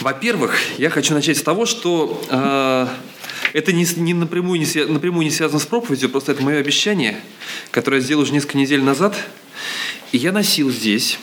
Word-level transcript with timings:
Во-первых, 0.00 0.56
я 0.78 0.90
хочу 0.90 1.14
начать 1.14 1.38
с 1.38 1.42
того, 1.42 1.64
что 1.64 2.22
э, 2.28 2.86
это 3.54 3.72
не, 3.72 3.86
не 3.96 4.12
напрямую, 4.12 4.60
не, 4.60 4.84
напрямую 4.84 5.24
не 5.24 5.30
связано 5.30 5.58
с 5.58 5.66
проповедью, 5.66 6.10
просто 6.10 6.32
это 6.32 6.42
мое 6.42 6.58
обещание, 6.58 7.18
которое 7.70 7.98
я 7.98 8.02
сделал 8.02 8.22
уже 8.22 8.32
несколько 8.32 8.58
недель 8.58 8.82
назад. 8.82 9.16
И 10.12 10.18
я 10.18 10.32
носил 10.32 10.70
здесь. 10.70 11.18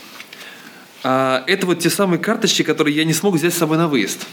Э, 1.03 1.43
это 1.45 1.67
вот 1.67 1.79
те 1.79 1.89
самые 1.91 2.19
карточки, 2.19 2.63
которые 2.63 2.95
я 2.95 3.03
не 3.03 3.13
смог 3.13 3.35
взять 3.35 3.53
с 3.53 3.57
собой 3.57 3.77
на 3.77 3.87
выезд. 3.87 4.25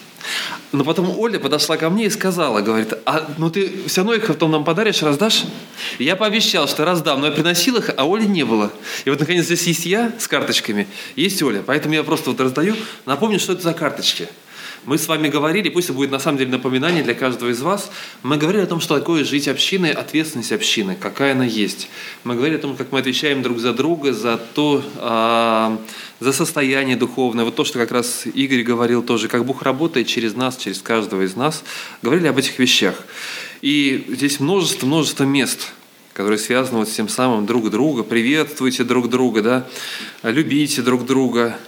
Но 0.73 0.85
потом 0.85 1.19
Оля 1.19 1.41
подошла 1.41 1.77
ко 1.77 1.91
мне 1.91 2.07
и 2.07 2.11
сказала, 2.11 2.61
говорит, 2.61 2.95
а 3.05 3.29
ну 3.39 3.51
ты 3.51 3.73
все 3.89 4.03
равно 4.03 4.15
их 4.15 4.27
потом 4.27 4.53
нам 4.53 4.65
подаришь, 4.65 5.03
раздашь? 5.03 5.45
И 5.99 6.05
я 6.05 6.15
пообещал, 6.15 6.69
что 6.69 6.85
раздам, 6.85 7.21
но 7.21 7.27
я 7.27 7.33
приносил 7.33 7.77
их, 7.77 7.91
а 7.97 8.05
Оли 8.05 8.25
не 8.25 8.45
было. 8.45 8.71
И 9.05 9.11
вот 9.11 9.19
наконец 9.19 9.47
здесь 9.47 9.67
есть 9.67 9.87
я 9.87 10.13
с 10.19 10.29
карточками, 10.29 10.87
есть 11.17 11.43
Оля, 11.43 11.63
поэтому 11.67 11.95
я 11.95 12.05
просто 12.05 12.31
вот 12.31 12.41
раздаю. 12.41 12.77
Напомню, 13.05 13.41
что 13.41 13.55
это 13.55 13.63
за 13.63 13.75
карточки. 13.75 14.29
Мы 14.87 14.97
с 14.97 15.09
вами 15.09 15.29
говорили, 15.29 15.69
пусть 15.69 15.89
это 15.89 15.95
будет 15.95 16.11
на 16.11 16.19
самом 16.19 16.39
деле 16.39 16.51
напоминание 16.51 17.03
для 17.03 17.13
каждого 17.13 17.51
из 17.51 17.61
вас, 17.61 17.91
мы 18.23 18.39
говорили 18.39 18.63
о 18.63 18.67
том, 18.67 18.81
что 18.81 18.99
такое 18.99 19.25
жить 19.25 19.47
общиной, 19.47 19.93
ответственность 19.93 20.53
общины, 20.53 20.97
какая 20.99 21.33
она 21.33 21.45
есть. 21.45 21.91
Мы 22.25 22.35
говорили 22.35 22.57
о 22.57 22.61
том, 22.61 22.77
как 22.77 22.91
мы 22.91 23.01
отвечаем 23.01 23.43
друг 23.43 23.59
за 23.59 23.75
друга, 23.75 24.15
за 24.15 24.39
то, 24.39 24.83
а, 24.97 25.79
за 26.19 26.33
состояние 26.33 26.97
духовное. 26.97 27.45
Вот 27.45 27.57
то, 27.57 27.65
что 27.65 27.79
как 27.79 27.93
раз 27.93 28.25
Игорь 28.33 28.63
говорил 28.63 29.03
тоже, 29.03 29.29
как 29.29 29.45
Бог 29.45 29.63
работает 29.63 30.07
через 30.07 30.35
нас, 30.35 30.57
через 30.57 30.81
каждого 30.81 31.23
из 31.23 31.37
нас. 31.37 31.63
Говорили 32.01 32.29
об 32.29 32.39
этих 32.39 32.59
вещах. 32.59 32.95
И 33.61 34.07
здесь 34.09 34.41
множество, 34.41 34.87
множество 34.87 35.25
мест, 35.25 35.73
которые 36.15 36.39
связаны 36.39 36.79
вот 36.79 36.89
с 36.89 36.93
тем 36.93 37.11
самым 37.11 37.45
друг 37.45 37.69
друга. 37.69 38.03
Приветствуйте 38.03 38.85
друг 38.85 39.11
друга, 39.11 39.43
да? 39.43 39.67
любите 40.23 40.81
друг 40.81 41.05
друга, 41.05 41.59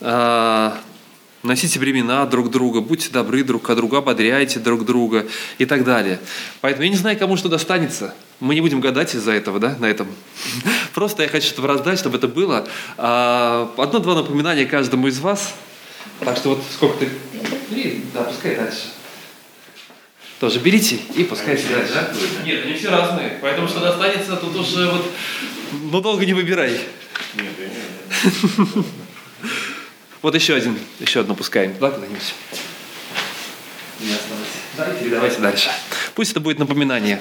а, 0.00 0.80
носите 1.42 1.78
времена 1.78 2.24
друг 2.26 2.50
друга, 2.50 2.80
будьте 2.80 3.10
добры 3.10 3.42
друг 3.42 3.62
к 3.62 3.74
другу, 3.74 3.96
ободряйте 3.96 4.58
друг 4.58 4.84
друга 4.84 5.26
и 5.58 5.64
так 5.64 5.84
далее. 5.84 6.20
Поэтому 6.60 6.84
я 6.84 6.90
не 6.90 6.96
знаю, 6.96 7.18
кому 7.18 7.36
что 7.36 7.48
достанется. 7.48 8.14
Мы 8.40 8.54
не 8.54 8.60
будем 8.60 8.80
гадать 8.80 9.14
из-за 9.14 9.32
этого, 9.32 9.58
да, 9.58 9.76
на 9.78 9.86
этом. 9.86 10.08
Просто 10.94 11.22
я 11.22 11.28
хочу 11.28 11.48
чтобы 11.48 11.68
раздать, 11.68 11.98
чтобы 11.98 12.18
это 12.18 12.28
было. 12.28 12.66
А, 12.96 13.72
одно-два 13.76 14.14
напоминания 14.14 14.66
каждому 14.66 15.08
из 15.08 15.18
вас. 15.18 15.54
Так 16.20 16.36
что 16.36 16.50
вот 16.50 16.64
сколько 16.72 16.98
ты... 16.98 17.10
Три, 17.70 18.04
да, 18.14 18.22
пускай 18.22 18.56
дальше. 18.56 18.90
Тоже 20.38 20.58
берите 20.58 20.98
и 21.14 21.24
пускайте 21.24 21.68
дальше. 21.68 21.92
Да? 21.94 22.12
Нет, 22.44 22.64
они 22.64 22.74
все 22.74 22.90
разные. 22.90 23.38
Поэтому 23.40 23.68
что 23.68 23.80
достанется, 23.80 24.36
тут 24.36 24.56
уже 24.56 24.90
вот... 24.90 25.10
Ну, 25.90 26.00
долго 26.00 26.26
не 26.26 26.34
выбирай. 26.34 26.80
Нет, 27.34 27.52
нет. 27.58 28.84
Вот 30.22 30.36
еще 30.36 30.54
один, 30.54 30.78
еще 31.00 31.20
одну 31.20 31.34
пускаем 31.34 31.74
туда 31.74 31.90
куда-нибудь. 31.90 32.34
Не 34.00 34.14
осталось. 34.14 34.48
Да, 34.76 34.84
передавайте 34.84 35.40
дальше. 35.40 35.70
Пусть 36.14 36.30
это 36.30 36.40
будет 36.40 36.60
напоминание 36.60 37.20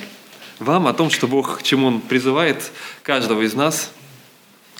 вам 0.60 0.88
о 0.88 0.94
том, 0.94 1.10
что 1.10 1.28
Бог, 1.28 1.60
к 1.60 1.64
чему 1.64 1.88
Он 1.88 2.02
призывает 2.02 2.72
каждого 3.02 3.42
из 3.42 3.56
нас. 3.56 3.92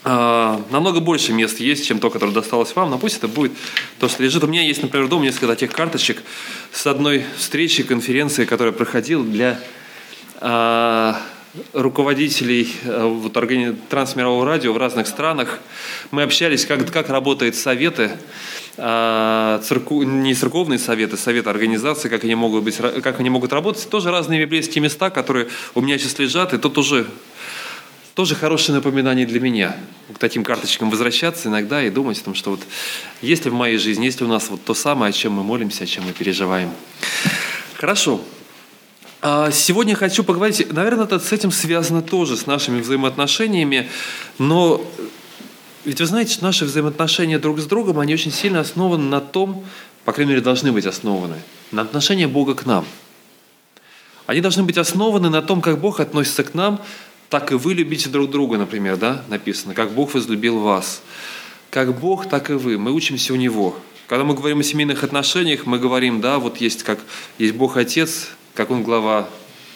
А, 0.04 0.64
намного 0.70 1.00
больше 1.00 1.34
мест 1.34 1.60
есть, 1.60 1.86
чем 1.86 2.00
то, 2.00 2.10
которое 2.10 2.32
досталось 2.32 2.76
вам, 2.76 2.92
но 2.92 2.98
пусть 2.98 3.18
это 3.18 3.28
будет 3.28 3.54
то, 4.00 4.08
что 4.08 4.24
лежит. 4.24 4.44
У 4.44 4.48
меня 4.48 4.64
есть, 4.64 4.82
например, 4.82 5.08
дома 5.08 5.26
несколько 5.26 5.48
таких 5.48 5.72
карточек 5.72 6.22
с 6.72 6.86
одной 6.86 7.26
встречи, 7.38 7.84
конференции, 7.84 8.46
которая 8.46 8.74
проходила 8.74 9.24
для 9.24 9.60
а, 10.40 11.20
руководителей 11.74 12.74
э, 12.84 13.06
вот, 13.06 13.34
трансмирового 13.90 14.46
радио 14.46 14.74
в 14.74 14.78
разных 14.78 15.08
странах. 15.08 15.60
Мы 16.12 16.24
общались, 16.24 16.66
как, 16.66 16.90
как 16.92 17.10
работают 17.10 17.56
советы, 17.56 18.12
а, 18.78 19.60
церков, 19.64 20.06
не 20.06 20.34
церковные 20.34 20.80
советы, 20.80 21.18
советы 21.18 21.50
организации, 21.50 22.10
как 22.10 22.24
они, 22.24 22.36
могут 22.36 22.64
быть, 22.64 22.78
как 22.78 23.20
они 23.20 23.30
могут 23.30 23.52
работать. 23.52 23.88
Тоже 23.90 24.12
разные 24.12 24.42
библейские 24.42 24.82
места, 24.82 25.10
которые 25.10 25.50
у 25.76 25.82
меня 25.82 25.98
сейчас 25.98 26.18
лежат, 26.20 26.54
и 26.54 26.58
тут 26.58 26.78
уже 26.78 27.06
тоже 28.16 28.36
хорошее 28.36 28.76
напоминание 28.76 29.26
для 29.26 29.40
меня. 29.40 29.76
К 30.14 30.18
таким 30.20 30.44
карточкам 30.44 30.90
возвращаться 30.90 31.50
иногда 31.50 31.84
и 31.84 31.90
думать 31.90 32.20
о 32.20 32.24
том, 32.24 32.36
что 32.36 32.52
вот 32.52 32.62
есть 33.22 33.46
ли 33.46 33.52
в 33.52 33.54
моей 33.54 33.78
жизни, 33.78 34.06
есть 34.06 34.20
ли 34.22 34.26
у 34.26 34.30
нас 34.30 34.50
вот 34.50 34.64
то 34.64 34.74
самое, 34.74 35.10
о 35.10 35.14
чем 35.14 35.34
мы 35.34 35.44
молимся, 35.44 35.84
о 35.84 35.88
чем 35.88 36.06
мы 36.06 36.14
переживаем. 36.14 36.72
Хорошо. 37.76 38.22
А 39.24 39.52
сегодня 39.52 39.96
хочу 39.96 40.24
поговорить, 40.24 40.74
наверное, 40.74 41.06
это 41.06 41.20
с 41.20 41.32
этим 41.32 41.52
связано 41.52 42.02
тоже, 42.02 42.36
с 42.36 42.48
нашими 42.48 42.82
взаимоотношениями, 42.82 43.88
но 44.40 44.84
ведь 45.86 46.00
вы 46.00 46.08
знаете, 46.08 46.34
что 46.34 46.44
наши 46.44 46.66
взаимоотношения 46.66 47.38
друг 47.38 47.60
с 47.60 47.66
другом, 47.66 48.00
они 48.00 48.16
очень 48.16 48.32
сильно 48.32 48.62
основаны 48.62 49.04
на 49.04 49.22
том, 49.22 49.64
по 50.06 50.12
крайней 50.12 50.32
мере, 50.32 50.42
должны 50.42 50.72
быть 50.72 50.88
основаны, 50.88 51.36
на 51.72 51.84
отношении 51.84 52.26
Бога 52.26 52.56
к 52.56 52.66
нам. 52.66 52.84
Они 54.26 54.42
должны 54.42 54.64
быть 54.64 54.80
основаны 54.80 55.30
на 55.30 55.44
том, 55.44 55.62
как 55.62 55.80
Бог 55.80 56.00
относится 56.00 56.44
к 56.44 56.56
нам, 56.56 56.82
так 57.30 57.52
и 57.52 57.56
вы 57.56 57.76
любите 57.76 58.10
друг 58.10 58.32
друга, 58.32 58.58
например, 58.58 58.98
да, 58.98 59.24
написано, 59.30 59.76
как 59.76 59.92
Бог 59.92 60.16
возлюбил 60.16 60.60
вас. 60.60 61.04
Как 61.70 62.00
Бог, 62.00 62.28
так 62.28 62.50
и 62.50 62.54
вы. 62.54 62.80
Мы 62.80 62.92
учимся 62.92 63.34
у 63.34 63.36
Него. 63.36 63.78
Когда 64.08 64.26
мы 64.26 64.34
говорим 64.34 64.60
о 64.60 64.64
семейных 64.64 65.04
отношениях, 65.04 65.68
мы 65.68 65.78
говорим, 65.78 66.22
да, 66.22 66.40
вот 66.40 66.58
есть 66.58 66.84
как 66.84 67.00
есть 67.38 67.54
Бог 67.54 67.78
Отец, 67.78 68.30
как 68.54 68.72
Он 68.72 68.84
глава 68.84 69.28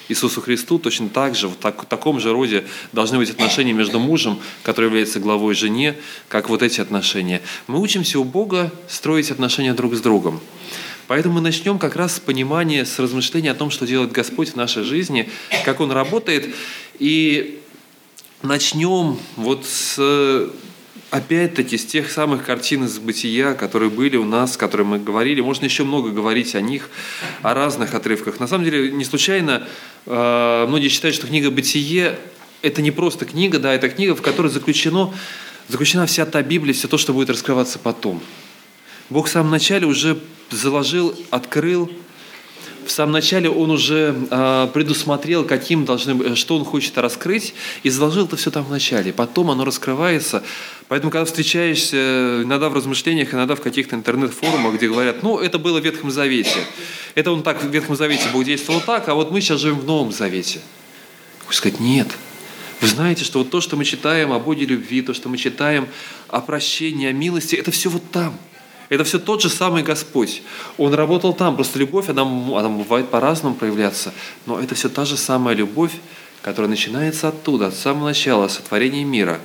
Иисусу 0.08 0.41
Христу, 0.41 0.78
точно 0.78 1.09
так 1.09 1.36
же, 1.36 1.47
в, 1.47 1.56
так, 1.56 1.86
таком 1.86 2.19
же 2.19 2.31
роде 2.31 2.66
должны 2.91 3.18
быть 3.18 3.31
отношения 3.31 3.74
между 3.74 4.00
мужем, 4.00 4.40
который 4.62 4.86
является 4.86 5.19
главой 5.19 5.56
жене, 5.56 5.96
как 6.28 6.50
вот 6.50 6.62
эти 6.62 6.80
отношения. 6.80 7.41
Мы 7.68 7.80
учимся 7.80 8.19
у 8.19 8.24
Бога 8.24 8.72
строить 8.88 9.31
отношения 9.31 9.74
друг 9.74 9.96
с 9.96 10.02
другом. 10.02 10.40
Поэтому 11.08 11.35
мы 11.35 11.41
начнем 11.41 11.78
как 11.80 11.96
раз 11.96 12.16
с 12.16 12.19
понимания, 12.19 12.85
с 12.85 12.97
размышления 13.00 13.52
о 13.52 13.56
том, 13.56 13.69
что 13.69 13.85
делает 13.85 14.12
Господь 14.12 14.50
в 14.50 14.56
нашей 14.56 14.84
жизни, 14.84 15.30
как 15.64 15.80
Он 15.80 15.91
работает, 15.91 16.53
и 17.00 17.62
начнем 18.41 19.18
вот 19.35 19.66
с 19.66 20.50
опять-таки 21.11 21.77
с 21.77 21.85
тех 21.85 22.11
самых 22.11 22.45
картин 22.45 22.85
из 22.85 22.99
бытия, 22.99 23.53
которые 23.53 23.89
были 23.89 24.17
у 24.17 24.25
нас, 24.25 24.57
которые 24.57 24.85
мы 24.85 24.99
говорили, 24.99 25.41
можно 25.41 25.66
еще 25.66 25.83
много 25.83 26.09
говорить 26.09 26.55
о 26.55 26.61
них, 26.61 26.89
о 27.41 27.53
разных 27.53 27.93
отрывках. 27.93 28.39
На 28.39 28.47
самом 28.47 28.66
деле, 28.66 28.91
не 28.91 29.05
случайно 29.05 29.67
э, 30.05 30.66
многие 30.67 30.89
считают, 30.89 31.16
что 31.16 31.27
книга 31.27 31.51
«Бытие»– 31.51 32.17
это 32.61 32.81
не 32.81 32.91
просто 32.91 33.25
книга, 33.25 33.59
да, 33.59 33.73
это 33.73 33.89
книга, 33.89 34.16
в 34.16 34.21
которой 34.21 34.51
заключено, 34.51 35.13
заключена 35.67 36.05
вся 36.05 36.25
та 36.25 36.41
Библия, 36.41 36.73
все 36.73 36.88
то, 36.88 36.97
что 36.97 37.13
будет 37.13 37.29
раскрываться 37.29 37.79
потом. 37.79 38.22
Бог 39.09 39.27
в 39.27 39.31
самом 39.31 39.51
начале 39.51 39.85
уже 39.85 40.17
заложил, 40.49 41.16
открыл 41.29 41.91
в 42.85 42.91
самом 42.91 43.13
начале 43.13 43.50
он 43.50 43.72
уже 43.72 44.16
э, 44.29 44.68
предусмотрел, 44.73 45.44
каким 45.44 45.85
должны, 45.85 46.35
что 46.35 46.57
он 46.57 46.66
хочет 46.66 46.97
раскрыть, 46.97 47.53
и 47.84 47.90
заложил 47.90 48.25
это 48.25 48.35
все 48.35 48.51
там 48.51 48.63
в 48.63 48.69
начале. 48.69 49.13
Потом 49.13 49.51
оно 49.51 49.66
раскрывается. 49.66 50.44
Поэтому, 50.88 51.12
когда 51.12 51.25
встречаешься 51.25 52.41
иногда 52.44 52.69
в 52.69 52.73
размышлениях, 52.73 53.34
иногда 53.34 53.56
в 53.56 53.62
каких-то 53.62 53.96
интернет-форумах, 53.96 54.75
где 54.75 54.88
говорят, 54.88 55.23
ну, 55.23 55.40
это 55.40 55.57
было 55.59 55.79
в 55.79 55.84
Ветхом 55.84 56.12
Завете. 56.12 56.59
Это 57.16 57.31
он 57.31 57.44
так, 57.44 57.63
в 57.63 57.69
Ветхом 57.69 57.96
Завете 57.96 58.25
Бог 58.31 58.44
действовал 58.44 58.81
так, 58.81 59.09
а 59.09 59.16
вот 59.16 59.31
мы 59.31 59.41
сейчас 59.41 59.62
живем 59.62 59.79
в 59.79 59.85
Новом 59.85 60.12
Завете. 60.12 60.59
Хочешь 61.46 61.59
сказать, 61.59 61.79
нет. 61.79 62.07
Вы 62.81 62.88
знаете, 62.88 63.23
что 63.23 63.40
вот 63.40 63.50
то, 63.50 63.62
что 63.62 63.75
мы 63.75 63.85
читаем 63.85 64.31
о 64.31 64.40
Боге 64.40 64.66
любви, 64.66 65.02
то, 65.02 65.13
что 65.13 65.29
мы 65.29 65.38
читаем 65.38 65.88
о 66.28 66.41
прощении, 66.41 67.07
о 67.07 67.13
милости, 67.13 67.56
это 67.56 67.72
все 67.72 67.90
вот 67.90 68.03
там– 68.12 68.38
это 68.90 69.03
все 69.03 69.19
тот 69.19 69.41
же 69.41 69.50
самый 69.50 69.84
Господь. 69.84 70.41
Он 70.78 70.94
работал 70.94 71.34
там, 71.34 71.56
просто 71.56 71.79
любовь, 71.79 72.09
она, 72.09 72.22
она 72.22 72.69
бывает 72.69 73.09
по-разному 73.09 73.56
проявляться, 73.56 74.13
но 74.46 74.59
это 74.59 74.75
все 74.75 74.90
та 74.90 75.06
же 75.06 75.18
самая 75.18 75.56
любовь, 75.56 75.94
которая 76.41 76.69
начинается 76.69 77.29
оттуда, 77.29 77.68
от 77.68 77.75
самого 77.75 78.06
начала, 78.06 78.47
сотворения 78.47 79.03
мира, 79.03 79.40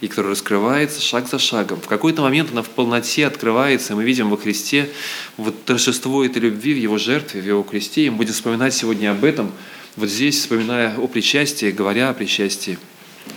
и 0.00 0.08
которая 0.08 0.32
раскрывается 0.32 1.00
шаг 1.00 1.28
за 1.28 1.38
шагом. 1.38 1.80
В 1.80 1.86
какой-то 1.86 2.22
момент 2.22 2.50
она 2.50 2.62
в 2.62 2.70
полноте 2.70 3.24
открывается, 3.24 3.92
и 3.92 3.96
мы 3.96 4.02
видим 4.02 4.30
во 4.30 4.36
Христе 4.36 4.90
вот 5.36 5.64
торжество 5.64 6.24
этой 6.24 6.42
любви 6.42 6.74
в 6.74 6.78
Его 6.78 6.98
жертве, 6.98 7.40
в 7.40 7.46
Его 7.46 7.62
кресте, 7.62 8.06
и 8.06 8.10
мы 8.10 8.16
будем 8.16 8.32
вспоминать 8.32 8.74
сегодня 8.74 9.12
об 9.12 9.24
этом, 9.24 9.52
вот 9.94 10.08
здесь, 10.08 10.40
вспоминая 10.40 10.96
о 10.96 11.06
причастии, 11.06 11.70
говоря 11.70 12.08
о 12.08 12.14
причастии 12.14 12.78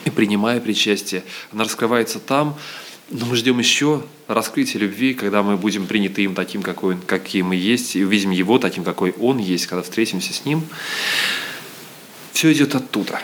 и 0.06 0.10
принимая 0.10 0.60
причастие. 0.60 1.24
Она 1.52 1.66
раскрывается 1.66 2.20
там, 2.20 2.58
но 3.10 3.26
мы 3.28 3.36
ждем 3.36 3.60
еще 3.60 4.04
раскрытия 4.28 4.80
любви, 4.82 5.14
когда 5.14 5.44
мы 5.44 5.58
будем 5.58 5.86
приняты 5.86 6.24
им 6.24 6.34
таким, 6.34 6.64
какой, 6.64 6.98
какие 6.98 7.44
мы 7.44 7.56
есть, 7.56 7.96
и 7.96 8.04
увидим 8.04 8.32
Его 8.32 8.58
таким, 8.58 8.84
какой 8.84 9.12
Он 9.20 9.38
есть, 9.38 9.68
когда 9.68 9.84
встретимся 9.84 10.34
с 10.34 10.46
Ним. 10.46 10.64
Все 12.34 12.52
идет 12.52 12.74
оттуда. 12.74 13.20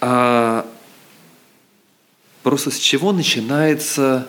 А 0.00 0.66
просто 2.42 2.70
с 2.70 2.78
чего 2.78 3.12
начинается 3.12 4.26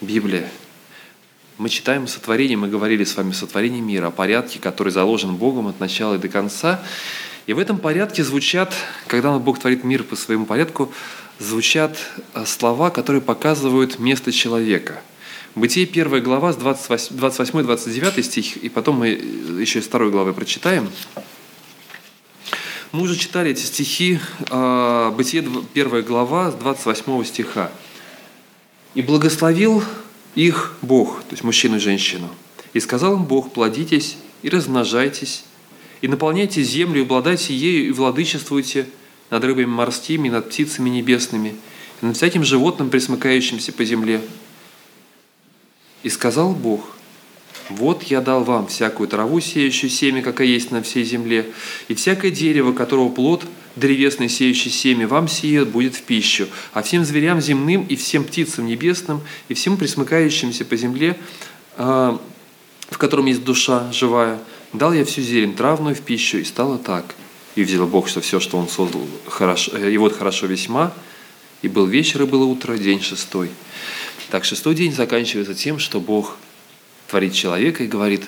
Библия? 0.00 0.50
Мы 1.58 1.68
читаем 1.68 2.06
сотворение, 2.06 2.56
мы 2.56 2.68
говорили 2.68 3.04
с 3.04 3.16
вами 3.16 3.32
сотворение 3.32 3.80
мира, 3.80 4.08
о 4.08 4.10
порядке, 4.10 4.58
который 4.58 4.92
заложен 4.92 5.36
Богом 5.36 5.68
от 5.68 5.80
начала 5.80 6.14
и 6.14 6.18
до 6.18 6.28
конца. 6.28 6.82
И 7.46 7.52
в 7.52 7.58
этом 7.58 7.78
порядке 7.78 8.24
звучат, 8.24 8.74
когда 9.06 9.38
Бог 9.38 9.58
творит 9.58 9.84
мир 9.84 10.02
по 10.02 10.16
своему 10.16 10.46
порядку, 10.46 10.92
звучат 11.38 11.98
э, 12.34 12.44
слова, 12.46 12.90
которые 12.90 13.20
показывают 13.20 13.98
место 13.98 14.32
человека. 14.32 15.00
Бытие 15.54 15.86
1 15.86 16.22
глава 16.22 16.52
с 16.52 16.56
28-29 16.56 18.22
стих, 18.22 18.56
и 18.58 18.68
потом 18.68 18.98
мы 18.98 19.08
еще 19.08 19.78
из 19.78 19.86
второй 19.86 20.10
главы 20.10 20.34
прочитаем. 20.34 20.90
Мы 22.92 23.02
уже 23.02 23.16
читали 23.16 23.50
эти 23.50 23.62
стихи, 23.62 24.20
а, 24.50 25.10
Бытие 25.12 25.42
1 25.74 26.02
глава 26.02 26.50
с 26.50 26.54
28 26.54 27.24
стиха. 27.24 27.72
«И 28.94 29.02
благословил 29.02 29.82
их 30.34 30.74
Бог, 30.82 31.22
то 31.22 31.32
есть 31.32 31.42
мужчину 31.42 31.76
и 31.76 31.80
женщину, 31.80 32.28
и 32.72 32.80
сказал 32.80 33.14
им 33.14 33.24
Бог, 33.24 33.52
плодитесь 33.52 34.18
и 34.42 34.50
размножайтесь, 34.50 35.44
и 36.02 36.08
наполняйте 36.08 36.62
землю, 36.62 37.00
и 37.00 37.04
обладайте 37.04 37.54
ею, 37.54 37.88
и 37.88 37.92
владычествуйте 37.92 38.86
над 39.30 39.44
рыбами 39.44 39.66
морскими, 39.66 40.28
над 40.28 40.48
птицами 40.48 40.88
небесными, 40.90 41.56
и 42.02 42.06
над 42.06 42.16
всяким 42.16 42.44
животным, 42.44 42.90
присмыкающимся 42.90 43.72
по 43.72 43.84
земле. 43.84 44.20
И 46.02 46.08
сказал 46.08 46.52
Бог, 46.52 46.96
вот 47.68 48.04
я 48.04 48.20
дал 48.20 48.44
вам 48.44 48.68
всякую 48.68 49.08
траву, 49.08 49.40
сеющую 49.40 49.90
семя, 49.90 50.22
какая 50.22 50.46
есть 50.46 50.70
на 50.70 50.82
всей 50.82 51.04
земле, 51.04 51.46
и 51.88 51.94
всякое 51.94 52.30
дерево, 52.30 52.72
которого 52.72 53.08
плод 53.08 53.44
древесный, 53.74 54.28
сеющий 54.28 54.70
семя, 54.70 55.08
вам 55.08 55.28
сие 55.28 55.64
будет 55.64 55.94
в 55.94 56.02
пищу, 56.02 56.46
а 56.72 56.82
всем 56.82 57.04
зверям 57.04 57.40
земным 57.40 57.84
и 57.88 57.96
всем 57.96 58.24
птицам 58.24 58.66
небесным, 58.66 59.20
и 59.48 59.54
всем 59.54 59.76
присмыкающимся 59.76 60.64
по 60.64 60.76
земле, 60.76 61.16
а, 61.76 62.20
в 62.88 62.98
котором 62.98 63.26
есть 63.26 63.44
душа 63.44 63.90
живая, 63.92 64.38
дал 64.72 64.92
я 64.92 65.04
всю 65.04 65.22
зелень 65.22 65.54
травную 65.54 65.94
в 65.96 66.00
пищу, 66.00 66.38
и 66.38 66.44
стало 66.44 66.78
так. 66.78 67.14
И 67.56 67.64
видел 67.64 67.86
Бог, 67.86 68.06
что 68.06 68.20
все, 68.20 68.38
что 68.38 68.58
Он 68.58 68.68
создал, 68.68 69.06
хорошо, 69.26 69.76
и 69.76 69.96
вот 69.96 70.16
хорошо 70.16 70.46
весьма, 70.46 70.94
и 71.62 71.68
был 71.68 71.86
вечер, 71.86 72.22
и 72.22 72.26
было 72.26 72.44
утро, 72.44 72.76
день 72.76 73.00
шестой. 73.00 73.50
Так, 74.30 74.44
шестой 74.44 74.74
день 74.74 74.92
заканчивается 74.92 75.54
тем, 75.54 75.78
что 75.78 75.98
Бог 75.98 76.36
творит 77.08 77.32
человека 77.32 77.82
и 77.82 77.88
говорит, 77.88 78.24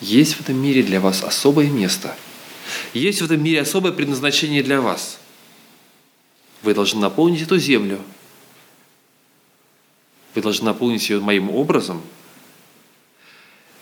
есть 0.00 0.34
в 0.34 0.42
этом 0.42 0.56
мире 0.56 0.82
для 0.82 1.00
вас 1.00 1.24
особое 1.24 1.70
место. 1.70 2.14
Есть 2.92 3.22
в 3.22 3.24
этом 3.24 3.42
мире 3.42 3.62
особое 3.62 3.92
предназначение 3.92 4.62
для 4.62 4.80
вас. 4.80 5.18
Вы 6.62 6.74
должны 6.74 7.00
наполнить 7.00 7.42
эту 7.42 7.58
землю. 7.58 7.98
Вы 10.34 10.42
должны 10.42 10.66
наполнить 10.66 11.08
ее 11.08 11.20
моим 11.20 11.50
образом– 11.50 12.02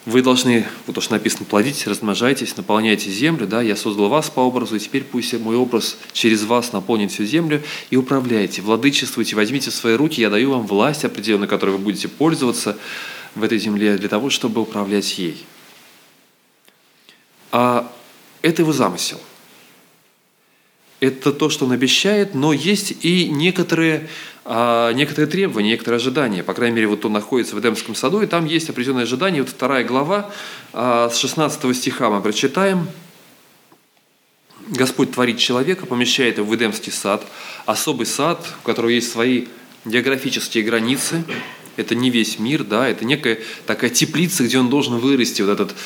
вы 0.09 0.23
должны, 0.23 0.67
вот 0.87 0.95
то, 0.95 1.01
что 1.03 1.13
написано, 1.13 1.45
плодитесь, 1.45 1.87
размножайтесь, 1.87 2.57
наполняйте 2.57 3.11
землю, 3.11 3.47
да, 3.47 3.61
я 3.61 3.77
создал 3.77 4.09
вас 4.09 4.31
по 4.31 4.41
образу, 4.41 4.77
и 4.77 4.79
теперь 4.79 5.05
пусть 5.05 5.35
мой 5.35 5.55
образ 5.55 5.99
через 6.13 6.45
вас 6.45 6.73
наполнит 6.73 7.13
всю 7.13 7.25
землю, 7.25 7.63
и 7.91 7.97
управляйте, 7.97 8.63
владычествуйте, 8.63 9.37
возьмите 9.37 9.71
в 9.71 9.75
свои 9.75 9.97
руки, 9.97 10.23
я 10.23 10.31
даю 10.31 10.51
вам 10.53 10.67
власть 10.67 11.05
определенную, 11.05 11.47
которой 11.47 11.73
вы 11.73 11.79
будете 11.79 12.09
пользоваться 12.09 12.79
в 13.35 13.43
этой 13.43 13.59
земле 13.59 13.99
для 13.99 14.09
того, 14.09 14.31
чтобы 14.31 14.63
управлять 14.63 15.19
ей. 15.19 15.45
А 17.53 17.93
это 18.41 18.63
его 18.63 18.73
замысел. 18.73 19.21
Это 21.01 21.33
то, 21.33 21.49
что 21.49 21.67
он 21.67 21.73
обещает, 21.73 22.35
но 22.35 22.53
есть 22.53 23.05
и 23.05 23.29
некоторые 23.29 24.09
а, 24.51 24.93
некоторые 24.95 25.31
требования, 25.31 25.73
некоторые 25.73 25.99
ожидания. 25.99 26.43
По 26.43 26.55
крайней 26.55 26.77
мере, 26.77 26.87
вот 26.87 27.05
он 27.05 27.13
находится 27.13 27.55
в 27.55 27.61
Эдемском 27.61 27.95
саду, 27.95 28.23
и 28.23 28.27
там 28.27 28.47
есть 28.47 28.71
определенные 28.71 29.03
ожидания. 29.03 29.43
Вот 29.43 29.51
вторая 29.51 29.85
глава, 29.85 30.31
а, 30.73 31.11
с 31.11 31.19
16 31.19 31.77
стиха 31.77 32.09
мы 32.09 32.23
прочитаем. 32.23 32.89
Господь 34.69 35.13
творит 35.13 35.39
человека, 35.39 35.85
помещает 35.85 36.39
его 36.39 36.47
в 36.47 36.57
Эдемский 36.57 36.93
сад, 36.93 37.27
особый 37.67 38.07
сад, 38.07 38.43
у 38.63 38.67
которого 38.67 38.89
есть 38.89 39.13
свои 39.13 39.49
географические 39.85 40.65
границы, 40.65 41.25
это 41.79 41.95
не 41.95 42.11
весь 42.11 42.41
мир, 42.41 42.65
да, 42.65 42.89
это 42.89 43.05
некая 43.05 43.39
такая 43.65 43.89
теплица, 43.89 44.43
где 44.43 44.59
он 44.59 44.69
должен 44.69 44.97
вырасти, 44.99 45.43
вот 45.43 45.53
этот 45.53 45.77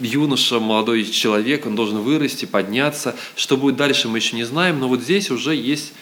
юноша, 0.00 0.58
молодой 0.58 1.04
человек, 1.04 1.66
он 1.66 1.76
должен 1.76 1.98
вырасти, 1.98 2.46
подняться. 2.46 3.14
Что 3.36 3.58
будет 3.58 3.76
дальше, 3.76 4.08
мы 4.08 4.18
еще 4.18 4.36
не 4.36 4.44
знаем, 4.44 4.80
но 4.80 4.88
вот 4.88 5.02
здесь 5.02 5.30
уже 5.30 5.54
есть 5.54 5.92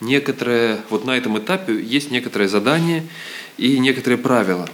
некоторое, 0.00 0.80
вот 0.88 1.04
на 1.04 1.14
этом 1.14 1.38
этапе 1.38 1.78
есть 1.78 2.10
некоторое 2.10 2.48
задание 2.48 3.06
и 3.58 3.78
некоторые 3.78 4.16
правила. 4.16 4.66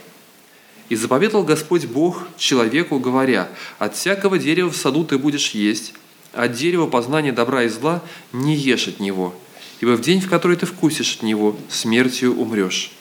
«И 0.89 0.95
заповедал 0.95 1.43
Господь 1.43 1.87
Бог 1.87 2.29
человеку, 2.37 3.01
говоря, 3.01 3.49
«От 3.81 3.97
всякого 3.97 4.39
дерева 4.39 4.71
в 4.71 4.77
саду 4.77 5.05
ты 5.05 5.19
будешь 5.19 5.51
есть, 5.51 5.95
от 6.33 6.53
дерева 6.53 6.87
познания 6.87 7.33
добра 7.33 7.65
и 7.65 7.69
зла 7.69 8.03
не 8.33 8.55
ешь 8.55 8.87
от 8.87 9.01
него, 9.01 9.35
ибо 9.81 9.97
в 9.97 10.01
день, 10.01 10.21
в 10.21 10.29
который 10.29 10.57
ты 10.57 10.67
вкусишь 10.67 11.17
от 11.17 11.23
него, 11.25 11.57
смертью 11.69 12.39
умрешь». 12.39 12.93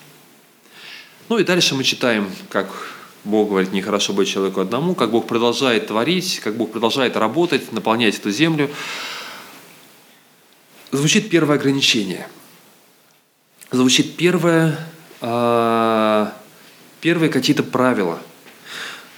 Ну 1.32 1.38
и 1.38 1.44
дальше 1.44 1.74
мы 1.74 1.82
читаем, 1.82 2.30
как 2.50 2.68
Бог 3.24 3.48
говорит, 3.48 3.72
нехорошо 3.72 4.12
быть 4.12 4.28
человеку 4.28 4.60
одному, 4.60 4.94
как 4.94 5.10
Бог 5.10 5.26
продолжает 5.26 5.86
творить, 5.86 6.40
как 6.40 6.58
Бог 6.58 6.72
продолжает 6.72 7.16
работать, 7.16 7.72
наполнять 7.72 8.18
эту 8.18 8.30
землю 8.30 8.68
звучит 10.90 11.30
первое 11.30 11.56
ограничение. 11.56 12.28
Звучит 13.70 14.14
первое, 14.16 14.78
э, 15.22 16.26
первые 17.00 17.30
какие-то 17.30 17.62
правила. 17.62 18.18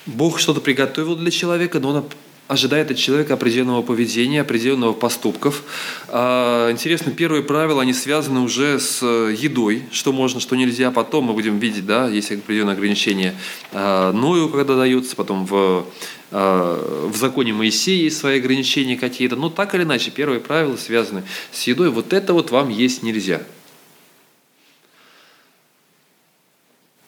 Бог 0.06 0.38
что-то 0.38 0.60
приготовил 0.60 1.16
для 1.16 1.32
человека, 1.32 1.80
но 1.80 1.88
он 1.88 2.04
ожидает 2.46 2.90
от 2.90 2.98
человека 2.98 3.34
определенного 3.34 3.82
поведения, 3.82 4.42
определенного 4.42 4.92
поступков. 4.92 5.62
А, 6.08 6.70
интересно, 6.70 7.10
первые 7.12 7.42
правила, 7.42 7.82
они 7.82 7.92
связаны 7.94 8.40
уже 8.40 8.78
с 8.78 9.02
едой, 9.04 9.84
что 9.90 10.12
можно, 10.12 10.40
что 10.40 10.54
нельзя. 10.54 10.90
Потом 10.90 11.24
мы 11.24 11.32
будем 11.32 11.58
видеть, 11.58 11.86
да, 11.86 12.08
есть 12.08 12.30
определенные 12.32 12.74
ограничения 12.74 13.34
а, 13.72 14.12
Ною, 14.12 14.50
когда 14.50 14.76
даются, 14.76 15.16
потом 15.16 15.46
в, 15.46 15.86
а, 16.30 17.08
в 17.08 17.16
законе 17.16 17.54
Моисея 17.54 18.02
есть 18.02 18.18
свои 18.18 18.38
ограничения 18.38 18.96
какие-то. 18.96 19.36
Но 19.36 19.48
так 19.48 19.74
или 19.74 19.84
иначе, 19.84 20.10
первые 20.10 20.40
правила 20.40 20.76
связаны 20.76 21.22
с 21.50 21.62
едой. 21.62 21.88
Вот 21.90 22.12
это 22.12 22.34
вот 22.34 22.50
вам 22.50 22.68
есть 22.68 23.02
нельзя. 23.02 23.42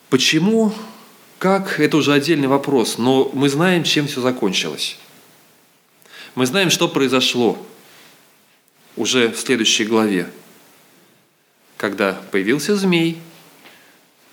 Почему 0.09 0.73
как, 1.39 1.79
это 1.81 1.99
уже 1.99 2.15
отдельный 2.15 2.49
вопрос, 2.49 2.97
но 2.97 3.31
мы 3.35 3.51
знаем, 3.51 3.85
чем 3.85 4.07
все 4.07 4.23
закончилось. 4.23 4.97
Мы 6.37 6.45
знаем, 6.45 6.69
что 6.69 6.87
произошло 6.87 7.57
уже 8.95 9.33
в 9.33 9.39
следующей 9.39 9.87
главе, 9.87 10.31
когда 11.79 12.13
появился 12.31 12.77
змей, 12.77 13.17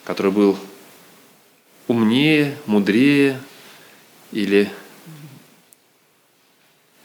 который 0.03 0.33
был 0.33 0.59
умнее, 1.87 2.57
мудрее 2.65 3.39
или 4.33 4.69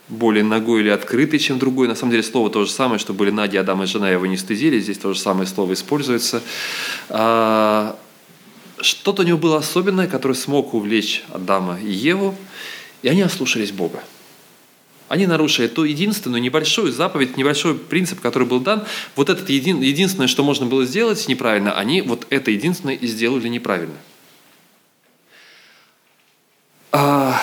более 0.09 0.43
ногой 0.43 0.81
или 0.81 0.89
открытый, 0.89 1.39
чем 1.39 1.61
другой. 1.61 1.87
На 1.87 1.95
самом 1.95 2.11
деле 2.11 2.25
слово 2.25 2.51
то 2.51 2.65
же 2.65 2.71
самое, 2.73 2.99
что 2.99 3.15
были 3.15 3.31
Надя, 3.31 3.61
Адам 3.61 3.85
и 3.85 3.87
жена 3.87 4.11
его 4.11 4.27
не 4.27 4.37
стыдили. 4.37 4.81
Здесь 4.81 4.99
то 4.99 5.15
же 5.15 5.21
самое 5.21 5.47
слово 5.47 5.75
используется. 5.75 6.43
А, 7.09 7.97
что-то 8.81 9.23
у 9.23 9.25
него 9.25 9.39
было 9.39 9.59
особенное, 9.59 10.09
которое 10.09 10.35
смог 10.35 10.75
увлечь 10.75 11.23
Адама 11.29 11.79
и 11.81 11.89
Еву, 11.89 12.35
и 13.03 13.09
они 13.09 13.23
ослушались 13.23 13.71
Бога. 13.71 14.03
Они 15.09 15.27
нарушили 15.27 15.69
ту 15.69 15.85
единственную 15.85 16.43
небольшую 16.43 16.93
заповедь, 16.93 17.37
небольшой 17.37 17.75
принцип, 17.75 18.21
который 18.21 18.47
был 18.47 18.61
дан. 18.61 18.85
Вот 19.17 19.31
это 19.31 19.51
един, 19.51 19.81
единственное, 19.81 20.29
что 20.29 20.45
можно 20.45 20.67
было 20.67 20.85
сделать 20.85 21.27
неправильно, 21.29 21.73
они 21.73 22.03
вот 22.03 22.27
это 22.31 22.51
единственное 22.51 22.95
и 22.95 23.07
сделали 23.07 23.49
неправильно. 23.49 23.97
А... 26.93 27.41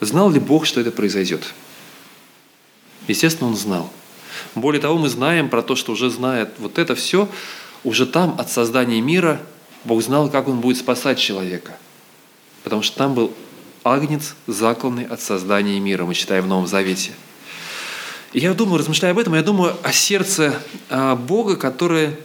Знал 0.00 0.30
ли 0.30 0.40
Бог, 0.40 0.66
что 0.66 0.80
это 0.80 0.90
произойдет? 0.90 1.42
Естественно, 3.06 3.48
Он 3.48 3.56
знал. 3.56 3.90
Более 4.54 4.80
того, 4.80 4.98
мы 4.98 5.08
знаем 5.08 5.48
про 5.48 5.62
то, 5.62 5.76
что 5.76 5.92
уже 5.92 6.10
знает 6.10 6.50
вот 6.58 6.78
это 6.78 6.94
все, 6.94 7.28
уже 7.84 8.06
там, 8.06 8.34
от 8.38 8.50
создания 8.50 9.00
мира, 9.00 9.40
Бог 9.84 10.02
знал, 10.02 10.28
как 10.28 10.48
Он 10.48 10.60
будет 10.60 10.76
спасать 10.76 11.18
человека. 11.18 11.76
Потому 12.64 12.82
что 12.82 12.96
там 12.96 13.14
был 13.14 13.32
агнец, 13.84 14.34
закланный 14.46 15.04
от 15.04 15.20
создания 15.20 15.78
мира, 15.78 16.04
мы 16.04 16.14
читаем 16.14 16.44
в 16.44 16.46
Новом 16.48 16.66
Завете. 16.66 17.12
И 18.32 18.40
я 18.40 18.54
думаю, 18.54 18.78
размышляя 18.78 19.12
об 19.12 19.18
этом, 19.18 19.34
я 19.34 19.42
думаю 19.42 19.76
о 19.82 19.92
сердце 19.92 20.60
а, 20.90 21.14
Бога, 21.14 21.56
которое, 21.56 22.18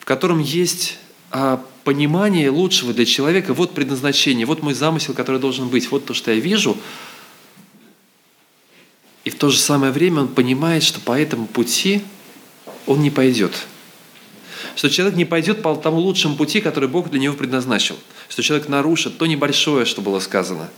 в 0.00 0.04
котором 0.04 0.40
есть 0.40 0.98
а, 1.30 1.64
понимание 1.84 2.50
лучшего 2.50 2.92
для 2.92 3.04
человека. 3.04 3.54
Вот 3.54 3.74
предназначение, 3.74 4.46
вот 4.46 4.62
мой 4.62 4.74
замысел, 4.74 5.14
который 5.14 5.40
должен 5.40 5.68
быть, 5.68 5.90
вот 5.90 6.06
то, 6.06 6.14
что 6.14 6.32
я 6.32 6.40
вижу. 6.40 6.76
И 9.24 9.30
в 9.30 9.36
то 9.36 9.50
же 9.50 9.58
самое 9.58 9.92
время 9.92 10.22
он 10.22 10.28
понимает, 10.28 10.82
что 10.82 10.98
по 10.98 11.16
этому 11.16 11.46
пути 11.46 12.02
он 12.86 13.00
не 13.02 13.10
пойдет– 13.10 13.52
что 14.76 14.90
человек 14.90 15.16
не 15.16 15.24
пойдет 15.24 15.62
по 15.62 15.74
тому 15.74 15.98
лучшему 15.98 16.36
пути, 16.36 16.60
который 16.60 16.88
Бог 16.88 17.10
для 17.10 17.20
него 17.20 17.34
предназначил, 17.34 17.96
что 18.28 18.42
человек 18.42 18.68
нарушит 18.68 19.18
то 19.18 19.26
небольшое, 19.26 19.84
что 19.84 20.02
было 20.02 20.20
сказано. 20.20 20.70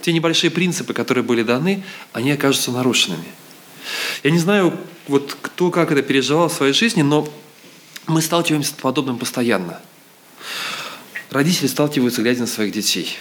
Те 0.00 0.12
небольшие 0.12 0.50
принципы, 0.50 0.94
которые 0.94 1.24
были 1.24 1.42
даны, 1.42 1.84
они 2.12 2.30
окажутся 2.32 2.70
нарушенными. 2.70 3.24
Я 4.22 4.30
не 4.30 4.38
знаю, 4.38 4.76
вот 5.08 5.36
кто 5.40 5.70
как 5.70 5.90
это 5.92 6.02
переживал 6.02 6.48
в 6.48 6.52
своей 6.52 6.72
жизни, 6.72 7.02
но 7.02 7.28
мы 8.06 8.22
сталкиваемся 8.22 8.70
с 8.70 8.72
подобным 8.72 9.18
постоянно. 9.18 9.80
родители 11.30 11.66
сталкиваются, 11.66 12.22
глядя 12.22 12.40
на 12.40 12.46
своих 12.46 12.72
детей. 12.72 13.16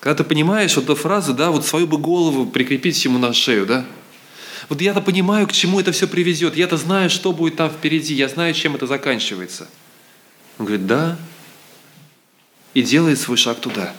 Когда 0.00 0.22
ты 0.22 0.24
понимаешь 0.24 0.74
вот 0.74 0.84
эту 0.84 0.96
фразу, 0.96 1.32
да, 1.32 1.50
вот 1.50 1.64
свою 1.64 1.86
бы 1.86 1.96
голову 1.96 2.44
прикрепить 2.46 3.04
ему 3.04 3.18
на 3.18 3.32
шею, 3.32 3.66
да, 3.66 3.86
вот 4.72 4.80
я-то 4.80 5.02
понимаю, 5.02 5.46
к 5.46 5.52
чему 5.52 5.80
это 5.80 5.92
все 5.92 6.08
приведет, 6.08 6.56
я-то 6.56 6.78
знаю, 6.78 7.10
что 7.10 7.34
будет 7.34 7.56
там 7.56 7.68
впереди, 7.68 8.14
я 8.14 8.26
знаю, 8.26 8.54
чем 8.54 8.74
это 8.74 8.86
заканчивается. 8.86 9.68
Он 10.58 10.64
говорит, 10.64 10.86
да, 10.86 11.18
и 12.72 12.80
делает 12.80 13.20
свой 13.20 13.36
шаг 13.36 13.60
туда. 13.60 13.94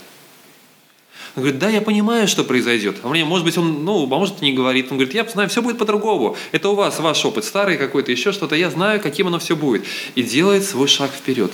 Он 1.36 1.44
говорит, 1.44 1.60
да, 1.60 1.70
я 1.70 1.80
понимаю, 1.80 2.28
что 2.28 2.44
произойдет. 2.44 2.98
А 3.04 3.10
мне, 3.10 3.24
может 3.24 3.46
быть, 3.46 3.56
он, 3.56 3.86
ну, 3.86 4.06
а 4.06 4.08
может, 4.08 4.42
не 4.42 4.52
говорит. 4.52 4.88
Он 4.90 4.98
говорит, 4.98 5.14
я 5.14 5.24
знаю, 5.26 5.48
все 5.48 5.62
будет 5.62 5.78
по-другому. 5.78 6.36
Это 6.52 6.70
у 6.70 6.74
вас 6.74 7.00
ваш 7.00 7.24
опыт, 7.24 7.46
старый 7.46 7.78
какой-то, 7.78 8.12
еще 8.12 8.32
что-то. 8.32 8.56
Я 8.56 8.72
знаю, 8.72 9.00
каким 9.00 9.28
оно 9.28 9.38
все 9.38 9.56
будет. 9.56 9.86
И 10.16 10.24
делает 10.24 10.66
свой 10.66 10.88
шаг 10.88 11.12
вперед. 11.12 11.54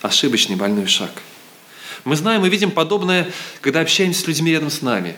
Ошибочный 0.00 0.56
больной 0.56 0.88
шаг. 0.88 1.12
Мы 2.02 2.16
знаем, 2.16 2.40
мы 2.40 2.48
видим 2.48 2.72
подобное, 2.72 3.30
когда 3.60 3.82
общаемся 3.82 4.22
с 4.22 4.26
людьми 4.26 4.50
рядом 4.50 4.70
с 4.70 4.82
нами. 4.82 5.14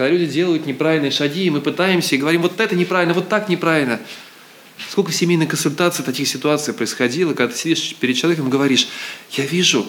Когда 0.00 0.14
люди 0.14 0.32
делают 0.32 0.64
неправильные 0.64 1.10
шаги, 1.10 1.44
и 1.44 1.50
мы 1.50 1.60
пытаемся 1.60 2.14
и 2.14 2.18
говорим, 2.18 2.40
вот 2.40 2.58
это 2.58 2.74
неправильно, 2.74 3.12
вот 3.12 3.28
так 3.28 3.50
неправильно. 3.50 4.00
Сколько 4.88 5.10
в 5.10 5.14
семейной 5.14 5.46
консультации 5.46 6.02
таких 6.02 6.26
ситуаций 6.26 6.72
происходило, 6.72 7.34
когда 7.34 7.52
ты 7.52 7.58
сидишь 7.58 7.94
перед 7.96 8.16
человеком 8.16 8.48
и 8.48 8.50
говоришь, 8.50 8.88
я 9.32 9.44
вижу, 9.44 9.86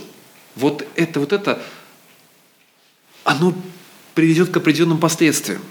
вот 0.58 0.86
это, 0.98 1.22
вот 1.22 1.32
это, 1.32 1.64
оно 3.24 3.56
приведет 4.14 4.50
к 4.50 4.58
определенным 4.58 4.98
последствиям. 4.98 5.62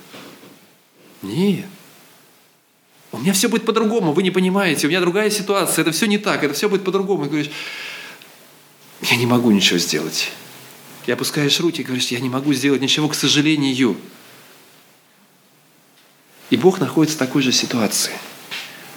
Нет. 1.20 1.66
У 3.12 3.18
меня 3.18 3.34
все 3.34 3.50
будет 3.50 3.66
по-другому, 3.66 4.14
вы 4.14 4.22
не 4.22 4.30
понимаете, 4.30 4.86
у 4.86 4.88
меня 4.88 5.00
другая 5.00 5.28
ситуация, 5.28 5.82
это 5.82 5.92
все 5.92 6.06
не 6.06 6.16
так, 6.16 6.42
это 6.42 6.54
все 6.54 6.70
будет 6.70 6.82
по-другому. 6.82 7.26
И 7.26 7.28
говоришь, 7.28 7.50
я 9.02 9.16
не 9.16 9.26
могу 9.26 9.50
ничего 9.50 9.78
сделать. 9.78 10.30
И 11.04 11.12
опускаешь 11.12 11.60
руки 11.60 11.82
и 11.82 11.84
говоришь, 11.84 12.06
я 12.06 12.20
не 12.20 12.30
могу 12.30 12.54
сделать 12.54 12.80
ничего, 12.80 13.06
к 13.06 13.14
сожалению. 13.14 13.98
И 16.50 16.56
Бог 16.56 16.80
находится 16.80 17.16
в 17.16 17.18
такой 17.18 17.42
же 17.42 17.52
ситуации. 17.52 18.12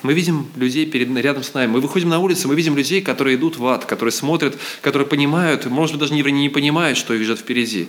Мы 0.02 0.14
видим 0.14 0.48
людей 0.56 0.86
перед, 0.86 1.16
рядом 1.16 1.44
с 1.44 1.54
нами. 1.54 1.72
Мы 1.72 1.80
выходим 1.80 2.10
на 2.10 2.20
улицу, 2.20 2.50
мы 2.50 2.56
видим 2.56 2.76
людей, 2.76 3.02
которые 3.02 3.38
идут 3.38 3.58
в 3.58 3.66
ад, 3.68 3.86
которые 3.86 4.12
смотрят, 4.12 4.58
которые 4.82 5.08
понимают, 5.08 5.66
может 5.66 5.94
быть, 5.96 6.02
даже 6.02 6.14
не, 6.14 6.24
не 6.32 6.50
понимают, 6.50 6.98
что 6.98 7.14
их 7.14 7.24
ждет 7.24 7.40
впереди 7.40 7.88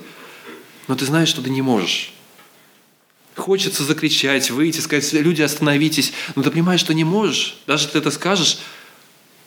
но 0.88 0.94
ты 0.94 1.04
знаешь, 1.04 1.28
что 1.28 1.42
ты 1.42 1.50
не 1.50 1.62
можешь. 1.62 2.12
Хочется 3.36 3.82
закричать, 3.82 4.50
выйти, 4.50 4.80
сказать, 4.80 5.12
люди, 5.12 5.42
остановитесь, 5.42 6.12
но 6.36 6.42
ты 6.42 6.50
понимаешь, 6.50 6.80
что 6.80 6.94
не 6.94 7.04
можешь. 7.04 7.58
Даже 7.66 7.88
ты 7.88 7.98
это 7.98 8.10
скажешь, 8.10 8.58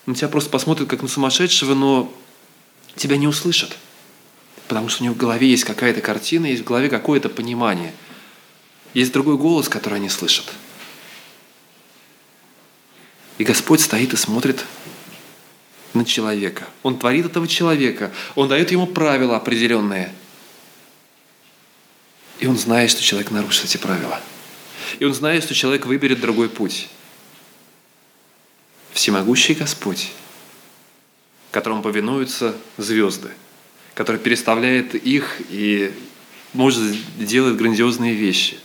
на 0.06 0.16
тебя 0.16 0.28
просто 0.28 0.50
посмотрят 0.50 0.90
как 0.90 1.02
на 1.02 1.08
сумасшедшего, 1.08 1.74
но 1.74 2.14
тебя 2.96 3.18
не 3.18 3.28
услышат. 3.28 3.78
Потому 4.68 4.90
что 4.90 5.04
у 5.04 5.06
него 5.06 5.16
в 5.16 5.18
голове 5.18 5.50
есть 5.50 5.64
какая-то 5.64 6.02
картина, 6.02 6.48
есть 6.48 6.64
в 6.64 6.66
голове 6.66 6.90
какое-то 6.90 7.30
понимание. 7.30 7.94
Есть 8.94 9.12
другой 9.12 9.38
голос, 9.38 9.70
который 9.70 9.96
они 9.96 10.10
слышат. 10.10 10.46
И 13.38 13.44
Господь 13.44 13.82
стоит 13.82 14.13
и 14.13 14.17
смотрит 14.17 14.65
на 15.94 16.06
человека. 16.06 16.67
Он 16.84 16.98
творит 16.98 17.25
этого 17.25 17.48
человека. 17.48 18.12
Он 18.36 18.48
дает 18.48 18.72
ему 18.72 18.88
правила 18.88 19.36
определенные– 19.36 20.13
и 22.39 22.46
он 22.46 22.58
знает, 22.58 22.91
что 22.91 23.01
человек 23.01 23.32
нарушит 23.32 23.65
эти 23.65 23.77
правила. 23.77 24.22
И 25.00 25.06
он 25.06 25.13
знает, 25.13 25.44
что 25.44 25.53
человек 25.53 25.86
выберет 25.86 26.20
другой 26.20 26.50
путь. 26.50 26.88
Всемогущий 28.94 29.53
Господь, 29.53 30.12
которому 31.51 31.82
повинуются 31.82 32.56
звезды, 32.77 33.29
который 33.94 34.17
переставляет 34.17 34.96
их 34.96 35.41
и 35.50 35.94
может 36.53 36.96
делать 37.17 37.58
грандиозные 37.58 38.13
вещи. 38.13 38.60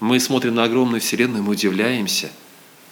Мы 0.00 0.20
смотрим 0.20 0.54
на 0.54 0.64
огромную 0.64 1.00
вселенную, 1.00 1.42
мы 1.42 1.52
удивляемся 1.52 2.30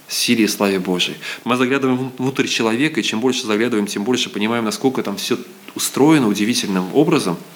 силе 0.09 0.45
и 0.45 0.49
славе 0.49 0.79
Божией. 0.79 1.17
Мы 1.45 1.57
заглядываем 1.57 2.13
внутрь 2.19 2.47
человека, 2.47 3.01
и 3.01 3.03
чем 3.03 3.21
больше 3.21 3.47
заглядываем, 3.47 3.87
тем 3.87 4.05
больше 4.05 4.31
понимаем, 4.31 4.65
насколько 4.65 5.03
там 5.03 5.17
все 5.17 5.39
устроено 5.75 6.29
удивительным 6.29 6.95
образом– 6.95 7.39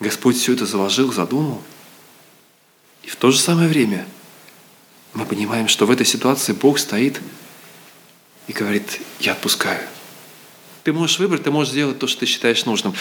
Господь 0.00 0.36
все 0.36 0.52
это 0.52 0.66
заложил, 0.66 1.12
задумал. 1.12 1.62
И 3.02 3.08
в 3.08 3.16
то 3.16 3.30
же 3.30 3.38
самое 3.38 3.68
время 3.68 4.06
мы 5.12 5.24
понимаем, 5.24 5.68
что 5.68 5.86
в 5.86 5.90
этой 5.90 6.06
ситуации 6.06 6.52
Бог 6.52 6.78
стоит 6.78 7.20
и 8.46 8.52
говорит, 8.52 9.00
я 9.20 9.32
отпускаю. 9.32 9.80
Ты 10.82 10.92
можешь 10.92 11.18
выбрать, 11.18 11.44
ты 11.44 11.50
можешь 11.50 11.72
сделать 11.72 11.98
то, 11.98 12.06
что 12.06 12.20
ты 12.20 12.26
считаешь 12.26 12.66
нужным. 12.66 12.94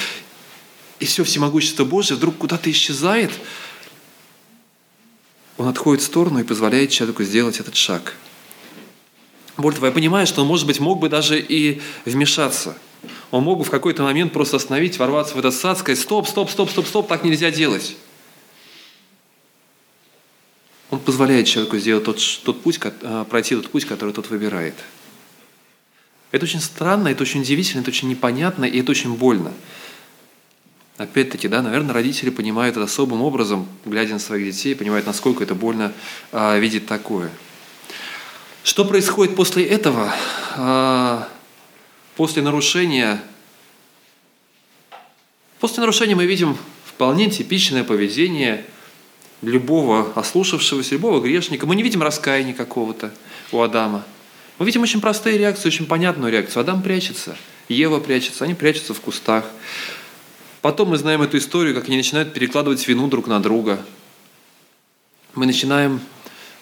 И 1.00 1.06
все 1.06 1.24
всемогущество 1.24 1.84
Божие 1.84 2.16
вдруг 2.16 2.38
куда-то 2.38 2.72
исчезает. 2.72 3.32
Он 5.63 5.70
отходит 5.70 6.01
в 6.03 6.05
сторону 6.05 6.39
и 6.39 6.43
позволяет 6.43 6.91
человеку 6.91 7.24
сделать 7.24 7.60
этот 7.60 7.75
шаг. 7.75 8.15
Более 9.58 9.75
того, 9.75 9.88
я 9.88 9.93
понимаю, 9.93 10.27
что 10.27 10.41
он, 10.41 10.48
может 10.48 10.67
быть, 10.67 10.79
мог 10.79 11.00
бы 11.00 11.10
даже 11.10 11.39
и 11.39 11.82
вмешаться– 12.05 12.77
он 13.32 13.43
мог 13.43 13.58
бы 13.58 13.63
в 13.63 13.72
какой-то 13.72 14.03
момент 14.03 14.32
просто 14.32 14.58
остановить, 14.58 15.00
ворваться 15.00 15.34
в 15.34 15.39
этот 15.39 15.55
сад, 15.55 15.79
сказать, 15.79 16.00
стоп, 16.00 16.27
стоп, 16.27 16.51
стоп, 16.51 16.70
стоп, 16.70 16.86
стоп, 16.86 17.08
так 17.08 17.24
нельзя 17.24 17.50
делать. 17.50 17.98
Он 20.91 21.00
позволяет 21.00 21.48
человеку 21.48 21.79
сделать 21.79 22.03
тот, 22.03 22.20
тот 22.43 22.62
путь, 22.62 22.79
а, 23.01 23.24
пройти 23.25 23.55
тот 23.55 23.70
путь, 23.72 23.86
который 23.86 24.13
тот 24.13 24.29
выбирает. 24.29 24.75
Это 26.32 26.46
очень 26.46 26.62
странно, 26.62 27.08
это 27.08 27.24
очень 27.24 27.41
удивительно, 27.41 27.82
это 27.82 27.89
очень 27.89 28.08
непонятно, 28.08 28.65
и 28.65 28.79
это 28.79 28.91
очень 28.91 29.15
больно. 29.15 29.51
Опять-таки, 30.98 31.48
да, 31.48 31.62
наверное, 31.62 31.94
родители 31.94 32.30
понимают 32.30 32.78
это 32.78 32.86
особым 32.86 33.22
образом, 33.22 33.68
глядя 33.86 34.14
на 34.14 34.20
своих 34.20 34.46
детей, 34.52 34.76
понимают, 34.76 35.06
насколько 35.08 35.44
это 35.44 35.56
больно 35.56 35.92
а, 36.32 36.58
видеть 36.58 36.86
такое. 36.86 37.32
Что 38.64 38.86
происходит 38.86 39.36
после 39.36 39.66
этого? 39.66 40.14
А, 40.56 41.28
После 42.16 42.44
нарушения, 42.44 43.24
после 45.60 45.80
нарушения 45.80 46.14
мы 46.14 46.28
видим 46.28 46.56
вполне 46.86 47.28
типичное 47.30 47.84
поведение 47.84 48.66
любого 49.42 50.14
ослушавшегося, 50.14 50.94
любого 50.94 51.22
грешника. 51.22 51.66
Мы 51.66 51.76
не 51.76 51.82
видим 51.82 52.04
раскаяния 52.04 52.54
какого-то 52.54 53.12
у 53.52 53.62
Адама. 53.62 54.06
Мы 54.60 54.68
видим 54.68 54.84
очень 54.84 55.02
простые 55.02 55.40
реакции, 55.40 55.68
очень 55.68 55.88
понятную 55.88 56.32
реакцию. 56.32 56.62
Адам 56.62 56.84
прячется, 56.84 57.36
Ева 57.68 58.00
прячется, 58.00 58.44
они 58.44 58.54
прячутся 58.54 58.94
в 58.94 59.02
кустах. 59.02 59.46
Потом 60.63 60.91
мы 60.91 60.98
знаем 60.98 61.22
эту 61.22 61.38
историю, 61.39 61.75
как 61.75 61.89
они 61.89 61.98
начинают 61.98 62.32
перекладывать 62.32 62.88
вину 62.88 63.10
друг 63.10 63.27
на 63.27 63.41
друга. 63.41 63.86
Мы 65.36 65.46
начинаем, 65.46 66.00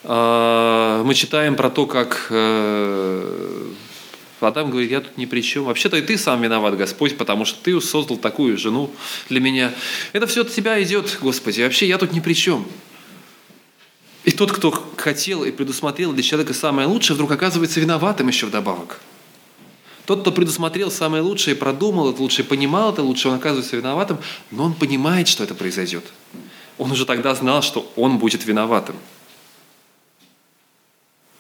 э, 0.05 1.03
мы 1.05 1.13
читаем 1.13 1.55
про 1.55 1.69
то, 1.69 1.85
как 1.85 2.25
э, 2.31 3.63
Адам 4.39 4.71
говорит, 4.71 4.89
я 4.89 5.01
тут 5.01 5.15
ни 5.19 5.27
при 5.27 5.41
чем. 5.41 5.65
Вообще-то 5.65 5.97
и 5.97 6.01
ты 6.01 6.17
сам 6.17 6.41
виноват, 6.41 6.75
Господь, 6.77 7.15
потому 7.15 7.45
что 7.45 7.61
ты 7.61 7.79
создал 7.79 8.17
такую 8.17 8.57
жену 8.57 8.89
для 9.29 9.39
меня. 9.39 9.71
Это 10.13 10.25
все 10.25 10.41
от 10.41 10.51
тебя 10.51 10.81
идет, 10.81 11.19
Господи. 11.21 11.61
Вообще 11.61 11.87
я 11.87 11.99
тут 11.99 12.11
ни 12.11 12.21
при 12.21 12.33
чем. 12.33 12.65
И 14.23 14.31
тот, 14.31 14.51
кто 14.51 14.71
хотел 14.97 15.43
и 15.43 15.51
предусмотрел 15.51 16.11
для 16.11 16.23
человека 16.23 16.55
самое 16.55 16.87
лучшее, 16.87 17.13
вдруг 17.13 17.29
оказывается 17.33 17.79
виноватым 17.79 18.29
еще 18.29 18.47
вдобавок. 18.47 18.99
Тот, 20.05 20.21
кто 20.21 20.31
предусмотрел 20.31 20.89
самое 20.89 21.21
лучшее, 21.21 21.55
продумал 21.55 22.11
это 22.11 22.21
лучше, 22.21 22.43
понимал 22.43 22.91
это 22.91 23.03
лучше, 23.03 23.29
он 23.29 23.35
оказывается 23.35 23.75
виноватым, 23.77 24.17
но 24.49 24.63
он 24.65 24.73
понимает, 24.73 25.27
что 25.27 25.43
это 25.43 25.53
произойдет. 25.53 26.03
Он 26.77 26.91
уже 26.91 27.05
тогда 27.05 27.35
знал, 27.35 27.61
что 27.61 27.91
он 27.95 28.17
будет 28.17 28.45
виноватым. 28.45 28.95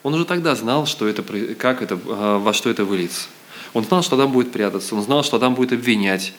Он 0.03 0.13
уже 0.13 0.25
тогда 0.25 0.55
знал, 0.55 0.85
что 0.85 1.07
это, 1.07 1.23
как 1.55 1.81
это, 1.81 1.99
а, 2.07 2.39
во 2.39 2.53
что 2.53 2.69
это 2.69 2.85
выльется. 2.85 3.27
Он 3.73 3.83
знал, 3.83 4.03
что 4.03 4.15
Адам 4.15 4.31
будет 4.31 4.51
прятаться, 4.51 4.95
он 4.95 5.01
знал, 5.01 5.23
что 5.23 5.37
Адам 5.37 5.55
будет 5.55 5.73
обвинять. 5.73 6.33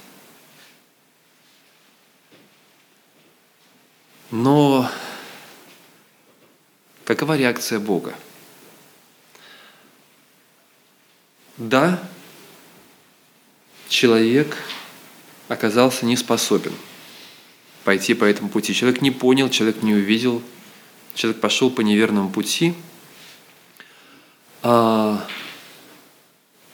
Но 4.31 4.89
какова 7.05 7.37
реакция 7.37 7.79
Бога? 7.79 8.15
Да, 11.69 12.03
человек 13.89 14.57
оказался 15.49 16.07
не 16.07 16.17
способен 16.17 16.73
пойти 17.85 18.15
по 18.15 18.25
этому 18.25 18.49
пути. 18.49 18.75
Человек 18.75 19.03
не 19.03 19.11
понял, 19.11 19.49
человек 19.49 19.83
не 19.83 19.95
увидел, 19.95 20.43
человек 21.15 21.41
пошел 21.41 21.71
по 21.71 21.81
неверному 21.81 22.31
пути– 22.31 22.75
а, 24.65 25.27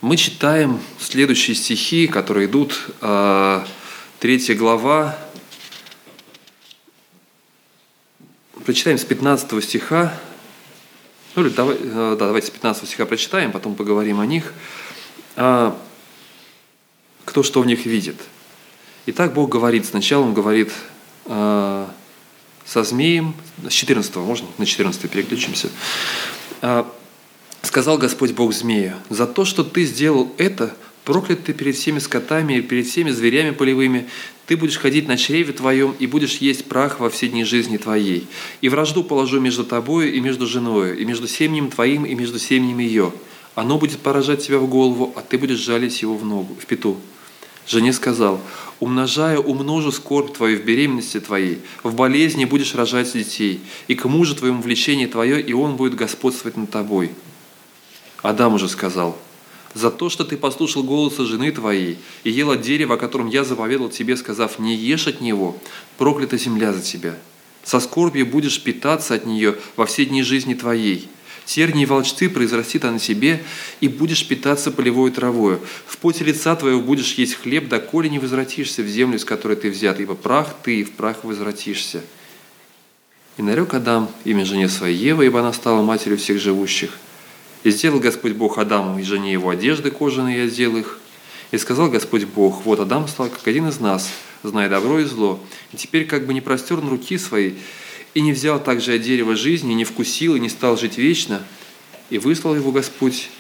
мы 0.02 0.18
читаем 0.18 0.78
следующие 1.00 1.56
стихи, 1.56 2.06
которые 2.06 2.46
идут, 2.46 2.78
а, 3.00 3.66
третья 4.20 4.54
глава, 4.54 5.18
прочитаем 8.66 8.98
с 8.98 9.06
15 9.06 9.64
стиха, 9.64 10.20
ну 11.34 11.44
или 11.44 11.50
давай, 11.50 11.78
да, 11.78 12.16
давайте 12.16 12.48
с 12.48 12.50
15 12.50 12.88
стиха 12.88 13.06
прочитаем, 13.06 13.52
потом 13.52 13.74
поговорим 13.74 14.20
о 14.20 14.26
них. 14.26 14.52
А, 15.36 15.78
кто 17.24 17.42
что 17.42 17.60
в 17.60 17.66
них 17.66 17.86
видит. 17.86 18.16
Итак, 19.06 19.34
Бог 19.34 19.50
говорит, 19.50 19.86
сначала 19.86 20.22
Он 20.24 20.34
говорит 20.34 20.72
э, 21.26 21.86
со 22.64 22.84
змеем, 22.84 23.34
с 23.68 23.72
14 23.72 24.16
можно 24.16 24.48
на 24.58 24.66
14 24.66 25.10
переключимся. 25.10 25.70
Э, 26.62 26.84
«Сказал 27.62 27.98
Господь 27.98 28.32
Бог 28.32 28.52
змею, 28.52 28.94
за 29.10 29.26
то, 29.26 29.44
что 29.44 29.64
ты 29.64 29.84
сделал 29.84 30.32
это, 30.38 30.74
проклят 31.08 31.42
ты 31.42 31.54
перед 31.54 31.74
всеми 31.74 32.00
скотами 32.00 32.58
и 32.58 32.60
перед 32.60 32.86
всеми 32.86 33.10
зверями 33.10 33.52
полевыми, 33.52 34.10
ты 34.44 34.58
будешь 34.58 34.76
ходить 34.76 35.08
на 35.08 35.16
чреве 35.16 35.54
твоем 35.54 35.94
и 35.98 36.06
будешь 36.06 36.36
есть 36.36 36.66
прах 36.66 37.00
во 37.00 37.08
все 37.08 37.28
дни 37.28 37.44
жизни 37.44 37.78
твоей. 37.78 38.26
И 38.60 38.68
вражду 38.68 39.02
положу 39.02 39.40
между 39.40 39.64
тобою 39.64 40.12
и 40.12 40.20
между 40.20 40.46
женою, 40.46 40.98
и 40.98 41.06
между 41.06 41.26
семенем 41.26 41.70
твоим 41.70 42.04
и 42.04 42.14
между 42.14 42.38
семенем 42.38 42.80
ее. 42.80 43.10
Оно 43.54 43.78
будет 43.78 44.00
поражать 44.00 44.44
тебя 44.44 44.58
в 44.58 44.68
голову, 44.68 45.14
а 45.16 45.22
ты 45.22 45.38
будешь 45.38 45.60
жалить 45.60 46.02
его 46.02 46.14
в 46.14 46.26
ногу, 46.26 46.54
в 46.60 46.66
пету. 46.66 46.98
Жене 47.66 47.94
сказал, 47.94 48.38
умножая 48.78 49.38
умножу 49.38 49.92
скорбь 49.92 50.36
твою 50.36 50.58
в 50.58 50.64
беременности 50.66 51.20
твоей, 51.20 51.60
в 51.82 51.94
болезни 51.94 52.44
будешь 52.44 52.74
рожать 52.74 53.14
детей, 53.14 53.62
и 53.86 53.94
к 53.94 54.04
мужу 54.04 54.34
твоему 54.34 54.60
влечение 54.60 55.08
твое, 55.08 55.40
и 55.40 55.54
он 55.54 55.76
будет 55.76 55.94
господствовать 55.94 56.58
над 56.58 56.70
тобой. 56.70 57.12
Адам 58.20 58.52
уже 58.52 58.68
сказал, 58.68 59.16
за 59.74 59.90
то, 59.90 60.08
что 60.08 60.24
ты 60.24 60.36
послушал 60.36 60.82
голоса 60.82 61.24
жены 61.24 61.52
твоей 61.52 61.98
и 62.24 62.30
ел 62.30 62.50
от 62.50 62.62
дерева, 62.62 62.94
о 62.94 62.98
котором 62.98 63.28
я 63.28 63.44
заповедал 63.44 63.88
тебе, 63.88 64.16
сказав, 64.16 64.58
не 64.58 64.74
ешь 64.74 65.06
от 65.06 65.20
него, 65.20 65.56
проклята 65.96 66.36
земля 66.36 66.72
за 66.72 66.82
тебя. 66.82 67.16
Со 67.64 67.80
скорбью 67.80 68.26
будешь 68.26 68.62
питаться 68.62 69.14
от 69.14 69.26
нее 69.26 69.56
во 69.76 69.86
все 69.86 70.06
дни 70.06 70.22
жизни 70.22 70.54
твоей. 70.54 71.08
Тернии 71.44 71.84
и 71.84 71.86
волчцы 71.86 72.28
произрастит 72.28 72.84
она 72.84 72.98
себе, 72.98 73.42
и 73.80 73.88
будешь 73.88 74.26
питаться 74.26 74.70
полевой 74.70 75.10
травою. 75.10 75.60
В 75.86 75.96
поте 75.96 76.24
лица 76.24 76.54
твоего 76.56 76.80
будешь 76.80 77.14
есть 77.14 77.34
хлеб, 77.34 77.68
доколе 77.68 78.10
не 78.10 78.18
возвратишься 78.18 78.82
в 78.82 78.86
землю, 78.86 79.18
с 79.18 79.24
которой 79.24 79.56
ты 79.56 79.70
взят, 79.70 79.98
ибо 79.98 80.14
прах 80.14 80.54
ты, 80.62 80.80
и 80.80 80.84
в 80.84 80.92
прах 80.92 81.24
возвратишься. 81.24 82.02
И 83.38 83.42
нарек 83.42 83.72
Адам 83.72 84.10
имя 84.24 84.44
жене 84.44 84.68
своей 84.68 84.96
Евы, 84.96 85.26
ибо 85.26 85.40
она 85.40 85.52
стала 85.52 85.82
матерью 85.82 86.18
всех 86.18 86.38
живущих– 86.38 86.98
и 87.64 87.70
сделал 87.70 88.00
Господь 88.00 88.32
Бог 88.32 88.58
Адаму 88.58 88.98
и 88.98 89.02
жене 89.02 89.32
его 89.32 89.50
одежды 89.50 89.90
кожаные, 89.90 90.38
и 90.38 90.48
одел 90.48 90.76
их. 90.76 90.98
И 91.50 91.58
сказал 91.58 91.88
Господь 91.88 92.24
Бог, 92.24 92.64
вот 92.64 92.78
Адам 92.80 93.08
стал 93.08 93.28
как 93.28 93.46
один 93.46 93.68
из 93.68 93.80
нас, 93.80 94.10
зная 94.42 94.68
добро 94.68 95.00
и 95.00 95.04
зло, 95.04 95.40
и 95.72 95.76
теперь 95.76 96.06
как 96.06 96.26
бы 96.26 96.34
не 96.34 96.40
простерн 96.40 96.88
руки 96.88 97.16
свои, 97.16 97.54
и 98.14 98.20
не 98.20 98.32
взял 98.32 98.62
также 98.62 98.94
от 98.94 99.02
дерева 99.02 99.34
жизни, 99.34 99.72
не 99.72 99.84
вкусил 99.84 100.36
и 100.36 100.40
не 100.40 100.48
стал 100.48 100.76
жить 100.76 100.98
вечно, 100.98 101.42
и 102.10 102.18
выслал 102.18 102.54
его 102.54 102.70
Господь 102.70 103.30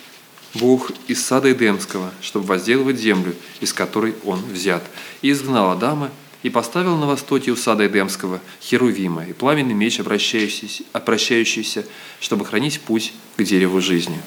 Бог 0.54 0.90
из 1.06 1.24
сада 1.24 1.52
Эдемского, 1.52 2.10
чтобы 2.22 2.46
возделывать 2.46 2.98
землю, 2.98 3.34
из 3.60 3.72
которой 3.72 4.14
он 4.24 4.40
взят, 4.40 4.82
и 5.20 5.30
изгнал 5.30 5.70
Адама, 5.70 6.10
и 6.42 6.50
поставил 6.50 6.96
на 6.96 7.06
востоке 7.06 7.50
у 7.50 7.56
сада 7.56 7.86
Эдемского 7.86 8.40
Херувима 8.62 9.24
и 9.24 9.32
пламенный 9.32 9.74
меч, 9.74 9.98
обращающийся, 10.00 10.84
обращающийся, 10.92 11.84
чтобы 12.20 12.44
хранить 12.44 12.80
путь 12.80 13.12
к 13.36 13.42
дереву 13.42 13.80
жизни. 13.80 14.20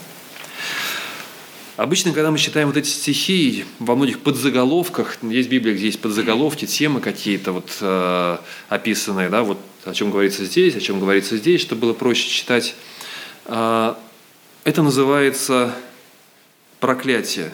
Обычно, 1.77 2.11
когда 2.11 2.29
мы 2.29 2.37
читаем 2.37 2.67
вот 2.67 2.77
эти 2.77 2.89
стихи, 2.89 3.65
во 3.79 3.95
многих 3.95 4.19
подзаголовках, 4.19 5.17
есть 5.23 5.49
Библия, 5.49 5.73
где 5.73 5.85
есть 5.85 5.99
подзаголовки, 5.99 6.67
темы 6.67 6.99
какие-то 6.99 7.53
вот 7.53 7.75
э, 7.79 8.37
описанные, 8.69 9.29
да, 9.29 9.41
вот 9.41 9.57
о 9.85 9.93
чем 9.93 10.11
говорится 10.11 10.45
здесь, 10.45 10.75
о 10.75 10.79
чем 10.79 10.99
говорится 10.99 11.37
здесь, 11.37 11.61
чтобы 11.61 11.81
было 11.81 11.93
проще 11.93 12.29
читать. 12.29 12.75
Э, 13.45 13.95
это 14.63 14.83
называется 14.83 15.73
проклятие. 16.79 17.51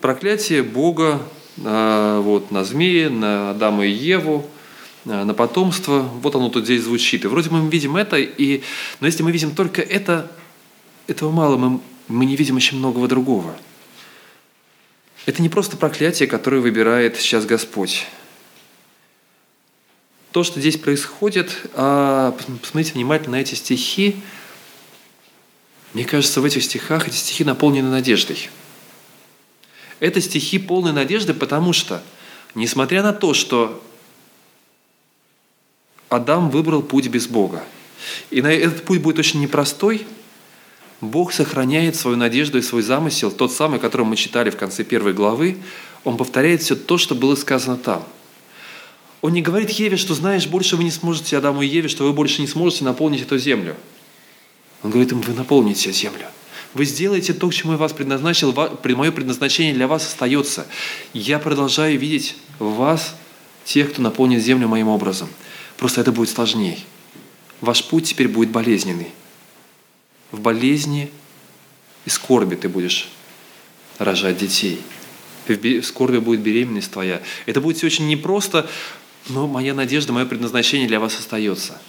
Проклятие 0.00 0.62
Бога 0.62 1.20
вот, 1.62 2.50
на 2.50 2.64
змеи, 2.64 3.06
на 3.06 3.50
Адама 3.50 3.86
и 3.86 3.90
Еву, 3.90 4.48
на 5.04 5.34
потомство. 5.34 6.02
Вот 6.22 6.34
оно 6.34 6.48
тут 6.50 6.64
здесь 6.64 6.82
звучит. 6.82 7.24
И 7.24 7.28
вроде 7.28 7.50
мы 7.50 7.68
видим 7.68 7.96
это, 7.96 8.16
и... 8.16 8.62
но 9.00 9.06
если 9.06 9.22
мы 9.22 9.32
видим 9.32 9.54
только 9.54 9.82
это, 9.82 10.30
этого 11.06 11.30
мало, 11.30 11.56
мы, 11.56 11.80
мы 12.08 12.26
не 12.26 12.36
видим 12.36 12.56
очень 12.56 12.78
многого 12.78 13.08
другого. 13.08 13.56
Это 15.26 15.42
не 15.42 15.48
просто 15.48 15.76
проклятие, 15.76 16.26
которое 16.26 16.60
выбирает 16.60 17.16
сейчас 17.16 17.44
Господь. 17.44 18.06
То, 20.32 20.44
что 20.44 20.60
здесь 20.60 20.76
происходит, 20.76 21.56
а, 21.74 22.36
посмотрите 22.60 22.92
внимательно 22.94 23.36
на 23.36 23.40
эти 23.40 23.54
стихи. 23.54 24.16
Мне 25.94 26.04
кажется, 26.04 26.40
в 26.40 26.44
этих 26.44 26.62
стихах 26.62 27.08
эти 27.08 27.16
стихи 27.16 27.44
наполнены 27.44 27.90
надеждой. 27.90 28.50
Это 30.00 30.20
стихи 30.20 30.58
полной 30.58 30.92
надежды, 30.92 31.34
потому 31.34 31.72
что, 31.72 32.02
несмотря 32.54 33.02
на 33.02 33.12
то, 33.12 33.34
что 33.34 33.82
Адам 36.08 36.50
выбрал 36.50 36.82
путь 36.82 37.08
без 37.08 37.26
Бога, 37.26 37.64
и 38.30 38.40
на 38.42 38.52
этот 38.52 38.84
путь 38.84 39.00
будет 39.00 39.18
очень 39.18 39.40
непростой, 39.40 40.06
Бог 41.00 41.32
сохраняет 41.32 41.96
свою 41.96 42.16
надежду 42.16 42.58
и 42.58 42.62
свой 42.62 42.82
замысел, 42.82 43.30
тот 43.30 43.52
самый, 43.52 43.78
который 43.78 44.06
мы 44.06 44.16
читали 44.16 44.50
в 44.50 44.56
конце 44.56 44.84
первой 44.84 45.12
главы, 45.12 45.58
он 46.04 46.16
повторяет 46.16 46.62
все 46.62 46.74
то, 46.74 46.98
что 46.98 47.14
было 47.14 47.34
сказано 47.34 47.76
там. 47.76 48.04
Он 49.20 49.32
не 49.32 49.42
говорит 49.42 49.70
Еве, 49.70 49.96
что 49.96 50.14
знаешь, 50.14 50.46
больше 50.46 50.76
вы 50.76 50.84
не 50.84 50.90
сможете, 50.90 51.36
Адаму 51.36 51.62
и 51.62 51.66
Еве, 51.66 51.88
что 51.88 52.04
вы 52.04 52.12
больше 52.12 52.40
не 52.40 52.46
сможете 52.46 52.84
наполнить 52.84 53.22
эту 53.22 53.36
землю. 53.38 53.76
Он 54.82 54.90
говорит 54.90 55.10
им, 55.10 55.20
вы 55.20 55.34
наполните 55.34 55.92
землю. 55.92 56.26
Вы 56.78 56.84
сделаете 56.84 57.34
то, 57.34 57.48
к 57.48 57.52
чему 57.52 57.72
я 57.72 57.76
вас 57.76 57.92
предназначил, 57.92 58.52
мое 58.52 59.10
предназначение 59.10 59.74
для 59.74 59.88
вас 59.88 60.06
остается. 60.06 60.64
Я 61.12 61.40
продолжаю 61.40 61.98
видеть 61.98 62.36
в 62.60 62.76
вас 62.76 63.16
тех, 63.64 63.90
кто 63.90 64.00
наполнит 64.00 64.40
землю 64.40 64.68
моим 64.68 64.86
образом. 64.86 65.28
Просто 65.76 66.02
это 66.02 66.12
будет 66.12 66.28
сложнее. 66.28 66.78
Ваш 67.60 67.82
путь 67.82 68.04
теперь 68.04 68.28
будет 68.28 68.50
болезненный. 68.50 69.08
В 70.30 70.38
болезни 70.38 71.10
и 72.04 72.10
скорби 72.10 72.54
ты 72.54 72.68
будешь 72.68 73.08
рожать 73.98 74.38
детей. 74.38 74.80
В 75.48 75.82
скорби 75.82 76.18
будет 76.18 76.42
беременность 76.42 76.92
твоя. 76.92 77.20
Это 77.46 77.60
будет 77.60 77.78
все 77.78 77.86
очень 77.86 78.06
непросто, 78.06 78.70
но 79.28 79.48
моя 79.48 79.74
надежда, 79.74 80.12
мое 80.12 80.26
предназначение 80.26 80.86
для 80.86 81.00
вас 81.00 81.18
остается. 81.18 81.82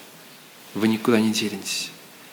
Вы 0.73 0.88
никуда 0.88 1.21
не 1.21 1.32
делитесь. 1.32 1.91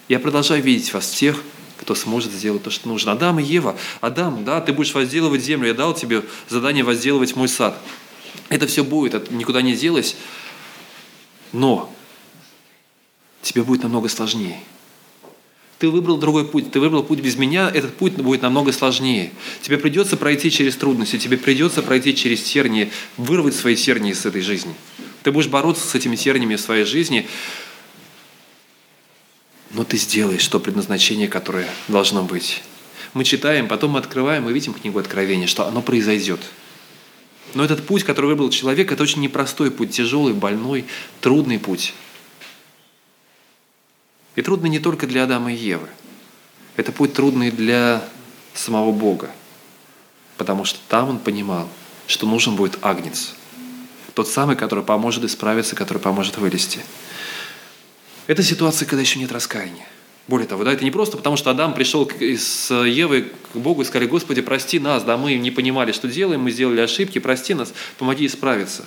Я 0.08 0.20
продолжаю 0.20 0.62
видеть 0.62 0.94
вас, 0.94 1.10
тех, 1.10 1.42
кто 1.86 1.94
сможет 1.94 2.32
сделать 2.32 2.64
то, 2.64 2.70
что 2.70 2.88
нужно. 2.88 3.12
Адам 3.12 3.38
и 3.38 3.44
Ева, 3.44 3.76
Адам, 4.00 4.44
да, 4.44 4.60
ты 4.60 4.72
будешь 4.72 4.92
возделывать 4.92 5.40
землю, 5.40 5.68
я 5.68 5.74
дал 5.74 5.94
тебе 5.94 6.24
задание 6.48 6.82
возделывать 6.82 7.36
мой 7.36 7.46
сад. 7.46 7.78
Это 8.48 8.66
все 8.66 8.82
будет, 8.82 9.14
это 9.14 9.32
никуда 9.32 9.62
не 9.62 9.76
делось, 9.76 10.16
но 11.52 11.94
тебе 13.40 13.62
будет 13.62 13.84
намного 13.84 14.08
сложнее. 14.08 14.58
Ты 15.78 15.88
выбрал 15.88 16.16
другой 16.16 16.48
путь, 16.48 16.72
ты 16.72 16.80
выбрал 16.80 17.04
путь 17.04 17.20
без 17.20 17.36
меня, 17.36 17.70
этот 17.72 17.94
путь 17.94 18.14
будет 18.14 18.42
намного 18.42 18.72
сложнее. 18.72 19.30
Тебе 19.62 19.78
придется 19.78 20.16
пройти 20.16 20.50
через 20.50 20.74
трудности, 20.74 21.18
тебе 21.18 21.36
придется 21.36 21.82
пройти 21.82 22.16
через 22.16 22.42
тернии, 22.42 22.90
вырвать 23.16 23.54
свои 23.54 23.76
тернии 23.76 24.10
из 24.10 24.26
этой 24.26 24.40
жизни. 24.40 24.74
Ты 25.22 25.30
будешь 25.30 25.46
бороться 25.46 25.86
с 25.86 25.94
этими 25.94 26.16
терниями 26.16 26.56
в 26.56 26.60
своей 26.60 26.84
жизни, 26.84 27.28
но 29.70 29.84
ты 29.84 29.96
сделаешь 29.96 30.46
то 30.46 30.60
предназначение, 30.60 31.28
которое 31.28 31.68
должно 31.88 32.22
быть. 32.22 32.62
Мы 33.14 33.24
читаем, 33.24 33.68
потом 33.68 33.92
мы 33.92 33.98
открываем 33.98 34.48
и 34.48 34.52
видим 34.52 34.74
книгу 34.74 34.98
Откровения, 34.98 35.46
что 35.46 35.66
оно 35.66 35.82
произойдет. 35.82 36.40
Но 37.54 37.64
этот 37.64 37.86
путь, 37.86 38.04
который 38.04 38.26
выбрал 38.26 38.50
человек, 38.50 38.92
это 38.92 39.02
очень 39.02 39.22
непростой 39.22 39.70
путь, 39.70 39.90
тяжелый, 39.90 40.34
больной, 40.34 40.84
трудный 41.20 41.58
путь. 41.58 41.94
И 44.34 44.42
трудный 44.42 44.68
не 44.68 44.78
только 44.78 45.06
для 45.06 45.24
Адама 45.24 45.52
и 45.52 45.56
Евы. 45.56 45.88
Это 46.76 46.92
путь 46.92 47.14
трудный 47.14 47.50
для 47.50 48.06
самого 48.52 48.92
Бога. 48.92 49.30
Потому 50.36 50.64
что 50.64 50.78
там 50.88 51.08
он 51.08 51.18
понимал, 51.18 51.68
что 52.06 52.26
нужен 52.26 52.54
будет 52.54 52.78
агнец. 52.82 53.34
Тот 54.12 54.28
самый, 54.28 54.56
который 54.56 54.84
поможет 54.84 55.24
исправиться, 55.24 55.74
который 55.74 55.98
поможет 55.98 56.36
вылезти. 56.36 56.80
Это 58.26 58.42
ситуация, 58.42 58.86
когда 58.86 59.02
еще 59.02 59.18
нет 59.18 59.32
раскаяния. 59.32 59.86
Более 60.28 60.48
того, 60.48 60.64
да, 60.64 60.72
это 60.72 60.82
не 60.82 60.90
просто 60.90 61.16
потому, 61.16 61.36
что 61.36 61.50
Адам 61.50 61.72
пришел 61.72 62.10
с 62.20 62.74
Евой 62.74 63.30
к 63.52 63.56
Богу 63.56 63.82
и 63.82 63.84
сказали, 63.84 64.08
Господи, 64.08 64.40
прости 64.40 64.80
нас, 64.80 65.04
да, 65.04 65.16
мы 65.16 65.34
не 65.36 65.52
понимали, 65.52 65.92
что 65.92 66.08
делаем, 66.08 66.40
мы 66.40 66.50
сделали 66.50 66.80
ошибки, 66.80 67.20
прости 67.20 67.54
нас, 67.54 67.72
помоги 67.98 68.26
исправиться. 68.26 68.84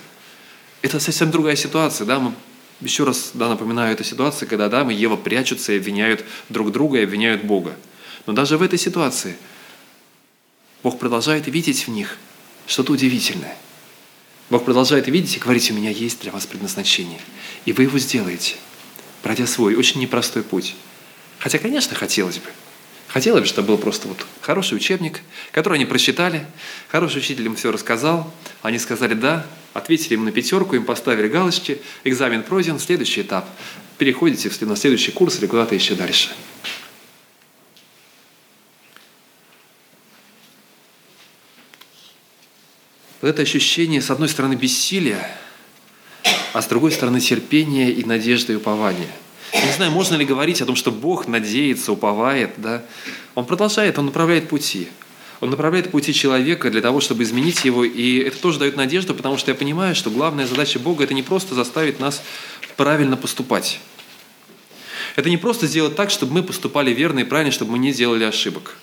Это 0.81 0.99
совсем 0.99 1.31
другая 1.31 1.55
ситуация, 1.55 2.05
да, 2.05 2.19
мы 2.19 2.33
еще 2.81 3.05
раз 3.05 3.31
да, 3.33 3.47
напоминаю, 3.47 3.93
это 3.93 4.03
ситуация, 4.03 4.47
когда 4.47 4.65
Адам 4.65 4.91
и 4.91 4.95
Ева 4.95 5.15
прячутся 5.15 5.71
и 5.71 5.77
обвиняют 5.77 6.25
друг 6.49 6.73
друга 6.73 6.99
и 6.99 7.03
обвиняют 7.03 7.43
Бога. 7.43 7.75
Но 8.25 8.33
даже 8.33 8.57
в 8.57 8.61
этой 8.61 8.79
ситуации 8.79 9.37
Бог 10.83 10.99
продолжает 10.99 11.47
видеть 11.47 11.87
в 11.87 11.89
них 11.89 12.17
что-то 12.67 12.91
удивительное. 12.91 13.55
Бог 14.49 14.65
продолжает 14.65 15.07
видеть 15.07 15.37
и 15.37 15.39
говорить, 15.39 15.71
у 15.71 15.73
меня 15.73 15.89
есть 15.89 16.21
для 16.21 16.31
вас 16.33 16.45
предназначение. 16.45 17.19
И 17.65 17.71
вы 17.71 17.83
его 17.83 17.97
сделаете– 17.97 18.55
пройдя 19.21 19.47
свой 19.47 19.75
очень 19.75 19.99
непростой 20.01 20.43
путь. 20.43 20.75
Хотя, 21.39 21.57
конечно, 21.57 21.95
хотелось 21.95 22.37
бы. 22.37 22.49
Хотелось 23.07 23.41
бы, 23.41 23.47
чтобы 23.47 23.69
был 23.69 23.77
просто 23.79 24.07
вот 24.07 24.25
хороший 24.41 24.75
учебник, 24.75 25.21
который 25.51 25.75
они 25.75 25.85
прочитали, 25.85 26.45
хороший 26.89 27.17
учитель 27.17 27.45
им 27.45 27.55
все 27.55 27.71
рассказал, 27.71 28.31
они 28.61 28.77
сказали 28.77 29.15
«да», 29.15 29.47
ответили 29.73 30.13
им 30.13 30.25
на 30.25 30.31
пятерку, 30.31 30.75
им 30.75 30.85
поставили 30.85 31.27
галочки, 31.27 31.81
экзамен 32.03 32.43
пройден, 32.43 32.77
следующий 32.79 33.21
этап. 33.21 33.47
Переходите 33.97 34.51
на 34.65 34.75
следующий 34.75 35.11
курс 35.11 35.39
или 35.39 35.47
куда-то 35.47 35.73
еще 35.73 35.95
дальше. 35.95 36.29
Вот 43.21 43.27
это 43.27 43.41
ощущение, 43.41 44.01
с 44.01 44.09
одной 44.11 44.29
стороны, 44.29 44.53
бессилия, 44.53 45.35
а 46.53 46.61
с 46.61 46.67
другой 46.67 46.91
стороны, 46.91 47.19
терпения 47.19 47.91
и 47.91 48.03
надежды 48.03 48.53
и 48.53 48.59
я 49.51 49.65
не 49.65 49.71
знаю, 49.71 49.91
можно 49.91 50.15
ли 50.15 50.25
говорить 50.25 50.61
о 50.61 50.65
том, 50.65 50.75
что 50.75 50.91
Бог 50.91 51.27
надеется, 51.27 51.91
уповает, 51.91 52.51
да? 52.57 52.83
Он 53.35 53.45
продолжает, 53.45 53.97
Он 53.97 54.05
направляет 54.05 54.47
пути. 54.47 54.89
Он 55.41 55.49
направляет 55.49 55.91
пути 55.91 56.13
человека 56.13 56.69
для 56.69 56.81
того, 56.81 56.99
чтобы 56.99 57.23
изменить 57.23 57.63
его, 57.63 57.83
и 57.85 58.19
это 58.19 58.37
тоже 58.37 58.59
дает 58.59 58.75
надежду, 58.75 59.15
потому 59.15 59.37
что 59.37 59.51
я 59.51 59.55
понимаю, 59.55 59.95
что 59.95 60.09
главная 60.09 60.45
задача 60.45 60.79
Бога– 60.79 61.03
это 61.05 61.13
не 61.13 61.23
просто 61.23 61.55
заставить 61.55 61.99
нас 61.99 62.21
правильно 62.75 63.15
поступать. 63.15 63.79
Это 65.15 65.29
не 65.29 65.37
просто 65.37 65.65
сделать 65.65 65.95
так, 65.95 66.11
чтобы 66.11 66.33
мы 66.33 66.43
поступали 66.43 66.93
верно 66.93 67.19
и 67.19 67.23
правильно, 67.23 67.51
чтобы 67.51 67.71
мы 67.71 67.79
не 67.79 67.93
делали 67.93 68.25
ошибок. 68.25 68.75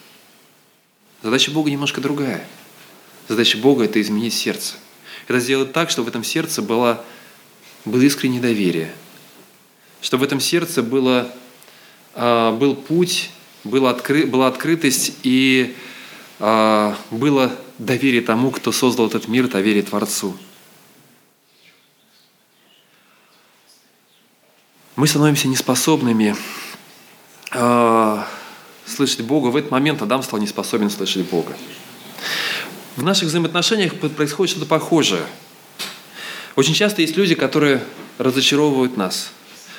Задача 1.22 1.50
Бога 1.50 1.70
немножко 1.70 2.00
другая. 2.00 2.46
Задача 3.28 3.58
Бога– 3.58 3.84
это 3.86 4.00
изменить 4.00 4.34
сердце. 4.34 4.74
Это 5.28 5.40
сделать 5.40 5.72
так, 5.72 5.90
чтобы 5.90 6.06
в 6.06 6.08
этом 6.08 6.24
сердце 6.24 6.62
было, 6.62 7.04
было 7.86 8.02
искреннее 8.02 8.42
доверие– 8.42 8.92
чтобы 10.06 10.22
в 10.22 10.24
этом 10.24 10.38
сердце 10.38 10.84
было, 10.84 11.28
а, 12.14 12.52
был 12.52 12.76
путь, 12.76 13.30
была, 13.64 13.90
откры, 13.90 14.24
была 14.24 14.46
открытость 14.46 15.16
и 15.24 15.74
а, 16.38 16.96
было 17.10 17.52
доверие 17.78 18.22
тому, 18.22 18.52
кто 18.52 18.70
создал 18.70 19.08
этот 19.08 19.26
мир, 19.26 19.48
доверие 19.48 19.82
Творцу. 19.82 20.36
Мы 24.94 25.08
становимся 25.08 25.46
неспособными 25.48 26.34
э, 27.52 28.22
слышать 28.86 29.20
Бога. 29.20 29.48
В 29.48 29.56
этот 29.56 29.70
момент 29.70 30.00
Адам 30.00 30.22
стал 30.22 30.38
не 30.38 30.46
способен 30.46 30.88
слышать 30.88 31.28
Бога. 31.28 31.54
В 32.96 33.02
наших 33.02 33.28
взаимоотношениях 33.28 33.94
происходит 33.94 34.52
что-то 34.52 34.66
похожее. 34.66 35.26
Очень 36.56 36.72
часто 36.72 37.02
есть 37.02 37.18
люди, 37.18 37.34
которые 37.34 37.82
разочаровывают 38.16 38.96
нас. 38.96 39.30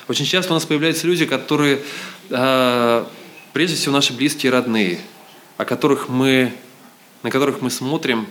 Очень 0.08 0.26
часто 0.26 0.54
у 0.54 0.56
нас 0.56 0.63
появляются 0.63 1.08
люди, 1.08 1.26
которые, 1.26 1.82
э, 2.30 3.06
прежде 3.52 3.76
всего, 3.76 3.94
наши 3.94 4.13
близкие 4.13 4.52
родные, 4.52 5.00
о 5.58 5.66
которых 5.66 6.08
мы, 6.08 6.54
на 7.24 7.32
которых 7.32 7.62
мы 7.62 7.72
смотрим 7.72 8.28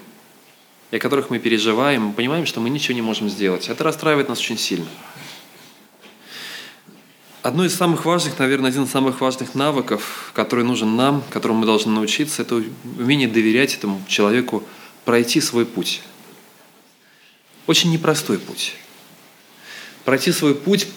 и 0.93 0.97
о 0.97 1.01
которых 1.01 1.29
мы 1.29 1.41
переживаем, 1.41 2.03
мы 2.03 2.13
понимаем, 2.13 2.47
что 2.47 2.61
мы 2.61 2.71
ничего 2.71 2.95
не 2.95 3.03
можем 3.03 3.29
сделать. 3.29 3.69
Это 3.69 3.83
расстраивает 3.83 4.29
нас 4.29 4.39
очень 4.39 4.59
сильно. 4.59 4.87
Одно 7.43 7.65
из 7.65 7.75
самых 7.75 8.05
важных, 8.05 8.39
наверное, 8.39 8.71
один 8.71 8.85
из 8.85 8.91
самых 8.91 9.21
важных 9.21 9.57
навыков, 9.57 10.31
который 10.35 10.65
нужен 10.65 10.95
нам, 10.95 11.25
которому 11.31 11.61
мы 11.61 11.67
должны 11.67 11.93
научиться, 11.93 12.43
это 12.43 12.63
умение 12.99 13.27
доверять 13.29 13.75
этому 13.75 14.01
человеку, 14.07 14.63
пройти 15.05 15.41
свой 15.41 15.67
путь. 15.67 16.01
Очень 17.67 17.91
непростой 17.91 18.39
путь. 18.39 18.75
Пройти 20.05 20.33
свой 20.33 20.55
путь 20.55 20.89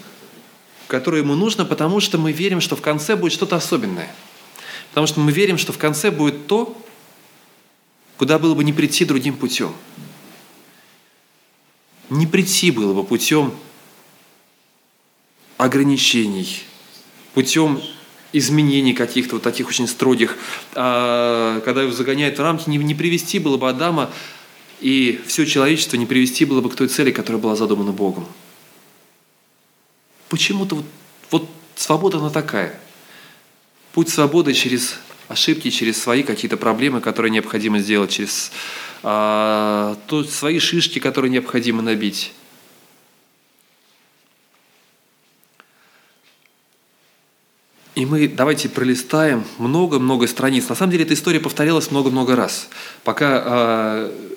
которое 0.90 1.22
ему 1.22 1.36
нужно, 1.36 1.66
потому 1.66 2.00
что 2.00 2.18
мы 2.18 2.32
верим, 2.32 2.60
что 2.60 2.76
в 2.76 2.82
конце 2.82 3.16
будет 3.16 3.32
что-то 3.32 3.56
особенное. 3.56 4.12
Потому 4.90 5.06
что 5.06 5.20
мы 5.20 5.32
верим, 5.32 5.60
что 5.60 5.72
в 5.72 5.78
конце 5.78 6.10
будет 6.10 6.48
то, 6.48 6.76
куда 8.18 8.40
было 8.40 8.56
бы 8.56 8.64
не 8.64 8.74
прийти 8.74 9.06
другим 9.06 9.38
путем. 9.38 9.72
Не 12.10 12.26
прийти 12.26 12.72
было 12.72 12.96
бы 12.96 13.04
путем 13.04 13.54
ограничений, 15.58 16.64
путем 17.36 17.80
изменений 18.34 18.94
каких-то 18.94 19.36
вот 19.36 19.44
таких 19.44 19.68
очень 19.68 19.88
строгих, 19.88 20.40
а, 20.74 21.62
когда 21.62 21.84
его 21.84 21.92
загоняют 21.92 22.40
в 22.40 22.42
рамки, 22.42 22.68
не, 22.68 22.78
не 22.78 22.96
привести 22.96 23.38
было 23.38 23.58
бы 23.58 23.70
Адама 23.70 24.10
и 24.82 25.22
все 25.28 25.46
человечество 25.46 25.98
не 25.98 26.06
привести 26.06 26.46
было 26.46 26.62
бы 26.62 26.70
к 26.70 26.76
той 26.76 26.88
цели, 26.88 27.12
которая 27.12 27.42
была 27.42 27.56
задумана 27.56 27.92
Богом. 27.92 28.26
Почему-то 30.30 30.76
вот, 30.76 30.86
вот 31.32 31.50
свобода 31.76 32.18
она 32.18 32.30
такая. 32.30 32.80
Путь 33.94 34.10
свободы 34.10 34.54
через 34.54 35.00
ошибки, 35.28 35.70
через 35.70 36.02
свои 36.02 36.24
какие-то 36.24 36.58
проблемы, 36.58 37.02
которые 37.02 37.32
необходимо 37.32 37.80
сделать, 37.80 38.12
через 38.12 38.52
а, 39.04 39.98
то, 40.08 40.24
свои 40.24 40.60
шишки, 40.60 41.00
которые 41.00 41.32
необходимо 41.32 41.82
набить. 41.82 42.32
И 47.96 48.06
мы 48.06 48.30
давайте 48.30 48.70
пролистаем 48.70 49.44
много-много 49.58 50.26
страниц. 50.28 50.70
На 50.70 50.76
самом 50.76 50.92
деле 50.92 51.04
эта 51.04 51.16
история 51.16 51.42
повторялась 51.42 51.92
много-много 51.92 52.34
раз. 52.34 52.70
Пока 53.04 53.44
э, 53.46 54.30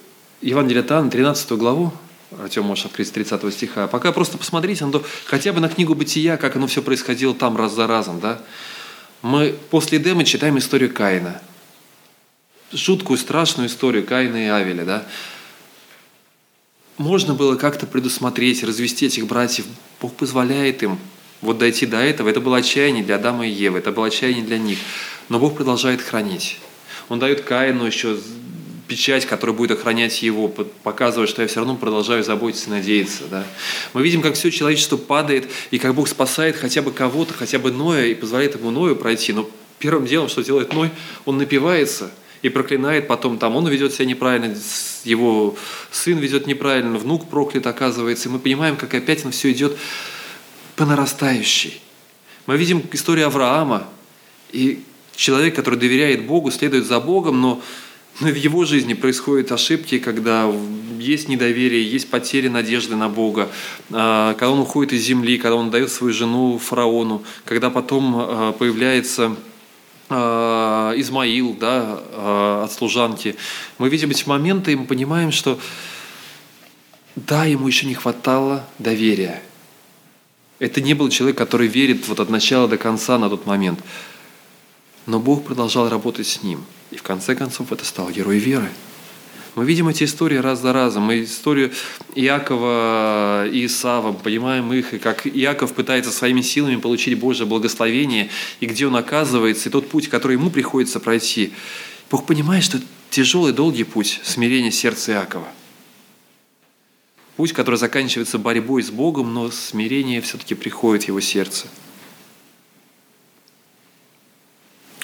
Евангелие 0.43 0.81
от 0.81 0.91
Иоанна, 0.91 1.11
13 1.11 1.53
главу, 1.53 1.93
Артем 2.41 2.65
можешь 2.65 2.87
открыть 2.87 3.09
с 3.09 3.11
30 3.13 3.55
стиха. 3.55 3.87
Пока 3.87 4.11
просто 4.13 4.39
посмотрите 4.39 4.85
то, 4.91 5.05
хотя 5.27 5.53
бы 5.53 5.61
на 5.61 5.69
книгу 5.69 5.95
«Бытия», 5.95 6.37
как 6.37 6.57
оно 6.57 6.67
все 6.67 6.83
происходило 6.83 7.35
там 7.35 7.57
раз 7.57 7.75
за 7.75 7.87
разом. 7.87 8.21
Да? 8.21 8.41
Мы 9.23 9.55
после 9.71 9.99
Эдема 9.99 10.25
читаем 10.25 10.59
историю 10.59 10.93
Каина. 10.93 11.41
Жуткую, 12.73 13.19
страшную 13.19 13.69
историю 13.69 14.05
Каина 14.05 14.37
и 14.37 14.49
Авеля. 14.49 14.85
Да? 14.85 15.07
Можно 16.97 17.35
было 17.35 17.57
как-то 17.57 17.87
предусмотреть, 17.87 18.65
развести 18.65 19.07
этих 19.07 19.27
братьев. 19.27 19.67
Бог 20.01 20.15
позволяет 20.15 20.83
им 20.83 20.99
вот 21.41 21.59
дойти 21.59 21.87
до 21.87 21.99
этого. 21.99 22.29
Это 22.29 22.41
было 22.41 22.59
отчаяние 22.59 23.05
для 23.05 23.17
Адама 23.17 23.47
и 23.47 23.51
Евы, 23.51 23.79
это 23.79 23.93
было 23.93 24.07
отчаяние 24.07 24.45
для 24.45 24.59
них. 24.59 24.79
Но 25.29 25.39
Бог 25.39 25.55
продолжает 25.55 26.01
хранить. 26.01 26.59
Он 27.09 27.19
дает 27.19 27.43
Каину 27.43 27.85
еще 27.85 28.19
печать, 28.93 29.25
которая 29.25 29.57
будет 29.57 29.71
охранять 29.71 30.21
его, 30.21 30.49
показывая, 30.49 31.27
что 31.27 31.41
я 31.41 31.49
все 31.49 31.61
равно 31.61 31.77
продолжаю 31.77 32.23
заботиться 32.23 32.67
и 32.69 32.73
надеяться. 32.73 33.23
Да? 33.31 33.47
Мы 33.95 34.03
видим, 34.03 34.21
как 34.21 34.35
все 34.35 34.51
человечество 34.51 34.99
падает, 34.99 35.49
и 35.71 35.79
как 35.79 35.95
Бог 35.95 36.09
спасает 36.09 36.57
хотя 36.57 36.83
бы 36.83 36.93
кого-то, 36.93 37.33
хотя 37.33 37.59
бы 37.59 37.73
Ноя, 37.73 38.05
и 38.05 38.15
позволяет 38.15 38.55
ему 38.55 38.71
Ною 38.71 38.95
пройти. 38.95 39.33
Но 39.33 39.49
первым 39.79 40.05
делом, 40.05 40.29
что 40.29 40.43
делает 40.43 40.75
Ной, 40.75 40.91
он 41.25 41.39
напивается 41.39 42.11
и 42.43 42.51
проклинает 42.51 43.09
потом 43.09 43.39
там, 43.39 43.57
он 43.57 43.67
ведет 43.67 43.95
себя 43.95 44.05
неправильно, 44.05 44.55
его 45.05 45.57
сын 45.91 46.19
ведет 46.19 46.47
неправильно, 46.47 46.99
внук 46.99 47.31
проклят 47.31 47.67
оказывается. 47.67 48.29
И 48.29 48.33
мы 48.33 48.41
понимаем, 48.41 48.77
как 48.77 48.93
опять 48.93 49.25
он 49.25 49.33
все 49.33 49.51
идет 49.53 49.79
по 50.77 50.85
нарастающей. 50.85 51.81
Мы 52.45 52.59
видим 52.59 52.83
историю 52.93 53.29
Авраама, 53.29 53.89
и 54.51 54.83
человек, 55.17 55.57
который 55.57 55.79
доверяет 55.79 56.27
Богу, 56.27 56.51
следует 56.51 56.87
за 56.87 57.01
Богом, 57.01 57.41
но 57.41 57.63
но 58.21 58.29
в 58.29 58.37
его 58.37 58.65
жизни 58.65 58.95
происходят 58.95 59.53
ошибки, 59.53 59.99
когда 59.99 60.51
есть 60.99 61.29
недоверие, 61.29 61.91
есть 61.91 62.11
потери 62.11 62.49
надежды 62.49 62.95
на 62.95 63.09
Бога, 63.09 63.49
а, 63.91 64.35
когда 64.35 64.51
он 64.51 64.61
уходит 64.61 64.93
из 64.93 65.03
земли, 65.03 65.39
когда 65.39 65.57
он 65.57 65.71
дает 65.71 65.91
свою 65.91 66.13
жену 66.13 66.59
фараону, 66.59 67.25
когда 67.45 67.71
потом 67.71 68.15
а, 68.17 68.53
появляется 68.53 69.37
а, 70.09 70.93
Измаил 70.97 71.57
да, 71.59 72.65
от 72.65 72.73
служанки. 72.73 73.35
Мы 73.79 73.89
видим 73.89 74.11
эти 74.11 74.29
моменты, 74.29 74.73
и 74.73 74.77
мы 74.77 74.85
понимаем, 74.85 75.33
что 75.33 75.59
да, 77.17 77.45
ему 77.47 77.67
еще 77.67 77.87
не 77.87 77.95
хватало 77.95 78.67
доверия. 78.79 79.43
Это 80.59 80.81
не 80.81 80.95
был 80.95 81.09
человек, 81.09 81.37
который 81.37 81.67
верит 81.67 82.07
вот 82.07 82.21
от 82.21 82.31
начала 82.31 82.69
до 82.69 82.79
конца 82.79 83.19
на 83.19 83.29
тот 83.29 83.47
момент. 83.47 83.81
Но 85.07 85.19
Бог 85.19 85.45
продолжал 85.45 85.89
работать 85.89 86.27
с 86.27 86.43
ним– 86.43 86.65
и 86.93 86.97
в 86.97 87.03
конце 87.03 87.35
концов 87.35 87.73
это 87.73 87.85
стал 87.85 88.11
герой 88.11 88.39
веры. 88.39 88.69
Мы 89.55 89.65
видим 89.65 89.89
эти 89.89 90.05
истории 90.05 90.37
раз 90.37 90.61
за 90.61 90.73
разом. 90.73 91.05
Мы 91.05 91.25
историю 91.25 91.73
Иакова 92.15 93.47
и 93.49 93.67
Исава, 93.67 94.13
понимаем 94.13 94.73
их, 94.73 94.95
и 94.95 94.99
как 94.99 95.27
Иаков 95.27 95.75
пытается 95.75 96.11
своими 96.11 96.41
силами 96.41 96.77
получить 96.77 97.19
Божье 97.19 97.45
благословение, 97.45 98.31
и 98.61 98.67
где 98.67 98.87
он 98.87 98.97
оказывается, 98.97 99.69
и 99.69 99.73
тот 99.73 99.89
путь, 99.89 100.09
который 100.09 100.35
ему 100.35 100.51
приходится 100.51 101.01
пройти. 101.01 101.53
Бог 102.11 102.27
понимает, 102.27 102.65
что 102.65 102.79
это 102.79 102.87
тяжелый, 103.11 103.53
долгий 103.53 103.85
путь 103.85 104.21
смирения 104.23 104.71
сердца 104.71 105.13
Иакова. 105.13 105.49
Путь, 107.37 107.53
который 107.53 107.77
заканчивается 107.77 108.39
борьбой 108.39 108.83
с 108.83 108.91
Богом, 108.91 109.35
но 109.35 109.51
смирение 109.51 110.21
все-таки 110.21 110.55
приходит 110.55 111.05
в 111.05 111.09
его 111.09 111.21
сердце– 111.21 111.67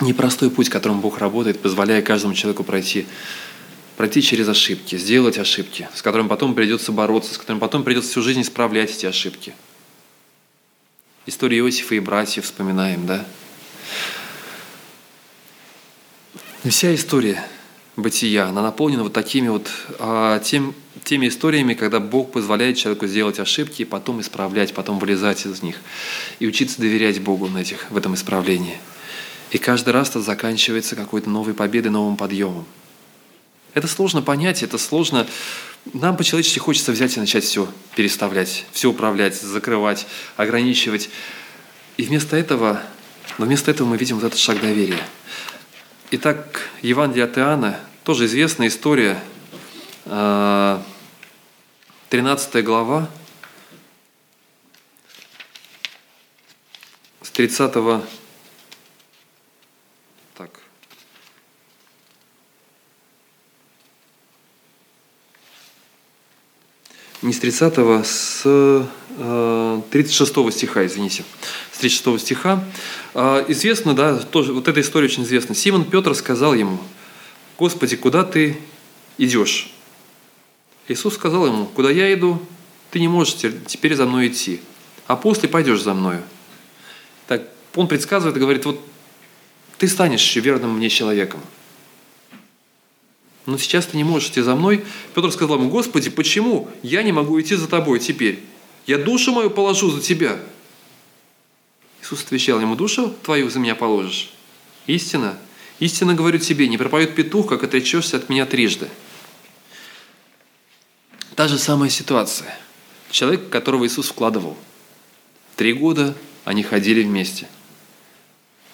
непростой 0.01 0.51
путь, 0.51 0.69
которым 0.69 1.01
Бог 1.01 1.19
работает, 1.19 1.61
позволяя 1.61 2.03
каждому 2.03 2.35
человеку 2.35 2.65
пройти, 2.65 3.07
пройти 3.97 4.23
через 4.23 4.49
ошибки, 4.49 4.97
сделать 4.97 5.39
ошибки, 5.39 5.89
с 5.95 6.03
которыми 6.03 6.29
потом 6.29 6.55
придется 6.55 6.93
бороться, 6.93 7.35
с 7.35 7.39
которыми 7.39 7.61
потом 7.61 7.85
придется 7.85 8.11
всю 8.11 8.23
жизнь 8.23 8.43
исправлять 8.43 8.91
эти 8.91 9.07
ошибки. 9.07 9.55
Историю 11.27 11.65
Иосифа 11.65 11.95
и 11.95 12.01
братьев 12.01 12.45
вспоминаем, 12.45 13.07
да? 13.07 13.27
Вся 16.65 16.95
история 16.95 17.45
бытия, 17.97 18.47
она 18.47 18.63
наполнена 18.63 19.03
вот 19.03 19.13
такими 19.13 19.49
вот 19.49 19.69
а, 19.99 20.39
тем, 20.41 20.75
теми 21.05 21.29
историями, 21.29 21.75
когда 21.75 22.01
Бог 22.01 22.33
позволяет 22.33 22.77
человеку 22.77 23.07
сделать 23.07 23.39
ошибки 23.39 23.83
и 23.83 23.85
потом 23.85 24.21
исправлять, 24.21 24.75
потом 24.75 24.99
вылезать 24.99 25.45
из 25.47 25.63
них 25.63 25.77
и 26.39 26.47
учиться 26.47 26.81
доверять 26.81 27.21
Богу 27.21 27.49
на 27.49 27.59
этих, 27.59 27.91
в 27.91 27.97
этом 27.97 28.15
исправлении. 28.15 28.79
И 29.51 29.59
каждый 29.59 29.91
раз 29.91 30.11
это 30.11 30.21
заканчивается 30.21 30.97
какой-то 30.97 31.31
новой 31.31 31.55
победой, 31.55 31.91
новым 31.91 32.17
подъемом. 32.17 32.67
Это 33.75 33.87
сложно 33.87 34.23
понять, 34.23 34.63
это 34.63 34.79
сложно. 34.79 35.27
Нам 35.93 36.17
по-человечески 36.17 36.59
хочется 36.59 36.93
взять 36.93 37.17
и 37.17 37.21
начать 37.21 37.45
все 37.45 37.69
переставлять, 37.95 38.67
все 38.73 38.91
управлять, 38.91 39.41
закрывать, 39.41 40.07
ограничивать. 40.37 41.11
И 41.97 42.03
вместо 42.03 42.37
этого, 42.37 42.83
но 43.39 43.47
вместо 43.47 43.71
этого 43.71 43.87
мы 43.87 43.97
видим 43.97 44.17
вот 44.17 44.25
этот 44.25 44.39
шаг 44.39 44.61
доверия. 44.61 45.03
Итак, 46.11 46.69
Евангелие 46.83 47.25
от 47.25 47.39
Иоанна, 47.39 47.81
тоже 48.05 48.27
известная 48.27 48.69
история, 48.69 49.19
13 50.05 50.11
а, 50.11 50.83
глава, 52.63 53.09
с 57.23 57.31
30 57.31 58.03
не 67.23 67.33
с 67.33 67.39
30, 67.39 68.07
с 68.07 68.89
36 69.91 70.33
э, 70.37 70.51
стиха, 70.53 70.87
извините. 70.87 71.25
С 71.73 71.79
36 71.79 72.25
стиха. 72.25 72.65
Э, 73.15 73.45
известно, 73.49 73.95
да, 73.95 74.17
тоже, 74.17 74.53
вот 74.53 74.69
эта 74.69 74.81
история 74.81 75.07
очень 75.07 75.25
известна. 75.25 75.55
Симон 75.55 75.85
Петр 75.85 76.15
сказал 76.15 76.55
ему, 76.55 76.79
«Господи, 77.59 77.97
куда 77.97 78.25
ты 78.25 78.59
идешь?» 79.19 79.73
Иисус 80.87 81.15
сказал 81.15 81.47
ему, 81.47 81.67
«Куда 81.67 81.91
я 81.91 82.13
иду, 82.15 82.41
ты 82.91 83.01
не 83.01 83.09
можешь 83.09 83.35
теперь 83.35 83.95
за 83.95 84.07
мной 84.07 84.29
идти, 84.29 84.61
а 85.07 85.17
после 85.17 85.49
пойдешь 85.49 85.83
за 85.83 85.95
мною». 85.95 86.23
Так 87.27 87.43
он 87.75 87.89
предсказывает 87.89 88.37
и 88.37 88.41
говорит, 88.41 88.65
вот 88.65 88.81
ты 89.77 89.89
станешь 89.89 90.37
верным 90.37 90.77
мне 90.77 90.89
человеком– 90.89 91.41
но 93.49 93.57
сейчас 93.57 93.87
ты 93.87 93.97
не 93.97 94.05
можешь 94.05 94.29
идти 94.29 94.43
за 94.43 94.55
мной. 94.55 94.85
Петр 95.15 95.33
сказал 95.33 95.57
ему, 95.57 95.71
Господи, 95.71 96.11
почему 96.11 96.69
я 96.83 97.03
не 97.03 97.13
могу 97.13 97.41
идти 97.41 97.55
за 97.57 97.67
тобой 97.67 97.99
теперь? 97.99 98.41
Я 98.87 98.99
душу 98.99 99.33
мою 99.33 99.49
положу 99.49 99.91
за 99.91 100.03
тебя. 100.03 100.39
Иисус 102.03 102.23
отвечал 102.23 102.61
ему, 102.61 102.77
душу 102.77 103.15
твою 103.23 103.49
за 103.49 103.59
меня 103.59 103.75
положишь. 103.75 104.31
Истина, 104.87 105.39
истинно 105.79 106.13
говорю 106.13 106.39
тебе, 106.39 106.69
не 106.69 106.77
пропоет 106.77 107.15
петух, 107.15 107.49
как 107.49 107.65
отречешься 107.65 108.19
от 108.19 108.29
меня 108.29 108.45
трижды. 108.45 108.91
Та 111.35 111.49
же 111.49 111.57
самая 111.57 111.89
ситуация. 111.89 112.55
Человек, 113.11 113.49
которого 113.49 113.87
Иисус 113.87 114.09
вкладывал. 114.09 114.59
Три 115.57 115.73
года 115.73 116.15
они 116.45 116.63
ходили 116.63 117.03
вместе. 117.03 117.49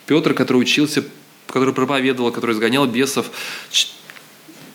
Петр, 0.07 0.35
который 0.35 0.59
учился, 0.59 1.05
который 1.47 1.73
проповедовал, 1.73 2.33
который 2.33 2.57
сгонял 2.57 2.89
бесов, 2.89 3.31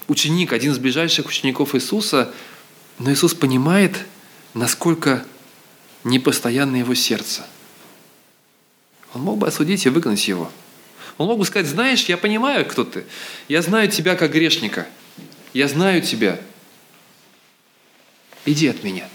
ученик, 0.09 0.53
один 0.53 0.71
из 0.71 0.79
ближайших 0.79 1.27
учеников 1.27 1.75
Иисуса, 1.75 2.33
но 2.97 3.11
Иисус 3.11 3.33
понимает, 3.33 4.05
насколько 4.53 5.25
непостоянно 6.03 6.77
его 6.77 6.93
сердце. 6.93 7.45
Он 9.13 9.21
мог 9.21 9.37
бы 9.37 9.47
осудить 9.47 9.85
и 9.85 9.89
выгнать 9.89 10.27
его. 10.27 10.51
Он 11.17 11.27
мог 11.27 11.39
бы 11.39 11.45
сказать, 11.45 11.67
знаешь, 11.67 12.05
я 12.05 12.17
понимаю, 12.17 12.65
кто 12.65 12.83
ты. 12.83 13.05
Я 13.47 13.61
знаю 13.61 13.89
тебя 13.89 14.15
как 14.15 14.31
грешника. 14.31 14.87
Я 15.53 15.67
знаю 15.67 16.01
тебя. 16.01 16.39
Иди 18.45 18.67
от 18.67 18.83
меня. 18.83 19.09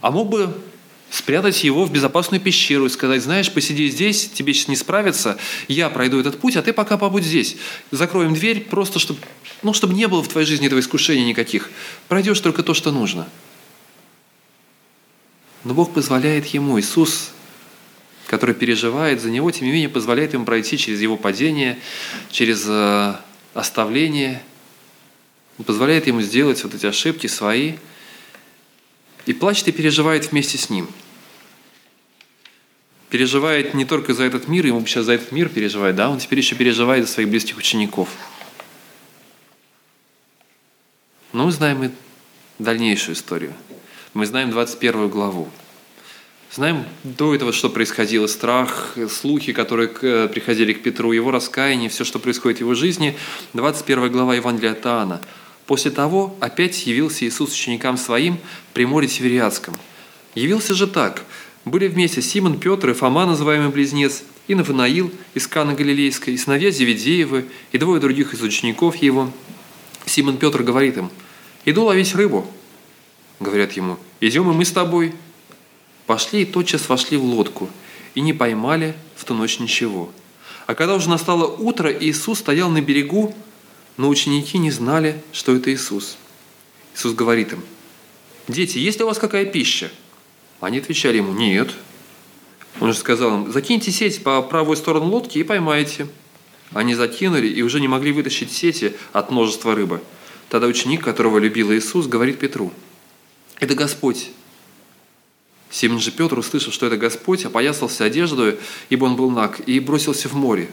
А 0.00 0.10
мог 0.10 0.28
бы 0.28 0.60
спрятать 1.10 1.64
его 1.64 1.84
в 1.84 1.92
безопасную 1.92 2.40
пещеру 2.40 2.86
и 2.86 2.90
сказать, 2.90 3.22
знаешь, 3.22 3.50
посиди 3.50 3.88
здесь, 3.88 4.28
тебе 4.28 4.52
сейчас 4.52 4.68
не 4.68 4.76
справиться, 4.76 5.38
я 5.66 5.88
пройду 5.88 6.20
этот 6.20 6.38
путь, 6.38 6.56
а 6.56 6.62
ты 6.62 6.72
пока 6.72 6.98
побудь 6.98 7.24
здесь. 7.24 7.56
Закроем 7.90 8.34
дверь, 8.34 8.64
просто 8.64 8.98
чтобы, 8.98 9.20
ну, 9.62 9.72
чтобы 9.72 9.94
не 9.94 10.06
было 10.06 10.22
в 10.22 10.28
твоей 10.28 10.46
жизни 10.46 10.66
этого 10.66 10.80
искушения 10.80 11.24
никаких. 11.24 11.70
Пройдешь 12.08 12.40
только 12.40 12.62
то, 12.62 12.74
что 12.74 12.92
нужно. 12.92 13.28
Но 15.64 15.74
Бог 15.74 15.92
позволяет 15.92 16.46
ему, 16.46 16.78
Иисус, 16.78 17.30
который 18.26 18.54
переживает 18.54 19.22
за 19.22 19.30
него, 19.30 19.50
тем 19.50 19.66
не 19.66 19.72
менее 19.72 19.88
позволяет 19.88 20.34
ему 20.34 20.44
пройти 20.44 20.76
через 20.76 21.00
его 21.00 21.16
падение, 21.16 21.78
через 22.30 22.64
э, 22.68 23.14
оставление, 23.54 24.42
позволяет 25.66 26.06
ему 26.06 26.20
сделать 26.20 26.62
вот 26.62 26.74
эти 26.74 26.86
ошибки 26.86 27.26
свои– 27.26 27.74
и 29.28 29.34
плачет 29.34 29.68
и 29.68 29.72
переживает 29.72 30.32
вместе 30.32 30.56
с 30.56 30.70
ним. 30.70 30.88
Переживает 33.10 33.74
не 33.74 33.84
только 33.84 34.14
за 34.14 34.24
этот 34.24 34.48
мир, 34.48 34.64
ему 34.64 34.84
сейчас 34.86 35.04
за 35.04 35.12
этот 35.12 35.32
мир 35.32 35.50
переживает, 35.50 35.96
да, 35.96 36.08
он 36.08 36.18
теперь 36.18 36.38
еще 36.38 36.54
переживает 36.54 37.06
за 37.06 37.12
своих 37.12 37.28
близких 37.28 37.58
учеников. 37.58 38.08
Но 41.34 41.44
мы 41.44 41.52
знаем 41.52 41.84
и 41.84 41.90
дальнейшую 42.58 43.16
историю. 43.16 43.52
Мы 44.14 44.24
знаем 44.24 44.50
21 44.50 45.10
главу. 45.10 45.50
Знаем 46.50 46.86
до 47.04 47.34
этого, 47.34 47.52
что 47.52 47.68
происходило, 47.68 48.26
страх, 48.26 48.96
слухи, 49.10 49.52
которые 49.52 49.90
э, 50.00 50.28
приходили 50.32 50.72
к 50.72 50.82
Петру, 50.82 51.12
его 51.12 51.30
раскаяние, 51.30 51.90
все, 51.90 52.04
что 52.04 52.18
происходит 52.18 52.58
в 52.58 52.60
его 52.62 52.72
жизни. 52.72 53.14
21 53.52 54.10
глава 54.10 54.36
Евангелия 54.36 54.72
от 54.72 54.86
Иоанна– 54.86 55.20
После 55.68 55.90
того 55.90 56.34
опять 56.40 56.86
явился 56.86 57.26
Иисус 57.26 57.52
ученикам 57.52 57.98
своим 57.98 58.38
при 58.72 58.86
море 58.86 59.06
Севериадском. 59.06 59.76
Явился 60.34 60.72
же 60.72 60.86
так. 60.86 61.24
Были 61.66 61.88
вместе 61.88 62.22
Симон, 62.22 62.58
Петр 62.58 62.88
и 62.88 62.94
Фома, 62.94 63.26
называемый 63.26 63.68
Близнец, 63.68 64.22
и 64.46 64.54
Наванаил 64.54 65.12
из 65.34 65.46
Каны 65.46 65.74
Галилейской, 65.74 66.32
и 66.32 66.38
сыновья 66.38 66.70
Зеведеевы, 66.70 67.44
и 67.70 67.76
двое 67.76 68.00
других 68.00 68.32
из 68.32 68.40
учеников 68.40 68.96
его. 68.96 69.30
Симон 70.06 70.38
Петр 70.38 70.62
говорит 70.62 70.96
им, 70.96 71.10
«Иду 71.66 71.84
ловить 71.84 72.14
рыбу». 72.14 72.50
Говорят 73.38 73.72
ему, 73.72 73.98
«Идем 74.20 74.50
и 74.50 74.54
мы 74.54 74.64
с 74.64 74.72
тобой». 74.72 75.12
Пошли 76.06 76.42
и 76.42 76.46
тотчас 76.46 76.88
вошли 76.88 77.18
в 77.18 77.24
лодку, 77.24 77.68
и 78.14 78.22
не 78.22 78.32
поймали 78.32 78.96
в 79.16 79.24
ту 79.26 79.34
ночь 79.34 79.58
ничего. 79.58 80.10
А 80.66 80.74
когда 80.74 80.94
уже 80.94 81.10
настало 81.10 81.46
утро, 81.46 81.92
Иисус 81.92 82.38
стоял 82.38 82.70
на 82.70 82.80
берегу, 82.80 83.34
но 83.98 84.08
ученики 84.08 84.56
не 84.56 84.70
знали, 84.70 85.20
что 85.32 85.54
это 85.54 85.70
Иисус. 85.74 86.16
Иисус 86.94 87.12
говорит 87.12 87.52
им, 87.52 87.62
«Дети, 88.46 88.78
есть 88.78 88.98
ли 88.98 89.04
у 89.04 89.08
вас 89.08 89.18
какая 89.18 89.44
пища?» 89.44 89.90
Они 90.60 90.78
отвечали 90.78 91.18
ему, 91.18 91.32
«Нет». 91.32 91.74
Он 92.80 92.92
же 92.92 92.98
сказал 92.98 93.34
им, 93.42 93.52
«Закиньте 93.52 93.90
сеть 93.90 94.22
по 94.22 94.40
правой 94.40 94.76
стороне 94.76 95.06
лодки 95.06 95.38
и 95.38 95.42
поймайте». 95.42 96.06
Они 96.72 96.94
закинули 96.94 97.48
и 97.48 97.62
уже 97.62 97.80
не 97.80 97.88
могли 97.88 98.12
вытащить 98.12 98.52
сети 98.52 98.94
от 99.12 99.30
множества 99.30 99.74
рыбы. 99.74 100.00
Тогда 100.48 100.66
ученик, 100.66 101.02
которого 101.02 101.38
любил 101.38 101.72
Иисус, 101.72 102.06
говорит 102.06 102.38
Петру, 102.38 102.72
«Это 103.58 103.74
Господь». 103.74 104.30
Симон 105.70 106.00
же 106.00 106.12
Петр, 106.12 106.38
услышав, 106.38 106.72
что 106.72 106.86
это 106.86 106.96
Господь, 106.96 107.44
опоясался 107.44 108.04
одеждой, 108.04 108.58
ибо 108.90 109.04
он 109.06 109.16
был 109.16 109.30
наг, 109.30 109.60
и 109.66 109.80
бросился 109.80 110.28
в 110.28 110.34
море. 110.34 110.70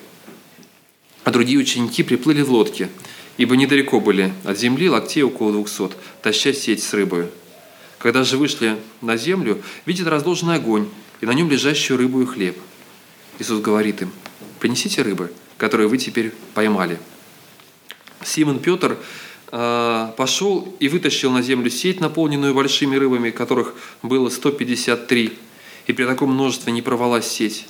А 1.26 1.32
другие 1.32 1.60
ученики 1.60 2.04
приплыли 2.04 2.42
в 2.42 2.52
лодке– 2.52 2.90
ибо 3.38 3.56
недалеко 3.56 4.00
были 4.00 4.34
от 4.44 4.58
земли 4.58 4.90
локтей 4.90 5.24
около 5.24 5.52
двухсот, 5.52 5.96
таща 6.22 6.54
сеть 6.54 6.84
с 6.84 6.94
рыбой. 6.94 7.28
Когда 7.98 8.24
же 8.24 8.38
вышли 8.38 8.78
на 9.02 9.18
землю, 9.18 9.62
видят 9.86 10.08
разложенный 10.08 10.56
огонь 10.56 10.90
и 11.22 11.26
на 11.26 11.32
нем 11.32 11.50
лежащую 11.50 11.98
рыбу 11.98 12.22
и 12.22 12.26
хлеб. 12.26 12.58
Иисус 13.40 13.60
говорит 13.60 14.02
им, 14.02 14.12
принесите 14.60 15.02
рыбы, 15.02 15.32
которые 15.58 15.88
вы 15.88 15.98
теперь 15.98 16.32
поймали. 16.54 17.00
Симон 18.24 18.60
Петр 18.60 18.98
э, 19.52 20.12
пошел 20.18 20.76
и 20.80 20.88
вытащил 20.88 21.32
на 21.32 21.42
землю 21.42 21.70
сеть, 21.70 22.00
наполненную 22.00 22.54
большими 22.54 22.96
рыбами, 22.96 23.32
которых 23.32 23.76
было 24.02 24.30
153, 24.30 25.38
и 25.88 25.94
при 25.94 26.06
таком 26.06 26.32
множестве 26.32 26.72
не 26.72 26.82
провалась 26.82 27.28
сеть. 27.28 27.66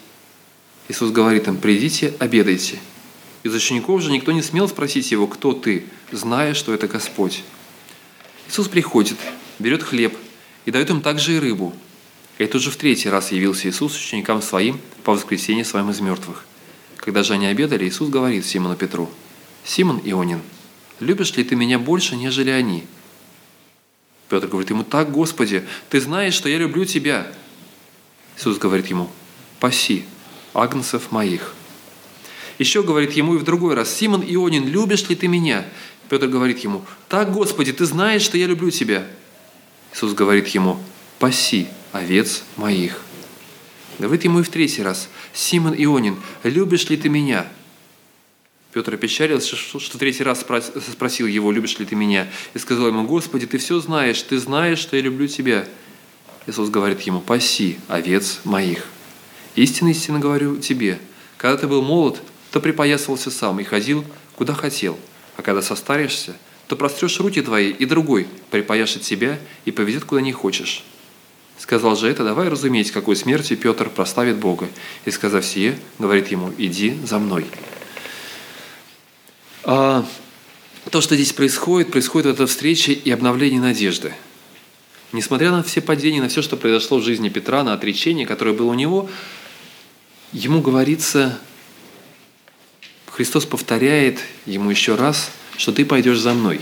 Иисус 0.88 1.12
говорит 1.12 1.48
им, 1.48 1.58
придите, 1.58 2.14
обедайте. 2.20 2.80
Из 3.46 3.54
учеников 3.54 4.02
же 4.02 4.12
никто 4.12 4.32
не 4.32 4.42
смел 4.42 4.68
спросить 4.68 5.12
его, 5.12 5.28
кто 5.28 5.54
ты, 5.54 5.86
зная, 6.12 6.56
что 6.56 6.74
это 6.74 6.88
Господь. 6.88 7.44
Иисус 8.48 8.68
приходит, 8.68 9.20
берет 9.60 9.84
хлеб 9.84 10.18
и 10.66 10.72
дает 10.72 10.90
им 10.90 11.00
также 11.00 11.36
и 11.36 11.40
рыбу. 11.40 11.72
Это 12.40 12.58
уже 12.58 12.72
в 12.72 12.76
третий 12.76 13.08
раз 13.08 13.32
явился 13.32 13.70
Иисус 13.70 13.96
ученикам 13.96 14.42
своим 14.42 14.80
по 15.04 15.12
воскресенье 15.12 15.64
своим 15.64 15.92
из 15.92 16.00
мертвых. 16.00 16.44
Когда 16.98 17.22
же 17.22 17.34
они 17.34 17.46
обедали, 17.46 17.88
Иисус 17.88 18.10
говорит 18.10 18.48
Симону 18.48 18.76
Петру, 18.76 19.12
«Симон 19.64 20.02
Ионин, 20.04 20.42
любишь 21.00 21.36
ли 21.36 21.44
ты 21.44 21.56
меня 21.56 21.78
больше, 21.78 22.16
нежели 22.16 22.50
они?» 22.50 22.84
Петр 24.28 24.48
говорит 24.48 24.72
ему, 24.72 24.84
«Так, 24.84 25.12
Господи, 25.12 25.64
ты 25.92 26.02
знаешь, 26.02 26.34
что 26.34 26.50
я 26.50 26.58
люблю 26.58 26.84
тебя». 26.84 27.32
Иисус 28.38 28.58
говорит 28.58 28.88
ему, 28.88 29.08
«Паси 29.60 30.04
агнцев 30.56 31.12
моих». 31.12 31.54
Еще 32.58 32.84
говорит 32.84 33.14
ему 33.14 33.36
и 33.36 33.38
в 33.38 33.44
другой 33.44 33.74
раз, 33.74 33.94
«Симон 33.94 34.22
Ионин, 34.22 34.68
любишь 34.68 35.08
ли 35.10 35.16
ты 35.16 35.28
меня?» 35.28 35.66
Петр 36.10 36.28
говорит 36.28 36.60
ему, 36.60 36.86
«Так, 37.10 37.34
Господи, 37.34 37.74
ты 37.74 37.86
знаешь, 37.86 38.22
что 38.22 38.38
я 38.38 38.48
люблю 38.48 38.70
тебя». 38.72 39.06
Иисус 39.94 40.14
говорит 40.14 40.48
ему, 40.50 40.80
«Паси 41.20 41.68
овец 41.92 42.44
моих». 42.56 43.02
Говорит 44.00 44.26
ему 44.26 44.40
и 44.40 44.44
в 44.44 44.50
третий 44.50 44.84
раз, 44.84 45.10
«Симон 45.34 45.74
Ионин, 45.74 46.18
любишь 46.44 46.90
ли 46.90 46.98
ты 46.98 47.10
меня?» 47.10 47.48
Петр 48.72 48.94
опечалился, 48.94 49.56
что 49.56 49.98
третий 49.98 50.24
раз 50.24 50.46
спросил 50.92 51.28
его, 51.28 51.52
«Любишь 51.52 51.80
ли 51.80 51.86
ты 51.86 51.96
меня?» 51.96 52.28
И 52.54 52.60
сказал 52.60 52.88
ему, 52.88 53.06
«Господи, 53.06 53.48
ты 53.48 53.58
все 53.58 53.80
знаешь, 53.80 54.22
ты 54.22 54.38
знаешь, 54.38 54.80
что 54.80 54.98
я 54.98 55.02
люблю 55.02 55.28
тебя». 55.28 55.66
Иисус 56.46 56.70
говорит 56.70 57.02
ему, 57.02 57.22
«Паси 57.22 57.80
овец 57.88 58.42
моих». 58.44 58.86
Истинно, 59.56 59.90
истинно 59.90 60.20
говорю 60.20 60.58
тебе, 60.58 61.00
когда 61.38 61.58
ты 61.58 61.68
был 61.68 61.82
молод, 61.82 62.22
то 62.56 62.62
припоясывался 62.62 63.32
сам 63.32 63.60
и 63.60 63.66
ходил, 63.66 64.06
куда 64.38 64.54
хотел, 64.54 64.98
а 65.36 65.42
когда 65.42 65.62
состаришься, 65.62 66.38
то 66.68 66.78
прострешь 66.78 67.20
руки 67.20 67.42
твои, 67.42 67.70
и 67.70 67.84
другой 67.84 68.28
припояшет 68.50 69.02
тебя 69.02 69.40
и 69.66 69.72
поведет, 69.72 70.06
куда 70.06 70.22
не 70.22 70.32
хочешь. 70.32 70.86
Сказал 71.58 71.98
же 71.98 72.08
это, 72.08 72.24
давай 72.24 72.48
разуметь, 72.48 72.92
какой 72.92 73.18
смертью 73.18 73.58
Петр 73.58 73.90
прославит 73.90 74.38
Бога. 74.38 74.70
И 75.04 75.12
сказав 75.12 75.46
сие, 75.46 75.78
говорит 76.00 76.30
ему, 76.30 76.54
иди 76.58 76.98
за 77.04 77.20
мной. 77.20 77.46
А, 79.66 80.06
то, 80.92 81.02
что 81.02 81.16
здесь 81.16 81.34
происходит, 81.34 81.92
происходит 81.92 82.28
в 82.28 82.30
этой 82.36 82.48
встрече 82.48 82.94
и 82.94 83.12
обновление 83.12 83.60
надежды. 83.60 84.14
Несмотря 85.12 85.52
на 85.52 85.62
все 85.62 85.82
падения, 85.82 86.22
на 86.22 86.30
все, 86.30 86.42
что 86.42 86.56
произошло 86.56 87.00
в 87.00 87.04
жизни 87.04 87.28
Петра, 87.28 87.66
на 87.66 87.74
отречение, 87.74 88.26
которое 88.26 88.54
было 88.54 88.72
у 88.72 88.76
него, 88.76 89.10
ему 90.32 90.62
говорится, 90.62 91.38
Христос 93.16 93.46
повторяет 93.46 94.20
ему 94.46 94.70
еще 94.70 94.96
раз, 94.96 95.32
что 95.56 95.72
ты 95.72 95.86
пойдешь 95.86 96.20
за 96.20 96.34
мной. 96.34 96.60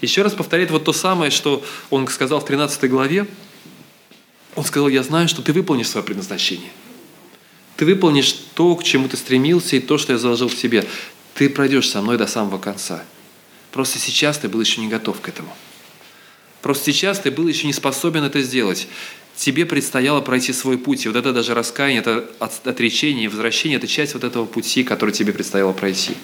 Еще 0.00 0.22
раз 0.22 0.32
повторяет 0.32 0.70
вот 0.70 0.84
то 0.84 0.92
самое, 0.92 1.32
что 1.32 1.64
он 1.90 2.06
сказал 2.06 2.38
в 2.38 2.44
13 2.44 2.88
главе. 2.88 3.26
Он 4.54 4.64
сказал, 4.64 4.88
я 4.88 5.02
знаю, 5.02 5.26
что 5.26 5.42
ты 5.42 5.52
выполнишь 5.52 5.88
свое 5.88 6.06
предназначение. 6.06 6.70
Ты 7.76 7.84
выполнишь 7.84 8.32
то, 8.54 8.76
к 8.76 8.84
чему 8.84 9.08
ты 9.08 9.16
стремился, 9.16 9.74
и 9.74 9.80
то, 9.80 9.98
что 9.98 10.12
я 10.12 10.20
заложил 10.20 10.46
в 10.46 10.54
тебе. 10.54 10.86
Ты 11.34 11.50
пройдешь 11.50 11.90
со 11.90 12.00
мной 12.00 12.16
до 12.16 12.28
самого 12.28 12.58
конца. 12.58 13.02
Просто 13.72 13.98
сейчас 13.98 14.38
ты 14.38 14.48
был 14.48 14.60
еще 14.60 14.80
не 14.80 14.86
готов 14.86 15.20
к 15.20 15.28
этому. 15.28 15.52
Просто 16.62 16.92
сейчас 16.92 17.18
ты 17.18 17.32
был 17.32 17.48
еще 17.48 17.66
не 17.66 17.72
способен 17.72 18.22
это 18.22 18.40
сделать 18.40 18.86
тебе 19.36 19.66
предстояло 19.66 20.20
пройти 20.20 20.52
свой 20.52 20.78
путь. 20.78 21.04
И 21.04 21.08
вот 21.08 21.16
это 21.16 21.32
даже 21.32 21.54
раскаяние, 21.54 22.00
это 22.00 22.28
отречение, 22.64 23.28
возвращение, 23.28 23.76
это 23.76 23.86
часть 23.86 24.14
вот 24.14 24.24
этого 24.24 24.46
пути, 24.46 24.82
который 24.82 25.10
тебе 25.10 25.32
предстояло 25.32 25.72
пройти. 25.72 26.14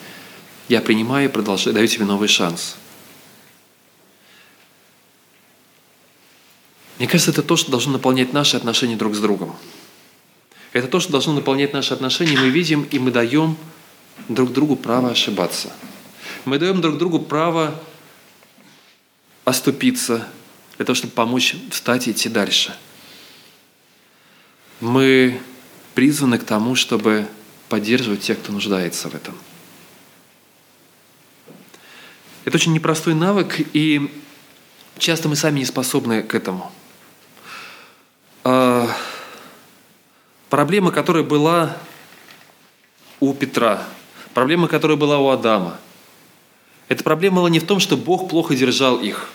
Я 0.69 0.81
принимаю 0.81 1.29
и 1.29 1.33
продолжаю, 1.33 1.75
даю 1.75 1.87
тебе 1.87 2.07
новый 2.07 2.29
шанс. 2.29 2.77
Мне 6.99 7.07
кажется, 7.07 7.33
это 7.33 7.43
то, 7.43 7.57
что 7.57 7.71
должно 7.71 7.93
наполнять 7.93 8.33
наши 8.33 8.57
отношения 8.57 8.97
друг 8.97 9.15
с 9.15 9.19
другом. 9.19 9.55
Это 10.73 10.89
то, 10.89 11.01
что 11.01 11.13
должно 11.13 11.35
наполнять 11.35 11.73
наши 11.73 11.93
отношения. 11.93 12.39
Мы 12.39 12.49
видим 12.49 12.85
и 12.91 12.99
мы 12.99 13.11
даем 13.11 13.57
друг 14.29 14.53
другу 14.53 14.77
право 14.77 15.11
ошибаться. 15.11 15.73
Мы 16.45 16.59
даем 16.59 16.81
друг 16.81 16.97
другу 16.97 17.19
право 17.19 17.79
оступиться 19.45 20.29
для 20.77 20.87
того, 20.87 20.95
чтобы 20.95 21.13
помочь 21.13 21.57
встать 21.71 22.09
и 22.09 22.13
идти 22.13 22.31
дальше– 22.31 22.75
мы 24.83 25.41
призваны 25.95 26.39
к 26.39 26.45
тому, 26.45 26.75
чтобы 26.75 27.29
поддерживать 27.69 28.21
тех, 28.21 28.39
кто 28.39 28.53
нуждается 28.53 29.09
в 29.09 29.15
этом. 29.15 29.35
Это 32.45 32.57
очень 32.57 32.73
непростой 32.73 33.15
навык, 33.15 33.61
и 33.73 34.11
часто 34.99 35.29
мы 35.29 35.37
сами 35.37 35.61
не 35.61 35.65
способны 35.65 36.23
к 36.25 36.35
этому. 36.35 36.73
А, 38.43 38.89
проблема, 40.51 40.91
которая 40.91 41.23
была 41.23 41.77
у 43.21 43.33
Петра, 43.35 43.87
проблема, 44.35 44.67
которая 44.67 44.97
была 44.97 45.19
у 45.19 45.29
Адама, 45.29 45.79
эта 46.89 47.05
проблема 47.05 47.37
была 47.37 47.51
не 47.51 47.61
в 47.61 47.67
том, 47.67 47.79
что 47.79 47.97
Бог 47.97 48.29
плохо 48.29 48.57
держал 48.57 49.01
их. 49.01 49.29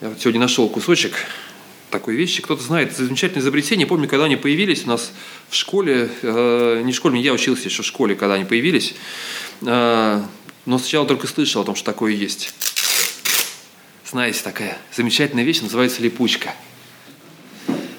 Я 0.00 0.08
вот 0.08 0.20
сегодня 0.20 0.40
нашел 0.40 0.68
кусочек 0.68 1.14
такой 1.90 2.14
вещи. 2.14 2.42
Кто-то 2.42 2.62
знает, 2.62 2.92
это 2.92 3.04
замечательное 3.04 3.42
изобретение. 3.42 3.86
Помню, 3.86 4.08
когда 4.08 4.24
они 4.26 4.36
появились 4.36 4.84
у 4.84 4.88
нас 4.88 5.12
в 5.48 5.54
школе, 5.54 6.10
э, 6.22 6.82
не 6.84 6.92
в 6.92 6.96
школе, 6.96 7.20
я 7.20 7.32
учился 7.32 7.68
еще 7.68 7.82
в 7.82 7.86
школе, 7.86 8.14
когда 8.14 8.34
они 8.34 8.44
появились, 8.44 8.94
э, 9.62 10.22
но 10.66 10.78
сначала 10.78 11.06
только 11.06 11.26
слышал 11.26 11.62
о 11.62 11.64
том, 11.64 11.74
что 11.74 11.84
такое 11.86 12.12
есть. 12.12 12.54
Знаете, 14.10 14.40
такая 14.42 14.78
замечательная 14.94 15.44
вещь, 15.44 15.60
называется 15.60 16.02
липучка. 16.02 16.54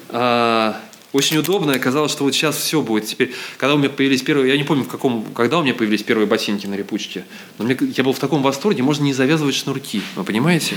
Э, 0.09 0.73
очень 1.11 1.37
удобно, 1.37 1.73
оказалось, 1.73 2.11
что 2.11 2.23
вот 2.23 2.35
сейчас 2.35 2.57
все 2.57 2.81
будет. 2.81 3.07
Теперь, 3.07 3.33
когда 3.57 3.73
у 3.73 3.77
меня 3.79 3.89
появились 3.89 4.21
первые, 4.21 4.51
я 4.51 4.57
не 4.57 4.63
помню, 4.63 4.83
в 4.83 4.87
каком, 4.87 5.25
когда 5.33 5.57
у 5.57 5.63
меня 5.63 5.73
появились 5.73 6.03
первые 6.03 6.27
ботинки 6.27 6.67
на 6.67 6.75
липучке, 6.75 7.25
но 7.57 7.65
мне, 7.65 7.75
я 7.97 8.03
был 8.03 8.13
в 8.13 8.19
таком 8.19 8.43
восторге, 8.43 8.83
можно 8.83 9.03
не 9.03 9.13
завязывать 9.13 9.55
шнурки, 9.55 10.01
вы 10.15 10.23
понимаете? 10.23 10.75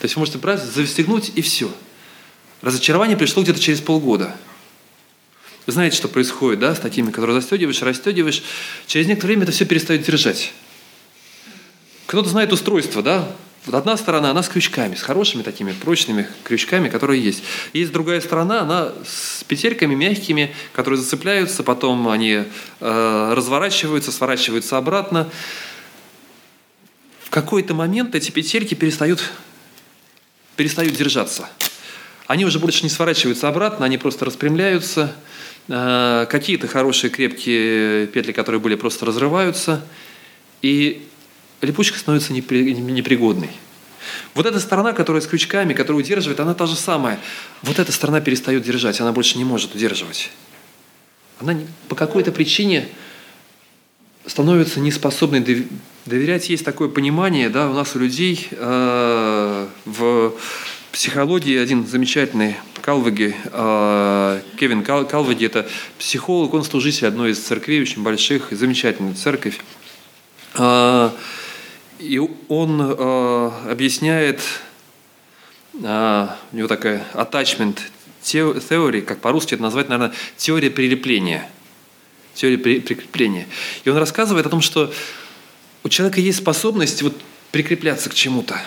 То 0.00 0.04
есть 0.04 0.16
вы 0.16 0.20
можете 0.20 0.38
брать, 0.38 0.62
застегнуть 0.62 1.32
и 1.34 1.42
все– 1.42 1.70
Разочарование 2.62 3.16
пришло 3.16 3.42
где-то 3.42 3.60
через 3.60 3.80
полгода. 3.80 4.34
Вы 5.66 5.72
знаете, 5.72 5.96
что 5.96 6.08
происходит 6.08 6.60
да, 6.60 6.74
с 6.74 6.78
такими, 6.78 7.10
которые 7.10 7.40
застегиваешь, 7.40 7.82
расстегиваешь. 7.82 8.42
Через 8.86 9.06
некоторое 9.06 9.32
время 9.32 9.42
это 9.42 9.52
все 9.52 9.64
перестает 9.64 10.02
держать. 10.02 10.52
Кто-то 12.06 12.28
знает 12.28 12.52
устройство, 12.52 13.02
да? 13.02 13.28
Вот 13.66 13.74
одна 13.74 13.96
сторона, 13.96 14.30
она 14.30 14.44
с 14.44 14.48
крючками, 14.48 14.94
с 14.94 15.02
хорошими 15.02 15.42
такими 15.42 15.72
прочными 15.72 16.28
крючками, 16.44 16.88
которые 16.88 17.20
есть. 17.20 17.42
Есть 17.72 17.90
другая 17.90 18.20
сторона, 18.20 18.60
она 18.60 18.92
с 19.04 19.42
петельками 19.42 19.96
мягкими, 19.96 20.54
которые 20.72 21.00
зацепляются, 21.00 21.64
потом 21.64 22.08
они 22.08 22.44
э, 22.78 23.32
разворачиваются, 23.34 24.12
сворачиваются 24.12 24.76
обратно. 24.76 25.28
В 27.24 27.30
какой-то 27.30 27.74
момент 27.74 28.14
эти 28.14 28.30
петельки 28.30 28.74
перестают, 28.74 29.32
перестают 30.54 30.94
держаться. 30.94 31.48
Они 32.26 32.44
уже 32.44 32.58
больше 32.58 32.82
не 32.82 32.88
сворачиваются 32.88 33.48
обратно, 33.48 33.86
они 33.86 33.98
просто 33.98 34.24
распрямляются. 34.24 35.14
Э, 35.68 36.26
какие-то 36.28 36.66
хорошие 36.66 37.10
крепкие 37.10 38.06
петли, 38.08 38.32
которые 38.32 38.60
были, 38.60 38.74
просто 38.74 39.06
разрываются. 39.06 39.84
И 40.62 41.06
липучка 41.60 41.98
становится 41.98 42.32
непригодной. 42.32 43.50
Вот 44.34 44.46
эта 44.46 44.60
сторона, 44.60 44.92
которая 44.92 45.22
с 45.22 45.26
крючками, 45.26 45.72
которая 45.72 46.02
удерживает, 46.02 46.40
она 46.40 46.54
та 46.54 46.66
же 46.66 46.76
самая. 46.76 47.18
Вот 47.62 47.78
эта 47.78 47.92
сторона 47.92 48.20
перестает 48.20 48.62
держать, 48.62 49.00
она 49.00 49.12
больше 49.12 49.38
не 49.38 49.44
может 49.44 49.74
удерживать. 49.74 50.30
Она 51.40 51.56
по 51.88 51.94
какой-то 51.94 52.32
причине 52.32 52.88
становится 54.26 54.80
неспособной 54.80 55.68
доверять. 56.06 56.48
Есть 56.48 56.64
такое 56.64 56.88
понимание 56.88 57.48
да, 57.48 57.68
у 57.68 57.72
нас 57.72 57.94
у 57.94 57.98
людей 57.98 58.48
э, 58.50 59.68
в 59.84 60.32
психологии 60.96 61.58
один 61.58 61.86
замечательный 61.86 62.56
Калваги, 62.80 63.36
э, 63.44 64.40
Кевин 64.58 64.82
Калваги, 64.82 65.44
это 65.44 65.68
психолог, 65.98 66.54
он 66.54 66.64
служитель 66.64 67.08
одной 67.08 67.32
из 67.32 67.38
церквей, 67.38 67.82
очень 67.82 68.02
больших, 68.02 68.48
замечательная 68.50 69.12
церковь. 69.12 69.60
Э, 70.54 71.10
и 71.98 72.18
он 72.48 72.80
э, 72.80 73.50
объясняет, 73.68 74.40
у 75.74 75.86
него 76.56 76.66
такая 76.66 77.04
attachment 77.12 77.78
theory, 78.22 79.02
как 79.02 79.20
по-русски 79.20 79.52
это 79.52 79.62
назвать, 79.62 79.90
наверное, 79.90 80.16
теория 80.38 80.70
прилепления. 80.70 81.46
Теория 82.32 82.56
прикрепления. 82.56 83.46
И 83.84 83.90
он 83.90 83.98
рассказывает 83.98 84.46
о 84.46 84.48
том, 84.48 84.62
что 84.62 84.90
у 85.84 85.90
человека 85.90 86.22
есть 86.22 86.38
способность 86.38 87.02
вот 87.02 87.14
прикрепляться 87.52 88.08
к 88.08 88.14
чему-то. 88.14 88.58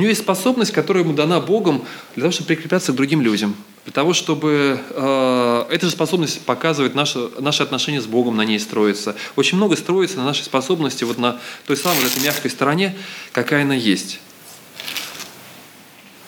У 0.00 0.02
него 0.02 0.08
есть 0.08 0.22
способность, 0.22 0.72
которая 0.72 1.04
ему 1.04 1.12
дана 1.12 1.40
Богом 1.40 1.84
для 2.14 2.22
того, 2.22 2.32
чтобы 2.32 2.46
прикрепляться 2.46 2.92
к 2.92 2.94
другим 2.94 3.20
людям. 3.20 3.54
Для 3.84 3.92
того, 3.92 4.14
чтобы 4.14 4.80
э, 4.88 5.64
эта 5.68 5.84
же 5.84 5.92
способность 5.92 6.40
показывает 6.46 6.94
наше, 6.94 7.28
наши 7.38 7.62
отношения 7.62 8.00
с 8.00 8.06
Богом, 8.06 8.34
на 8.34 8.46
ней 8.46 8.58
строится. 8.58 9.14
Очень 9.36 9.58
много 9.58 9.76
строится 9.76 10.16
на 10.16 10.24
нашей 10.24 10.44
способности, 10.44 11.04
вот 11.04 11.18
на 11.18 11.38
той 11.66 11.76
самой 11.76 12.02
этой 12.06 12.22
мягкой 12.22 12.50
стороне, 12.50 12.96
какая 13.32 13.64
она 13.64 13.74
есть. 13.74 14.20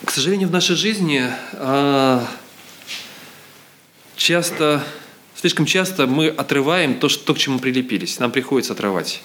К 0.05 0.11
сожалению, 0.11 0.51
в 0.51 0.53
нашей 0.53 0.77
жизни 0.77 1.25
э, 1.53 2.21
часто 4.17 4.85
Слишком 5.43 5.67
часто 5.67 6.07
мы 6.07 6.29
отрываем 6.29 6.95
то, 6.95 7.09
что, 7.09 7.25
то, 7.25 7.35
к 7.35 7.39
чему 7.39 7.59
прилепились. 7.59 8.21
Нам 8.21 8.31
приходится 8.31 8.75
отрывать. 8.75 9.23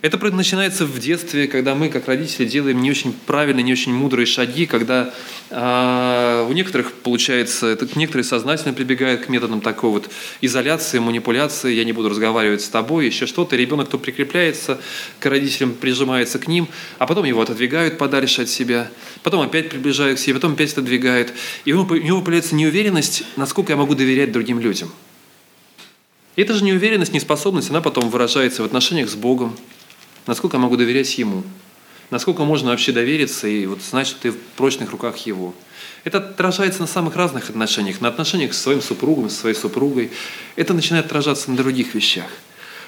Это 0.00 0.16
начинается 0.30 0.86
в 0.86 0.96
детстве, 1.00 1.48
когда 1.48 1.74
мы, 1.74 1.88
как 1.88 2.06
родители, 2.06 2.44
делаем 2.44 2.80
не 2.80 2.92
очень 2.92 3.12
правильные, 3.12 3.64
не 3.64 3.72
очень 3.72 3.92
мудрые 3.92 4.24
шаги, 4.24 4.66
когда 4.66 5.12
э, 5.50 6.46
у 6.48 6.52
некоторых 6.52 6.92
получается, 6.92 7.66
это, 7.66 7.88
некоторые 7.96 8.22
сознательно 8.22 8.72
прибегают 8.72 9.22
к 9.22 9.28
методам 9.28 9.60
такой 9.60 9.90
вот 9.90 10.10
изоляции, 10.42 11.00
манипуляции, 11.00 11.72
я 11.72 11.82
не 11.82 11.92
буду 11.92 12.10
разговаривать 12.10 12.62
с 12.62 12.68
тобой, 12.68 13.06
еще 13.06 13.26
что-то. 13.26 13.56
Ребенок, 13.56 13.88
кто 13.88 13.98
прикрепляется 13.98 14.78
к 15.18 15.26
родителям, 15.26 15.74
прижимается 15.74 16.38
к 16.38 16.46
ним, 16.46 16.68
а 17.00 17.08
потом 17.08 17.24
его 17.24 17.42
отодвигают 17.42 17.98
подальше 17.98 18.42
от 18.42 18.48
себя, 18.48 18.88
потом 19.24 19.40
опять 19.40 19.70
приближают 19.70 20.20
к 20.20 20.22
себе, 20.22 20.34
потом 20.34 20.52
опять 20.52 20.70
отодвигают. 20.70 21.32
И 21.64 21.72
у 21.72 21.82
него 21.82 22.20
появляется 22.20 22.54
неуверенность, 22.54 23.24
насколько 23.34 23.72
я 23.72 23.76
могу 23.76 23.96
доверять 23.96 24.30
другим 24.30 24.60
людям. 24.60 24.92
И 26.36 26.42
эта 26.42 26.54
же 26.54 26.64
неуверенность, 26.64 27.12
неспособность, 27.12 27.70
она 27.70 27.80
потом 27.80 28.08
выражается 28.08 28.62
в 28.62 28.64
отношениях 28.64 29.10
с 29.10 29.14
Богом. 29.14 29.56
Насколько 30.26 30.56
я 30.56 30.62
могу 30.62 30.76
доверять 30.76 31.18
Ему? 31.18 31.42
Насколько 32.10 32.44
можно 32.44 32.70
вообще 32.70 32.92
довериться 32.92 33.48
и 33.48 33.66
вот 33.66 33.82
знать, 33.82 34.06
что 34.06 34.20
ты 34.20 34.30
в 34.30 34.38
прочных 34.56 34.90
руках 34.92 35.16
Его? 35.18 35.54
Это 36.04 36.18
отражается 36.18 36.80
на 36.80 36.86
самых 36.86 37.16
разных 37.16 37.50
отношениях, 37.50 38.00
на 38.00 38.08
отношениях 38.08 38.54
с 38.54 38.60
своим 38.60 38.80
супругом, 38.80 39.30
с 39.30 39.38
своей 39.38 39.54
супругой. 39.54 40.10
Это 40.56 40.74
начинает 40.74 41.06
отражаться 41.06 41.50
на 41.50 41.56
других 41.56 41.94
вещах. 41.94 42.26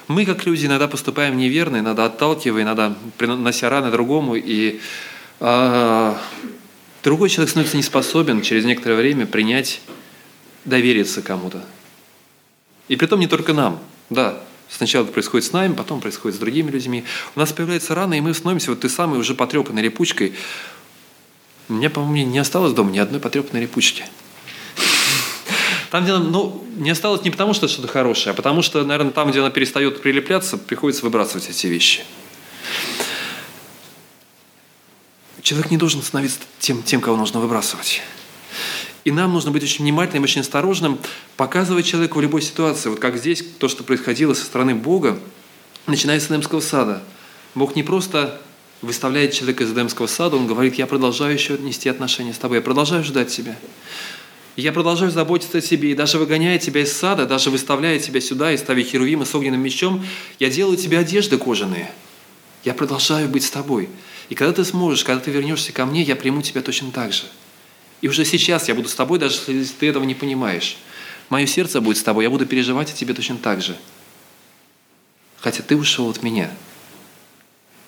Мы, 0.07 0.25
как 0.25 0.45
люди, 0.45 0.65
иногда 0.65 0.87
поступаем 0.87 1.37
неверно, 1.37 1.77
иногда 1.77 2.05
отталкивая, 2.05 2.63
иногда 2.63 2.95
принося 3.17 3.69
раны 3.69 3.89
другому, 3.89 4.35
и 4.35 4.79
а, 5.39 6.19
другой 7.03 7.29
человек 7.29 7.49
становится 7.49 7.77
не 7.77 7.83
способен 7.83 8.41
через 8.41 8.65
некоторое 8.65 8.95
время 8.95 9.25
принять, 9.25 9.81
довериться 10.65 11.21
кому-то. 11.21 11.63
И 12.87 12.95
при 12.95 13.05
том 13.07 13.19
не 13.19 13.27
только 13.27 13.53
нам. 13.53 13.79
Да, 14.09 14.41
сначала 14.69 15.03
это 15.03 15.13
происходит 15.13 15.45
с 15.45 15.53
нами, 15.53 15.73
потом 15.73 16.01
происходит 16.01 16.37
с 16.37 16.39
другими 16.39 16.69
людьми. 16.69 17.03
У 17.35 17.39
нас 17.39 17.51
появляется 17.51 17.95
рана, 17.95 18.13
и 18.15 18.21
мы 18.21 18.33
становимся 18.33 18.69
вот 18.69 18.81
той 18.81 18.89
самой 18.89 19.19
уже 19.19 19.33
потрепанной 19.33 19.81
репучкой. 19.81 20.35
У 21.67 21.73
меня, 21.73 21.89
по-моему, 21.89 22.31
не 22.31 22.39
осталось 22.39 22.73
дома 22.73 22.91
ни 22.91 22.99
одной 22.99 23.19
потрепанной 23.19 23.63
репучки. 23.63 24.05
Там, 25.89 26.03
где 26.03 26.13
она, 26.13 26.25
ну, 26.25 26.65
не 26.75 26.89
осталось 26.89 27.23
не 27.23 27.31
потому, 27.31 27.53
что 27.53 27.67
что-то 27.67 27.87
хорошее, 27.87 28.31
а 28.31 28.33
потому 28.35 28.61
что, 28.61 28.83
наверное, 28.83 29.13
там, 29.13 29.31
где 29.31 29.39
она 29.39 29.49
перестает 29.49 30.01
прилепляться, 30.01 30.57
приходится 30.57 31.03
выбрасывать 31.03 31.49
эти 31.49 31.67
вещи. 31.67 32.03
Человек 35.41 35.71
не 35.71 35.77
должен 35.77 36.01
становиться 36.01 36.39
тем, 36.59 36.83
тем 36.83 37.01
кого 37.01 37.17
нужно 37.17 37.39
выбрасывать. 37.39 38.01
И 39.05 39.11
нам 39.11 39.33
нужно 39.33 39.51
быть 39.51 39.63
очень 39.63 39.85
внимательным, 39.85 40.23
очень 40.23 40.41
осторожным, 40.41 40.97
показывать 41.37 41.85
человеку 41.85 42.17
в 42.17 42.21
любой 42.23 42.41
ситуации. 42.41 42.89
Вот 42.89 42.99
как 42.99 43.17
здесь, 43.17 43.45
то, 43.59 43.67
что 43.67 43.83
происходило 43.83 44.33
со 44.33 44.43
стороны 44.43 44.73
Бога, 44.73 45.19
начиная 45.85 46.19
с 46.19 46.25
Эдемского 46.25 46.59
сада. 46.59 47.03
Бог 47.53 47.75
не 47.75 47.83
просто 47.83 48.41
выставляет 48.81 49.31
человека 49.31 49.63
из 49.63 49.71
Эдемского 49.71 50.07
сада, 50.07 50.37
Он 50.37 50.47
говорит, 50.47 50.75
я 50.75 50.87
продолжаю 50.87 51.33
еще 51.33 51.55
нести 51.59 51.87
отношения 51.87 52.33
с 52.33 52.39
тобой, 52.39 52.57
я 52.57 52.61
продолжаю 52.63 53.03
ждать 53.03 53.29
тебя. 53.29 53.55
Я 54.55 54.73
продолжаю 54.73 55.11
заботиться 55.11 55.59
о 55.59 55.61
себе, 55.61 55.91
и 55.91 55.95
даже 55.95 56.17
выгоняя 56.17 56.57
тебя 56.57 56.81
из 56.81 56.91
сада, 56.91 57.27
даже 57.27 57.51
выставляя 57.51 57.99
тебя 57.99 58.19
сюда 58.21 58.53
и 58.53 58.57
ставя 58.57 58.81
херувима 58.81 59.25
с 59.25 59.35
огненным 59.35 59.61
мечом, 59.61 60.03
я 60.39 60.49
делаю 60.49 60.77
тебе 60.77 60.97
одежды 60.97 61.37
кожаные. 61.37 61.91
Я 62.63 62.73
продолжаю 62.73 63.29
быть 63.29 63.43
с 63.43 63.51
тобой. 63.51 63.87
И 64.29 64.33
когда 64.35 64.53
ты 64.53 64.65
сможешь, 64.65 65.03
когда 65.03 65.21
ты 65.21 65.29
вернешься 65.29 65.71
ко 65.73 65.85
мне, 65.85 66.01
я 66.01 66.15
приму 66.15 66.41
тебя 66.41 66.63
точно 66.63 66.89
так 66.89 67.13
же. 67.13 67.25
И 68.01 68.07
уже 68.07 68.25
сейчас 68.25 68.67
я 68.67 68.75
буду 68.75 68.89
с 68.89 68.95
тобой, 68.95 69.19
даже 69.19 69.39
если 69.47 69.73
ты 69.73 69.87
этого 69.87 70.03
не 70.03 70.15
понимаешь. 70.15 70.77
Мое 71.29 71.45
сердце 71.45 71.81
будет 71.81 71.97
с 71.97 72.03
тобой, 72.03 72.23
я 72.23 72.29
буду 72.29 72.45
переживать 72.45 72.91
о 72.91 72.93
тебе 72.93 73.13
точно 73.13 73.37
так 73.37 73.61
же. 73.61 73.75
Хотя 75.39 75.63
ты 75.63 75.75
ушел 75.75 76.09
от 76.09 76.21
меня. 76.21 76.51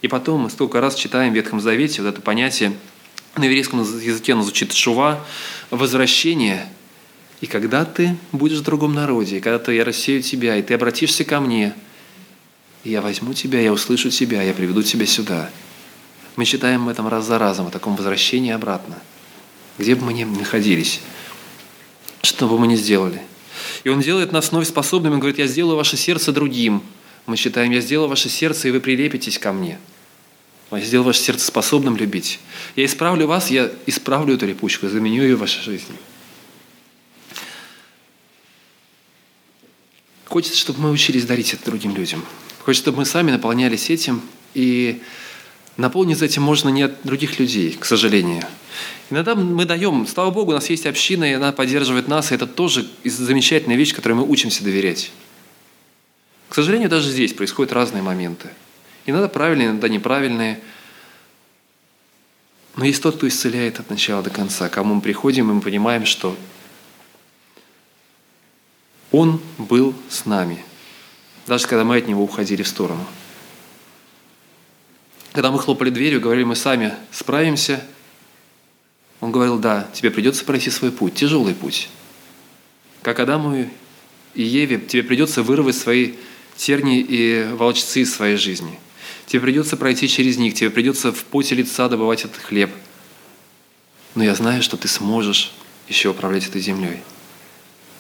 И 0.02 0.08
потом 0.08 0.42
мы 0.42 0.50
столько 0.50 0.80
раз 0.80 0.96
читаем 0.96 1.34
в 1.34 1.36
Ветхом 1.36 1.60
Завете 1.60 2.02
вот 2.02 2.10
это 2.10 2.22
понятие, 2.22 2.74
на 3.36 3.44
еврейском 3.44 3.82
языке 3.82 4.34
оно 4.34 4.42
звучит 4.42 4.74
шува, 4.74 5.24
возвращение. 5.70 6.68
И 7.42 7.46
когда 7.46 7.86
ты 7.86 8.18
будешь 8.32 8.58
в 8.60 8.64
другом 8.64 8.96
народе, 8.96 9.38
и 9.38 9.40
когда 9.40 9.60
ты, 9.60 9.74
я 9.74 9.86
рассею 9.86 10.24
тебя, 10.24 10.56
и 10.56 10.64
ты 10.64 10.74
обратишься 10.74 11.24
ко 11.24 11.40
мне, 11.40 11.76
и 12.84 12.90
я 12.90 13.02
возьму 13.02 13.34
тебя, 13.34 13.62
я 13.62 13.72
услышу 13.72 14.10
тебя, 14.10 14.42
я 14.42 14.54
приведу 14.54 14.82
тебя 14.82 15.06
сюда. 15.06 15.52
Мы 16.36 16.46
читаем 16.46 16.84
об 16.84 16.90
этом 16.90 17.08
раз 17.08 17.26
за 17.26 17.38
разом, 17.38 17.68
о 17.68 17.72
таком 17.72 17.96
возвращении 17.96 18.52
обратно– 18.52 18.98
где 19.78 19.96
бы 19.96 20.06
мы 20.06 20.14
ни 20.14 20.24
находились, 20.24 21.02
что 22.22 22.48
бы 22.48 22.58
мы 22.58 22.68
ни 22.68 22.76
сделали. 22.76 23.22
И 23.84 23.90
Он 23.90 24.02
делает 24.02 24.32
нас 24.32 24.52
вновь 24.52 24.68
способными, 24.68 25.14
Он 25.14 25.20
говорит, 25.20 25.40
я 25.40 25.48
сделаю 25.48 25.76
ваше 25.76 25.98
сердце 25.98 26.32
другим. 26.32 26.84
Мы 27.26 27.36
считаем, 27.38 27.72
я 27.72 27.82
сделаю 27.82 28.10
ваше 28.10 28.30
сердце, 28.30 28.68
и 28.68 28.72
вы 28.72 28.80
прилепитесь 28.80 29.38
ко 29.38 29.52
мне. 29.52 29.80
Я 30.72 30.80
сделаю 30.82 31.06
ваше 31.06 31.22
сердце 31.22 31.46
способным 31.46 31.96
любить. 31.96 32.40
Я 32.76 32.86
исправлю 32.86 33.28
вас, 33.28 33.50
я 33.50 33.72
исправлю 33.86 34.36
эту 34.36 34.46
липучку, 34.46 34.88
заменю 34.88 35.24
ее 35.24 35.36
в 35.36 35.40
вашей 35.40 35.62
жизни. 35.62 35.96
Хочется, 40.26 40.58
чтобы 40.58 40.82
мы 40.82 40.92
учились 40.92 41.26
дарить 41.26 41.54
это 41.54 41.66
другим 41.66 41.96
людям. 41.96 42.24
Хочется, 42.60 42.84
чтобы 42.84 43.00
мы 43.00 43.06
сами 43.06 43.32
наполнялись 43.32 43.90
этим. 43.90 44.22
И 44.54 45.02
наполнить 45.78 46.22
этим 46.22 46.44
можно 46.44 46.70
не 46.70 46.84
от 46.84 47.04
других 47.04 47.40
людей, 47.40 47.74
к 47.80 47.86
сожалению. 47.86 48.44
Иногда 49.10 49.36
мы 49.36 49.66
даем, 49.66 50.06
слава 50.06 50.32
Богу, 50.32 50.52
у 50.52 50.56
нас 50.56 50.70
есть 50.70 50.86
община, 50.86 51.24
и 51.24 51.34
она 51.34 51.52
поддерживает 51.52 52.08
нас, 52.08 52.32
и 52.32 52.36
это 52.36 52.46
тоже 52.46 52.88
замечательная 53.06 53.78
вещь, 53.78 53.94
которой 53.94 54.14
мы 54.14 54.28
учимся 54.28 54.64
доверять. 54.64 55.12
К 56.50 56.56
сожалению, 56.56 56.90
даже 56.90 57.10
здесь 57.10 57.34
происходят 57.34 57.72
разные 57.72 58.04
моменты. 58.04 58.50
Иногда 59.06 59.30
правильные, 59.30 59.70
иногда 59.70 59.88
неправильные. 59.88 60.60
Но 62.76 62.86
есть 62.86 63.02
тот, 63.02 63.16
кто 63.16 63.28
исцеляет 63.28 63.80
от 63.80 63.90
начала 63.90 64.22
до 64.22 64.30
конца, 64.30 64.70
к 64.70 64.74
кому 64.74 64.96
мы 64.96 65.02
приходим, 65.02 65.50
и 65.50 65.54
мы 65.54 65.62
понимаем, 65.62 66.06
что 66.06 66.36
Он 69.12 69.42
был 69.58 69.96
с 70.10 70.26
нами, 70.26 70.64
даже 71.48 71.68
когда 71.68 71.84
мы 71.84 71.98
от 71.98 72.08
Него 72.08 72.24
уходили 72.24 72.64
в 72.64 72.68
сторону. 72.68 73.06
Когда 75.38 75.52
мы 75.52 75.60
хлопали 75.60 75.92
дверью, 75.92 76.20
говорили, 76.20 76.46
мы 76.46 76.56
сами 76.56 76.96
справимся– 77.12 77.80
он 79.22 79.32
говорил, 79.32 79.60
да, 79.60 79.88
тебе 79.94 80.10
придется 80.10 80.44
пройти 80.44 80.72
свой 80.72 80.92
путь, 80.92 81.14
тяжелый 81.14 81.54
путь. 81.54 81.90
Как 83.04 83.20
Адаму 83.20 83.68
и 84.34 84.44
Еве, 84.44 84.80
тебе 84.80 85.04
придется 85.04 85.44
вырвать 85.44 85.76
свои 85.76 86.14
терни 86.56 87.02
и 87.02 87.48
волчцы 87.54 88.02
из 88.02 88.16
своей 88.16 88.38
жизни. 88.38 88.80
Тебе 89.28 89.42
придется 89.42 89.78
пройти 89.78 90.08
через 90.08 90.38
них, 90.38 90.56
тебе 90.56 90.72
придется 90.72 91.12
в 91.12 91.24
поте 91.26 91.54
лица 91.54 91.88
добывать 91.88 92.26
этот 92.26 92.42
хлеб. 92.42 92.72
Но 94.16 94.24
я 94.24 94.34
знаю, 94.34 94.64
что 94.64 94.76
ты 94.76 94.88
сможешь 94.88 95.52
еще 95.88 96.10
управлять 96.10 96.48
этой 96.48 96.62
землей. 96.62 96.98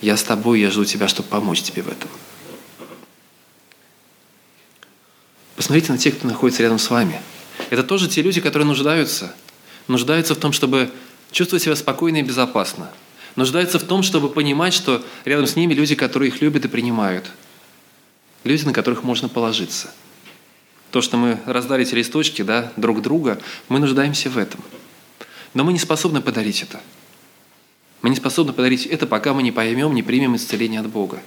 Я 0.01 0.17
с 0.17 0.23
тобой, 0.23 0.59
я 0.59 0.71
жду 0.71 0.85
тебя, 0.85 1.07
чтобы 1.07 1.29
помочь 1.29 1.61
тебе 1.61 1.83
в 1.83 1.87
этом. 1.87 2.09
Посмотрите 5.57 5.91
на 5.91 5.97
тех, 5.97 6.15
кто 6.15 6.27
находится 6.27 6.61
рядом 6.61 6.77
с 6.77 6.87
вами. 6.91 7.19
Это 7.71 7.83
тоже 7.83 8.07
те 8.07 8.21
люди, 8.21 8.39
которые 8.39 8.67
нуждаются. 8.67 9.33
Нуждаются 9.87 10.35
в 10.35 10.37
том, 10.37 10.53
чтобы 10.53 10.91
чувствовать 11.31 11.63
себя 11.63 11.75
спокойно 11.75 12.17
и 12.17 12.21
безопасно. 12.21 12.91
Нуждаются 13.35 13.79
в 13.79 13.83
том, 13.83 14.03
чтобы 14.03 14.29
понимать, 14.29 14.75
что 14.75 15.03
рядом 15.25 15.47
с 15.47 15.55
ними 15.55 15.73
люди, 15.73 15.95
которые 15.95 16.29
их 16.29 16.41
любят 16.41 16.65
и 16.65 16.67
принимают. 16.67 17.31
Люди, 18.43 18.65
на 18.65 18.71
которых 18.71 19.03
можно 19.03 19.29
положиться. 19.29 19.91
То, 20.91 21.01
что 21.01 21.17
мы 21.17 21.39
раздали 21.47 21.81
эти 21.81 21.95
листочки 21.95 22.43
да, 22.43 22.71
друг 22.77 23.01
друга, 23.01 23.39
мы 23.67 23.79
нуждаемся 23.79 24.29
в 24.29 24.37
этом. 24.37 24.61
Но 25.55 25.63
мы 25.63 25.73
не 25.73 25.79
способны 25.79 26.21
подарить 26.21 26.61
это. 26.61 26.79
Мы 28.03 28.11
не 28.11 28.15
способны 28.15 28.53
подарить 28.53 28.85
это, 28.85 29.07
пока 29.07 29.33
мы 29.33 29.41
не 29.41 29.51
поймем, 29.51 29.95
не 29.95 30.03
примем 30.03 30.35
исцеление 30.35 30.81
от 30.81 30.87
Бога 30.87 31.19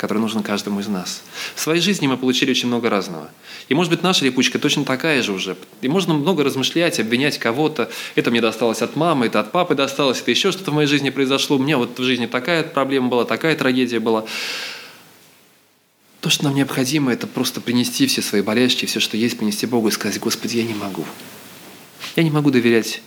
который 0.00 0.16
нужен 0.16 0.42
каждому 0.42 0.80
из 0.80 0.88
нас. 0.88 1.20
В 1.54 1.60
своей 1.60 1.82
жизни 1.82 2.06
мы 2.06 2.16
получили 2.16 2.52
очень 2.52 2.68
много 2.68 2.88
разного. 2.88 3.30
И, 3.68 3.74
может 3.74 3.92
быть, 3.92 4.02
наша 4.02 4.24
липучка 4.24 4.58
точно 4.58 4.86
такая 4.86 5.22
же 5.22 5.32
уже. 5.32 5.58
И 5.82 5.88
можно 5.88 6.14
много 6.14 6.42
размышлять, 6.42 6.98
обвинять 6.98 7.36
кого-то. 7.36 7.90
Это 8.14 8.30
мне 8.30 8.40
досталось 8.40 8.80
от 8.80 8.96
мамы, 8.96 9.26
это 9.26 9.40
от 9.40 9.52
папы 9.52 9.74
досталось, 9.74 10.22
это 10.22 10.30
еще 10.30 10.52
что-то 10.52 10.70
в 10.70 10.74
моей 10.74 10.88
жизни 10.88 11.10
произошло. 11.10 11.56
У 11.56 11.58
меня 11.58 11.76
вот 11.76 11.98
в 11.98 12.02
жизни 12.02 12.24
такая 12.24 12.62
проблема 12.62 13.08
была, 13.08 13.26
такая 13.26 13.54
трагедия 13.54 14.00
была. 14.00 14.24
То, 16.22 16.30
что 16.30 16.44
нам 16.44 16.54
необходимо, 16.54 17.12
это 17.12 17.26
просто 17.26 17.60
принести 17.60 18.06
все 18.06 18.22
свои 18.22 18.40
болячки, 18.40 18.86
все, 18.86 19.00
что 19.00 19.18
есть, 19.18 19.36
принести 19.36 19.66
Богу 19.66 19.88
и 19.88 19.90
сказать, 19.90 20.18
Господи, 20.18 20.56
я 20.56 20.64
не 20.64 20.74
могу. 20.74 21.04
Я 22.16 22.22
не 22.22 22.30
могу 22.30 22.50
доверять, 22.50 23.02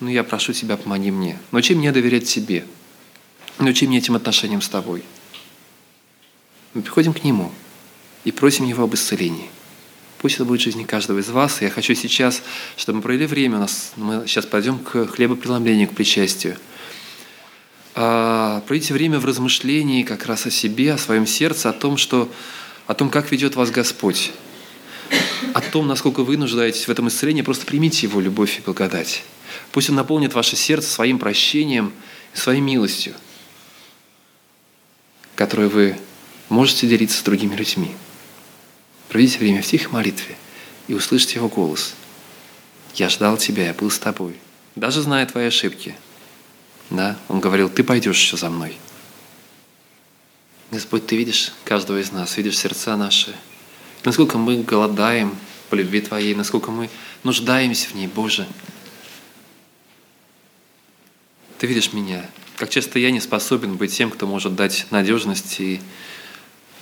но 0.00 0.08
я 0.08 0.24
прошу 0.24 0.54
Тебя, 0.54 0.78
помоги 0.78 1.10
мне. 1.10 1.38
Научи 1.52 1.74
меня 1.74 1.92
доверять 1.92 2.26
Тебе. 2.26 2.64
Научи 3.58 3.86
меня 3.86 3.98
этим 3.98 4.16
отношениям 4.16 4.62
с 4.62 4.68
Тобой. 4.70 5.02
Мы 6.74 6.82
приходим 6.82 7.12
к 7.12 7.24
Нему 7.24 7.52
и 8.24 8.32
просим 8.32 8.66
Его 8.66 8.84
об 8.84 8.94
исцелении. 8.94 9.48
Пусть 10.18 10.34
это 10.34 10.44
будет 10.44 10.60
в 10.60 10.64
жизни 10.64 10.82
каждого 10.82 11.20
из 11.20 11.28
вас. 11.28 11.62
Я 11.62 11.70
хочу 11.70 11.94
сейчас, 11.94 12.42
чтобы 12.76 12.96
мы 12.96 13.02
провели 13.02 13.26
время, 13.26 13.56
у 13.56 13.60
нас, 13.60 13.92
мы 13.96 14.26
сейчас 14.26 14.46
пойдем 14.46 14.78
к 14.78 15.06
хлебопреломлению, 15.06 15.88
к 15.88 15.94
причастию. 15.94 16.56
а, 17.94 18.60
проведите 18.66 18.94
время 18.94 19.18
в 19.18 19.24
размышлении 19.24 20.02
как 20.02 20.26
раз 20.26 20.46
о 20.46 20.50
себе, 20.50 20.94
о 20.94 20.98
своем 20.98 21.26
сердце, 21.26 21.70
о 21.70 21.72
том, 21.72 21.96
что, 21.96 22.30
о 22.86 22.94
том, 22.94 23.10
как 23.10 23.30
ведет 23.30 23.54
вас 23.54 23.70
Господь, 23.70 24.32
о 25.54 25.60
том, 25.60 25.86
насколько 25.86 26.22
вы 26.22 26.36
нуждаетесь 26.36 26.86
в 26.86 26.90
этом 26.90 27.08
исцелении, 27.08 27.42
просто 27.42 27.64
примите 27.64 28.06
Его 28.06 28.20
любовь 28.20 28.58
и 28.58 28.62
благодать. 28.62 29.22
Пусть 29.72 29.88
Он 29.88 29.96
наполнит 29.96 30.34
ваше 30.34 30.56
сердце 30.56 30.90
своим 30.90 31.18
прощением 31.18 31.92
и 32.34 32.36
своей 32.36 32.60
милостью, 32.60 33.14
которой 35.34 35.68
вы 35.68 35.96
можете 36.48 36.86
делиться 36.86 37.18
с 37.18 37.22
другими 37.22 37.54
людьми. 37.54 37.94
Проведите 39.08 39.38
время 39.38 39.62
в 39.62 39.66
тихой 39.66 39.92
молитве 39.92 40.36
и 40.86 40.94
услышьте 40.94 41.36
Его 41.36 41.48
голос. 41.48 41.94
«Я 42.94 43.08
ждал 43.08 43.36
Тебя, 43.36 43.66
я 43.66 43.74
был 43.74 43.90
с 43.90 43.98
Тобой, 43.98 44.36
даже 44.74 45.02
зная 45.02 45.26
Твои 45.26 45.46
ошибки». 45.46 45.94
Да? 46.90 47.18
Он 47.28 47.40
говорил, 47.40 47.68
«Ты 47.68 47.84
пойдешь 47.84 48.20
еще 48.20 48.36
за 48.36 48.50
мной». 48.50 48.76
Господь, 50.70 51.06
Ты 51.06 51.16
видишь 51.16 51.52
каждого 51.64 51.98
из 51.98 52.12
нас, 52.12 52.36
видишь 52.36 52.58
сердца 52.58 52.96
наши, 52.96 53.34
насколько 54.04 54.36
мы 54.36 54.62
голодаем 54.62 55.36
по 55.70 55.74
любви 55.74 56.00
Твоей, 56.00 56.34
насколько 56.34 56.70
мы 56.70 56.90
нуждаемся 57.24 57.88
в 57.88 57.94
ней, 57.94 58.06
Боже. 58.06 58.46
Ты 61.58 61.66
видишь 61.66 61.92
меня, 61.92 62.24
как 62.56 62.70
часто 62.70 62.98
я 62.98 63.10
не 63.10 63.20
способен 63.20 63.76
быть 63.76 63.94
тем, 63.94 64.10
кто 64.10 64.26
может 64.26 64.54
дать 64.54 64.86
надежность 64.90 65.58
и 65.60 65.80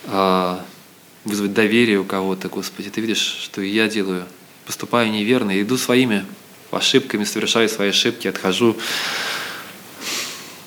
вызвать 0.07 1.53
доверие 1.53 1.99
у 1.99 2.05
кого-то, 2.05 2.49
Господи. 2.49 2.91
Ты 2.91 3.01
видишь, 3.01 3.19
что 3.19 3.61
я 3.61 3.89
делаю, 3.89 4.27
поступаю 4.65 5.11
неверно, 5.11 5.61
иду 5.61 5.77
своими 5.77 6.25
ошибками, 6.71 7.25
совершаю 7.25 7.69
свои 7.69 7.91
ошибки, 7.91 8.29
отхожу. 8.29 8.77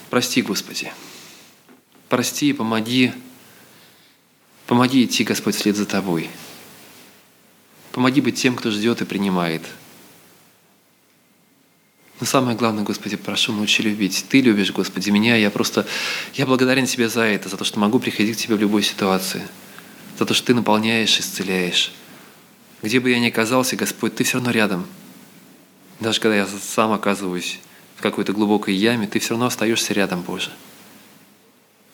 Прости, 0.09 0.41
Господи. 0.41 0.91
Прости 2.09 2.49
и 2.49 2.53
помоги. 2.53 3.13
Помоги 4.65 5.05
идти, 5.05 5.23
Господь, 5.23 5.55
вслед 5.55 5.75
за 5.75 5.85
Тобой. 5.85 6.29
Помоги 7.91 8.21
быть 8.21 8.39
тем, 8.39 8.55
кто 8.55 8.71
ждет 8.71 9.01
и 9.01 9.05
принимает. 9.05 9.61
Но 12.19 12.25
самое 12.25 12.57
главное, 12.57 12.83
Господи, 12.83 13.15
прошу, 13.15 13.53
научи 13.53 13.81
любить. 13.81 14.25
Ты 14.29 14.41
любишь, 14.41 14.71
Господи, 14.71 15.09
меня. 15.09 15.35
Я 15.37 15.49
просто, 15.49 15.87
я 16.33 16.45
благодарен 16.45 16.85
Тебе 16.85 17.07
за 17.09 17.21
это, 17.21 17.47
за 17.47 17.57
то, 17.57 17.63
что 17.63 17.79
могу 17.79 17.99
приходить 17.99 18.37
к 18.37 18.39
Тебе 18.41 18.55
в 18.55 18.59
любой 18.59 18.83
ситуации– 18.83 19.41
за 20.19 20.25
то, 20.25 20.33
что 20.33 20.47
Ты 20.47 20.53
наполняешь, 20.53 21.17
исцеляешь. 21.17 21.93
Где 22.83 22.99
бы 22.99 23.09
я 23.09 23.19
ни 23.19 23.29
оказался, 23.29 23.77
Господь, 23.77 24.15
Ты 24.15 24.25
все 24.25 24.35
равно 24.35 24.51
рядом. 24.51 24.85
Даже 26.01 26.19
когда 26.19 26.35
я 26.35 26.47
сам 26.47 26.91
оказываюсь 26.91 27.59
в 27.95 28.01
какой-то 28.01 28.33
глубокой 28.33 28.75
яме, 28.75 29.07
Ты 29.07 29.19
все 29.19 29.31
равно 29.31 29.45
остаешься 29.45 29.93
рядом, 29.93 30.21
Боже. 30.21 30.51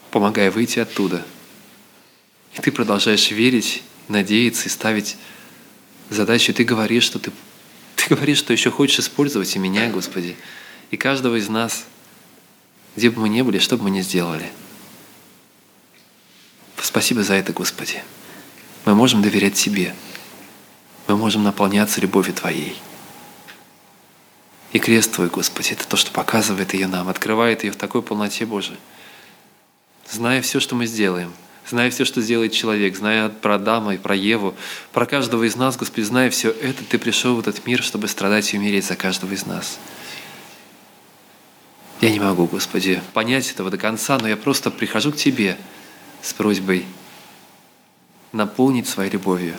Помогай 0.10 0.50
выйти 0.50 0.80
оттуда. 0.80 1.24
И 2.56 2.62
Ты 2.62 2.72
продолжаешь 2.72 3.30
верить, 3.30 3.84
надеяться 4.08 4.66
и 4.66 4.72
ставить 4.72 5.18
задачу. 6.10 6.52
Ты 6.52 6.64
говоришь, 6.64 7.04
что 7.04 7.20
Ты, 7.20 7.32
ты 8.08 8.16
говоришь, 8.16 8.38
что 8.38 8.54
еще 8.54 8.72
хочешь 8.72 9.00
использовать 9.00 9.56
и 9.56 9.60
меня, 9.60 9.90
Господи, 9.90 10.36
и 10.92 10.98
каждого 10.98 11.36
из 11.36 11.50
нас, 11.50 11.86
где 12.96 13.10
бы 13.10 13.22
мы 13.22 13.30
ни 13.30 13.42
были, 13.42 13.60
что 13.60 13.78
бы 13.78 13.84
мы 13.84 13.90
ни 13.90 14.02
сделали– 14.02 14.50
Спасибо 16.86 17.24
за 17.24 17.34
это, 17.34 17.52
Господи. 17.52 18.02
Мы 18.86 18.96
можем 18.96 19.22
доверять 19.22 19.56
Тебе. 19.56 19.96
Мы 21.08 21.18
можем 21.18 21.44
наполняться 21.44 22.00
любовью 22.00 22.34
Твоей. 22.34 22.78
И 24.72 24.80
крест 24.80 25.12
Твой, 25.14 25.28
Господи, 25.28 25.72
это 25.72 25.88
то, 25.88 25.98
что 25.98 26.12
показывает 26.12 26.74
ее 26.74 26.88
нам, 26.88 27.10
открывает 27.10 27.64
ее 27.64 27.72
в 27.72 27.76
такой 27.76 28.02
полноте 28.02 28.46
Божией. 28.46 28.78
Зная 30.10 30.42
все, 30.42 30.60
что 30.60 30.76
мы 30.76 30.86
сделаем, 30.86 31.34
зная 31.68 31.90
все, 31.90 32.06
что 32.06 32.22
сделает 32.22 32.52
человек, 32.52 32.96
зная 32.96 33.30
про 33.30 33.56
Адама 33.56 33.96
и 33.96 33.98
про 33.98 34.16
Еву, 34.16 34.56
про 34.92 35.06
каждого 35.06 35.44
из 35.44 35.56
нас, 35.56 35.78
Господи, 35.78 36.06
зная 36.06 36.30
все 36.30 36.50
это, 36.50 36.84
Ты 36.84 36.98
пришел 36.98 37.36
в 37.36 37.40
этот 37.40 37.66
мир, 37.66 37.82
чтобы 37.84 38.08
страдать 38.08 38.54
и 38.54 38.58
умереть 38.58 38.86
за 38.86 38.96
каждого 38.96 39.34
из 39.34 39.46
нас. 39.46 39.80
Я 42.02 42.12
не 42.12 42.20
могу, 42.20 42.46
Господи, 42.46 43.02
понять 43.14 43.52
этого 43.52 43.72
до 43.72 43.78
конца, 43.78 44.18
но 44.20 44.28
я 44.28 44.38
просто 44.38 44.72
прихожу 44.72 45.12
к 45.12 45.18
Тебе– 45.18 45.58
с 46.26 46.34
просьбой 46.34 46.86
наполнить 48.32 48.88
своей 48.88 49.12
любовью 49.12 49.56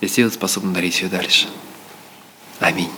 и 0.00 0.08
сделать 0.08 0.34
способным 0.34 0.74
дарить 0.74 1.00
ее 1.02 1.08
дальше. 1.08 1.46
Аминь. 2.58 2.90